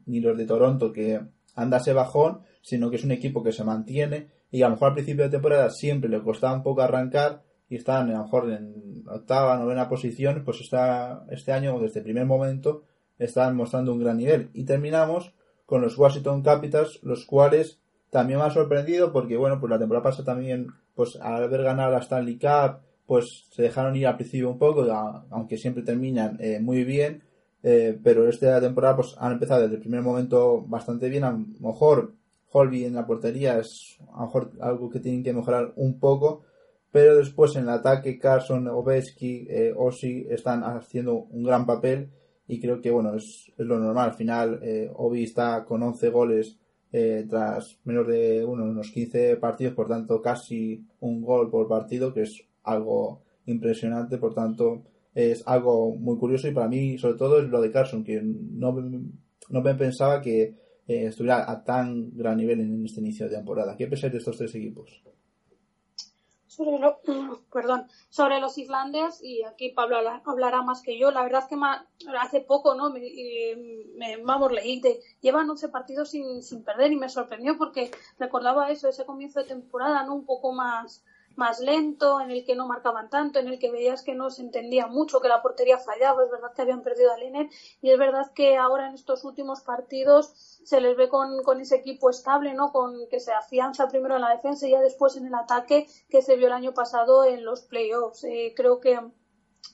[0.07, 1.21] ni los de Toronto que
[1.57, 4.89] anda ese bajón, sino que es un equipo que se mantiene y a lo mejor
[4.89, 8.51] al principio de temporada siempre le costaba un poco arrancar y estaban a lo mejor
[8.51, 12.85] en octava, novena posición, pues está, este año, desde el primer momento,
[13.19, 14.51] están mostrando un gran nivel.
[14.53, 15.35] Y terminamos
[15.67, 17.81] con los Washington Capitals, los cuales
[18.11, 21.93] también me han sorprendido porque, bueno, pues la temporada pasada también, pues al haber ganado
[21.93, 24.87] la Stanley Cup, pues se dejaron ir al principio un poco,
[25.31, 27.23] aunque siempre terminan eh, muy bien,
[27.63, 31.39] eh, pero esta temporada pues han empezado desde el primer momento bastante bien, a lo
[31.61, 32.13] mejor
[32.51, 36.43] Holby en la portería es a lo mejor algo que tienen que mejorar un poco,
[36.91, 42.11] pero después en el ataque Carson, Obeski, eh, Osi están haciendo un gran papel
[42.49, 44.11] y creo que bueno es, lo normal.
[44.11, 46.59] Al final eh, Obi está con 11 goles
[46.91, 52.13] eh, tras menos de uno, unos 15 partidos, por tanto casi un gol por partido,
[52.13, 54.83] que es algo impresionante, por tanto
[55.15, 58.73] es algo muy curioso y para mí sobre todo es lo de Carson, que no,
[59.51, 60.43] no me pensaba que
[60.87, 63.77] eh, estuviera a tan gran nivel en este inicio de temporada.
[63.77, 65.03] ¿Qué pensáis de estos tres equipos?
[66.59, 67.01] Sobre, lo,
[67.53, 71.57] perdón, sobre los islandes, y aquí Pablo hablará más que yo, la verdad es que
[72.19, 72.91] hace poco, ¿no?
[72.91, 73.01] Me,
[73.95, 78.71] me, vamos, leí, de, llevan 11 partidos sin, sin perder y me sorprendió porque recordaba
[78.73, 80.17] eso, ese comienzo de temporada, ¿no?
[80.17, 81.05] Un poco más,
[81.39, 84.43] más lento, en el que no marcaban tanto, en el que veías que no se
[84.43, 87.49] entendía mucho, que la portería fallaba, es verdad que habían perdido a Liner
[87.81, 90.33] y es verdad que ahora en estos últimos partidos
[90.65, 92.73] se les ve con, con ese equipo estable, ¿no?
[92.73, 96.23] Con que se afianza primero en la defensa y ya después en el ataque que
[96.23, 98.25] se vio el año pasado en los playoffs.
[98.25, 99.01] Eh, creo que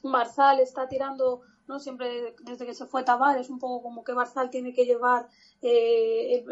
[0.02, 1.80] Marzal está tirando ¿no?
[1.80, 5.28] Siempre desde que se fue Tavares, un poco como que Barzal tiene que llevar
[5.62, 6.44] eh,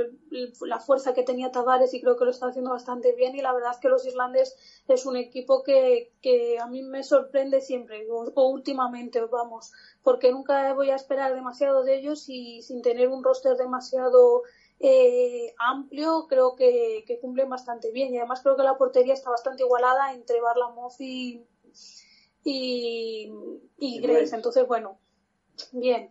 [0.63, 3.53] la fuerza que tenía Tavares y creo que lo está haciendo bastante bien y la
[3.53, 4.57] verdad es que los islandes
[4.89, 9.73] es un equipo que, que a mí me sorprende siempre o, últimamente, vamos,
[10.03, 14.43] porque nunca voy a esperar demasiado de ellos y sin tener un roster demasiado
[14.81, 19.31] eh, amplio, creo que, que cumplen bastante bien y además creo que la portería está
[19.31, 21.47] bastante igualada entre Barlamov y,
[22.45, 23.33] y,
[23.79, 24.35] y Grace.
[24.35, 24.99] Entonces, bueno,
[25.71, 26.09] bien.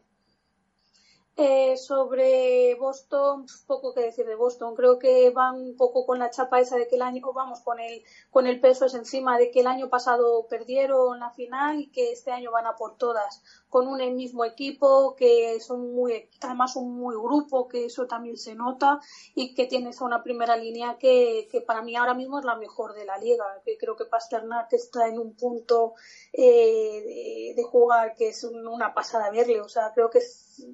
[1.38, 4.76] Eh, sobre Boston, poco que decir de Boston.
[4.76, 7.80] Creo que van un poco con la chapa esa de que el año, vamos, con
[7.80, 11.90] el, con el peso es encima de que el año pasado perdieron la final y
[11.90, 13.41] que este año van a por todas.
[13.70, 18.53] Con un mismo equipo, que son muy, además un muy grupo, que eso también se
[18.53, 18.99] nota
[19.34, 22.58] y que tienes a una primera línea que, que para mí ahora mismo es la
[22.58, 23.45] mejor de la liga.
[23.64, 25.94] Que creo que Pasternak está en un punto
[26.34, 29.62] eh, de, de, jugar que es una pasada verle.
[29.62, 30.68] O sea, creo que es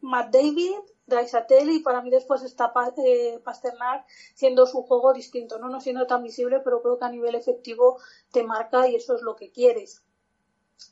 [0.00, 2.72] Matt David, Drysatelli y para mí después está
[3.04, 7.10] eh, Pasternak siendo su juego distinto, no no siendo tan visible, pero creo que a
[7.10, 7.98] nivel efectivo
[8.32, 10.04] te marca y eso es lo que quieres.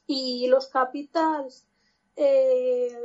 [0.07, 1.67] Y los Capitals,
[2.17, 2.97] eh,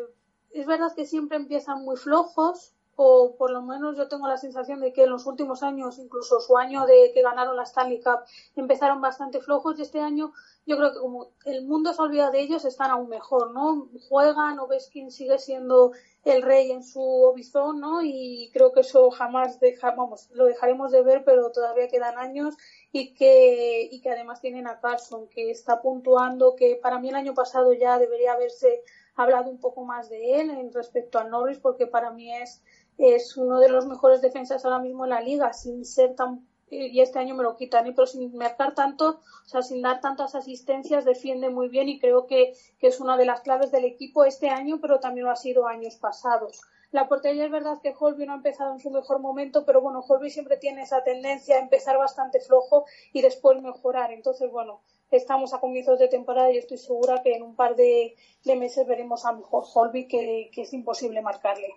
[0.51, 4.81] es verdad que siempre empiezan muy flojos, o por lo menos yo tengo la sensación
[4.81, 8.25] de que en los últimos años, incluso su año de que ganaron la Stanley Cup,
[8.57, 10.33] empezaron bastante flojos y este año
[10.65, 13.87] yo creo que como el mundo se olvida de ellos, están aún mejor, ¿no?
[14.09, 15.93] Juegan, Ovechkin sigue siendo
[16.25, 18.01] el rey en su obizón, ¿no?
[18.03, 22.57] Y creo que eso jamás deja, vamos, lo dejaremos de ver, pero todavía quedan años
[22.91, 27.15] y que, y que además tienen a Carson, que está puntuando, que para mí el
[27.15, 28.83] año pasado ya debería haberse
[29.15, 32.61] hablado un poco más de él en respecto al Norris, porque para mí es
[32.99, 37.01] es uno de los mejores defensas ahora mismo en la liga, sin ser tan y
[37.01, 40.35] este año me lo quitan, y pero sin marcar tanto, o sea, sin dar tantas
[40.35, 44.23] asistencias, defiende muy bien y creo que, que es una de las claves del equipo
[44.23, 46.61] este año, pero también lo ha sido años pasados.
[46.91, 50.03] La portería es verdad que Holby no ha empezado en su mejor momento, pero bueno,
[50.07, 54.11] Holby siempre tiene esa tendencia a empezar bastante flojo y después mejorar.
[54.11, 54.81] Entonces, bueno,
[55.11, 59.25] estamos a comienzos de temporada y estoy segura que en un par de, meses veremos
[59.25, 61.69] a mejor Holby que, que, es imposible marcarle.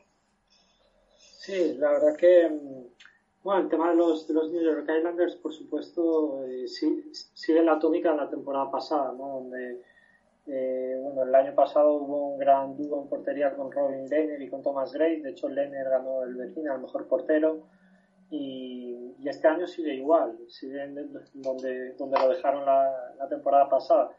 [1.43, 2.85] Sí, la verdad que mm,
[3.43, 7.81] bueno, el tema de los, de los New York Islanders, por supuesto, eh, sigue la
[7.81, 9.41] tónica de la temporada pasada, ¿no?
[9.41, 9.83] Donde
[10.47, 14.49] eh, bueno, el año pasado hubo un gran dúo en portería con Robin Lehner y
[14.49, 15.21] con Thomas Gray.
[15.21, 17.67] De hecho, Lehner ganó el vecino al mejor portero.
[18.31, 18.89] Y,
[19.25, 20.87] este año sigue igual, sigue
[21.35, 24.11] donde, donde lo dejaron la, temporada pasada.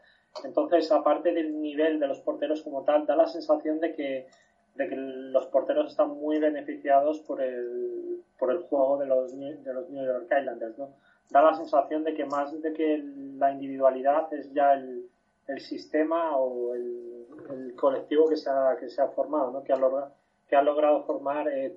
[0.44, 4.26] Entonces, aparte del nivel de los porteros como tal, da la sensación de que,
[4.74, 9.72] de que los porteros están muy beneficiados por el, por el juego de los, de
[9.72, 10.78] los New York Islanders.
[10.78, 10.90] ¿no?
[11.30, 13.02] Da la sensación de que más de que
[13.38, 15.08] la individualidad es ya el,
[15.46, 16.92] el sistema o el,
[17.76, 19.64] colectivo que se ha, que se ha formado, ¿no?
[19.64, 20.12] que, ha logrado,
[20.48, 21.76] que ha logrado formar eh,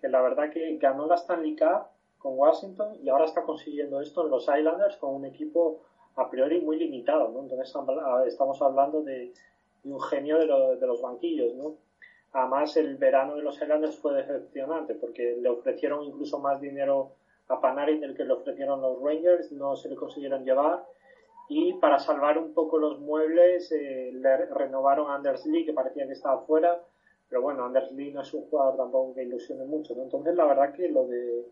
[0.00, 1.88] que la verdad que ganó la Stanley Cup
[2.18, 5.82] con Washington y ahora está consiguiendo esto en los Islanders con un equipo
[6.16, 7.28] a priori muy limitado.
[7.28, 7.40] ¿no?
[7.40, 7.74] Entonces
[8.26, 9.32] estamos hablando de,
[9.84, 11.54] un genio de, de, los banquillos.
[11.54, 11.74] ¿no?
[12.32, 17.12] Además, el verano de los Islanders fue decepcionante porque le ofrecieron incluso más dinero
[17.48, 20.84] a Panarin del que le ofrecieron los Rangers, no se le consiguieron llevar.
[21.48, 26.06] Y para salvar un poco los muebles eh, le renovaron a Anders Lee que parecía
[26.06, 26.80] que estaba fuera.
[27.28, 30.74] Pero bueno Anders Lee no es un jugador tampoco que ilusione mucho entonces la verdad
[30.74, 31.46] que lo de,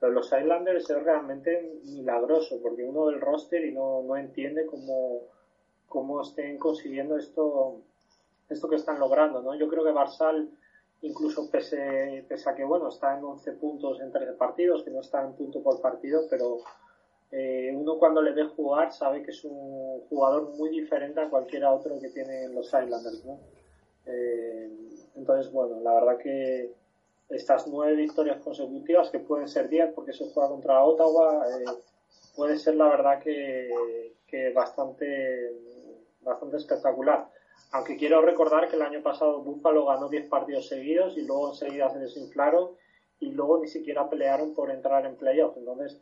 [0.00, 5.22] los Islanders es realmente milagroso porque uno del roster y no, no entiende cómo,
[5.88, 7.82] cómo estén consiguiendo esto
[8.54, 10.48] esto que están logrando no yo creo que Barsal
[11.02, 15.22] incluso pese, a que bueno está en 11 puntos en tres partidos que no está
[15.22, 16.58] en punto por partido pero
[17.36, 21.64] eh, uno cuando le ve jugar sabe que es un jugador muy diferente a cualquier
[21.64, 23.40] otro que tienen los Islanders, ¿no?
[24.06, 24.70] Eh,
[25.16, 26.70] entonces, bueno, la verdad que
[27.30, 31.64] estas nueve victorias consecutivas, que pueden ser diez porque se juega contra Ottawa, eh,
[32.36, 35.52] puede ser la verdad que, que, bastante,
[36.20, 37.28] bastante espectacular.
[37.72, 41.90] Aunque quiero recordar que el año pasado Buffalo ganó diez partidos seguidos y luego enseguida
[41.90, 42.70] se desinflaron
[43.20, 45.56] y luego ni siquiera pelearon por entrar en playoff.
[45.56, 46.00] Entonces,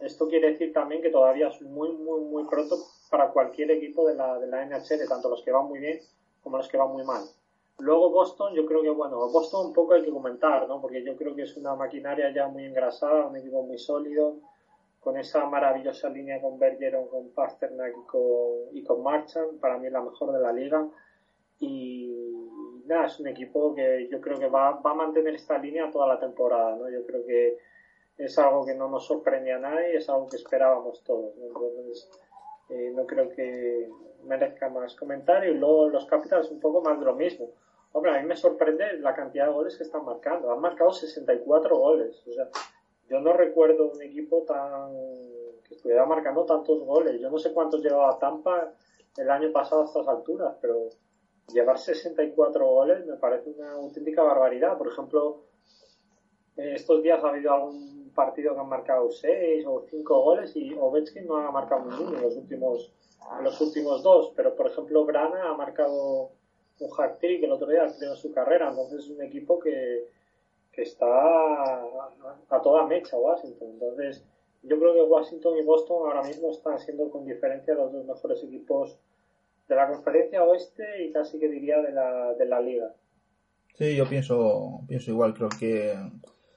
[0.00, 2.78] esto quiere decir también que todavía es muy, muy, muy pronto
[3.10, 6.00] para cualquier equipo de la, de la NHL, tanto los que van muy bien
[6.42, 7.22] como los que van muy mal.
[7.78, 10.80] Luego Boston, yo creo que, bueno, Boston un poco hay que comentar, ¿no?
[10.80, 14.36] Porque yo creo que es una maquinaria ya muy engrasada, un equipo muy sólido,
[15.04, 18.22] con esa maravillosa línea con Bergeron, con Pasternak y con,
[18.72, 20.88] y con Marchand, para mí la mejor de la liga.
[21.60, 22.10] Y
[22.86, 26.08] nada, es un equipo que yo creo que va, va a mantener esta línea toda
[26.08, 26.88] la temporada, ¿no?
[26.88, 27.58] Yo creo que
[28.16, 31.36] es algo que no nos sorprende a nadie, es algo que esperábamos todos.
[31.36, 31.46] ¿no?
[31.48, 32.10] Entonces,
[32.70, 33.90] eh, no creo que
[34.24, 35.52] merezca más comentario.
[35.52, 37.50] Y luego los Capitals un poco más de lo mismo.
[37.92, 40.50] Hombre, a mí me sorprende la cantidad de goles que están marcando.
[40.50, 42.26] Han marcado 64 goles.
[42.26, 42.48] O sea,
[43.08, 44.92] yo no recuerdo un equipo tan
[45.64, 47.20] que estuviera marcando tantos goles.
[47.20, 48.72] Yo no sé cuántos llevaba Tampa
[49.16, 50.90] el año pasado a estas alturas, pero
[51.52, 54.76] llevar 64 goles me parece una auténtica barbaridad.
[54.76, 55.42] Por ejemplo,
[56.56, 61.26] estos días ha habido algún partido que han marcado 6 o 5 goles y Ovechkin
[61.26, 62.92] no ha marcado ninguno en los últimos,
[63.38, 64.32] en los últimos dos.
[64.36, 66.30] Pero, por ejemplo, Brana ha marcado
[66.80, 68.68] un hat trick el otro día en su carrera.
[68.68, 70.08] Entonces es un equipo que,
[70.74, 73.68] que está a, toda mecha Washington.
[73.72, 74.24] Entonces
[74.62, 78.42] yo creo que Washington y Boston ahora mismo están siendo con diferencia los dos mejores
[78.42, 78.98] equipos
[79.68, 82.94] de la conferencia oeste y casi que diría de la, de la liga.
[83.74, 85.34] Sí, yo pienso, pienso igual.
[85.34, 85.94] Creo que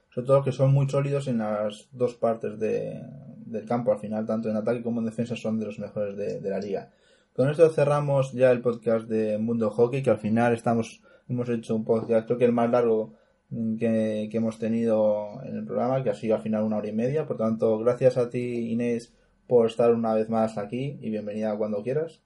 [0.10, 3.02] sobre todo que son muy sólidos en las dos partes de,
[3.46, 6.50] del campo al final, tanto en ataque como en defensa son de los mejores de,
[6.50, 6.92] la liga.
[7.34, 11.76] Con esto cerramos ya el podcast de Mundo Hockey, que al final estamos, hemos hecho
[11.76, 13.14] un podcast, creo que el más largo
[13.50, 16.94] que, que hemos tenido en el programa, que ha sido al final una hora y
[16.94, 17.26] media.
[17.26, 19.14] Por tanto, gracias a ti, Inés,
[19.48, 22.22] por estar una vez más aquí y bienvenida cuando quieras.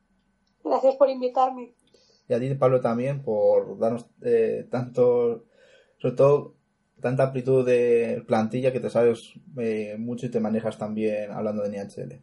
[0.64, 1.74] Gracias por invitarme.
[2.28, 5.46] Y a ti, Pablo, también por darnos eh, tanto,
[5.98, 6.56] sobre todo
[7.02, 11.70] tanta amplitud de plantilla que te sabes eh, mucho y te manejas también hablando de
[11.70, 12.22] NHL.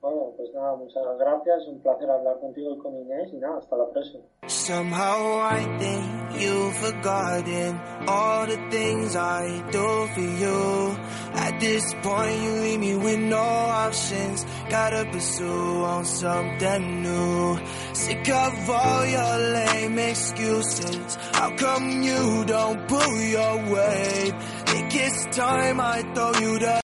[0.00, 3.76] Bueno, pues nada, muchas gracias, un placer hablar contigo y con Inés y nada, hasta
[3.76, 4.22] la próxima.
[4.46, 10.96] Somehow I think you've forgotten all the things I do for you.
[11.34, 17.58] At this point you leave me with no options, gotta pursue on something new.
[17.92, 24.34] Sick of all your lame excuses, how come you don't pull your weight?
[24.66, 26.80] Think it's time I throw you the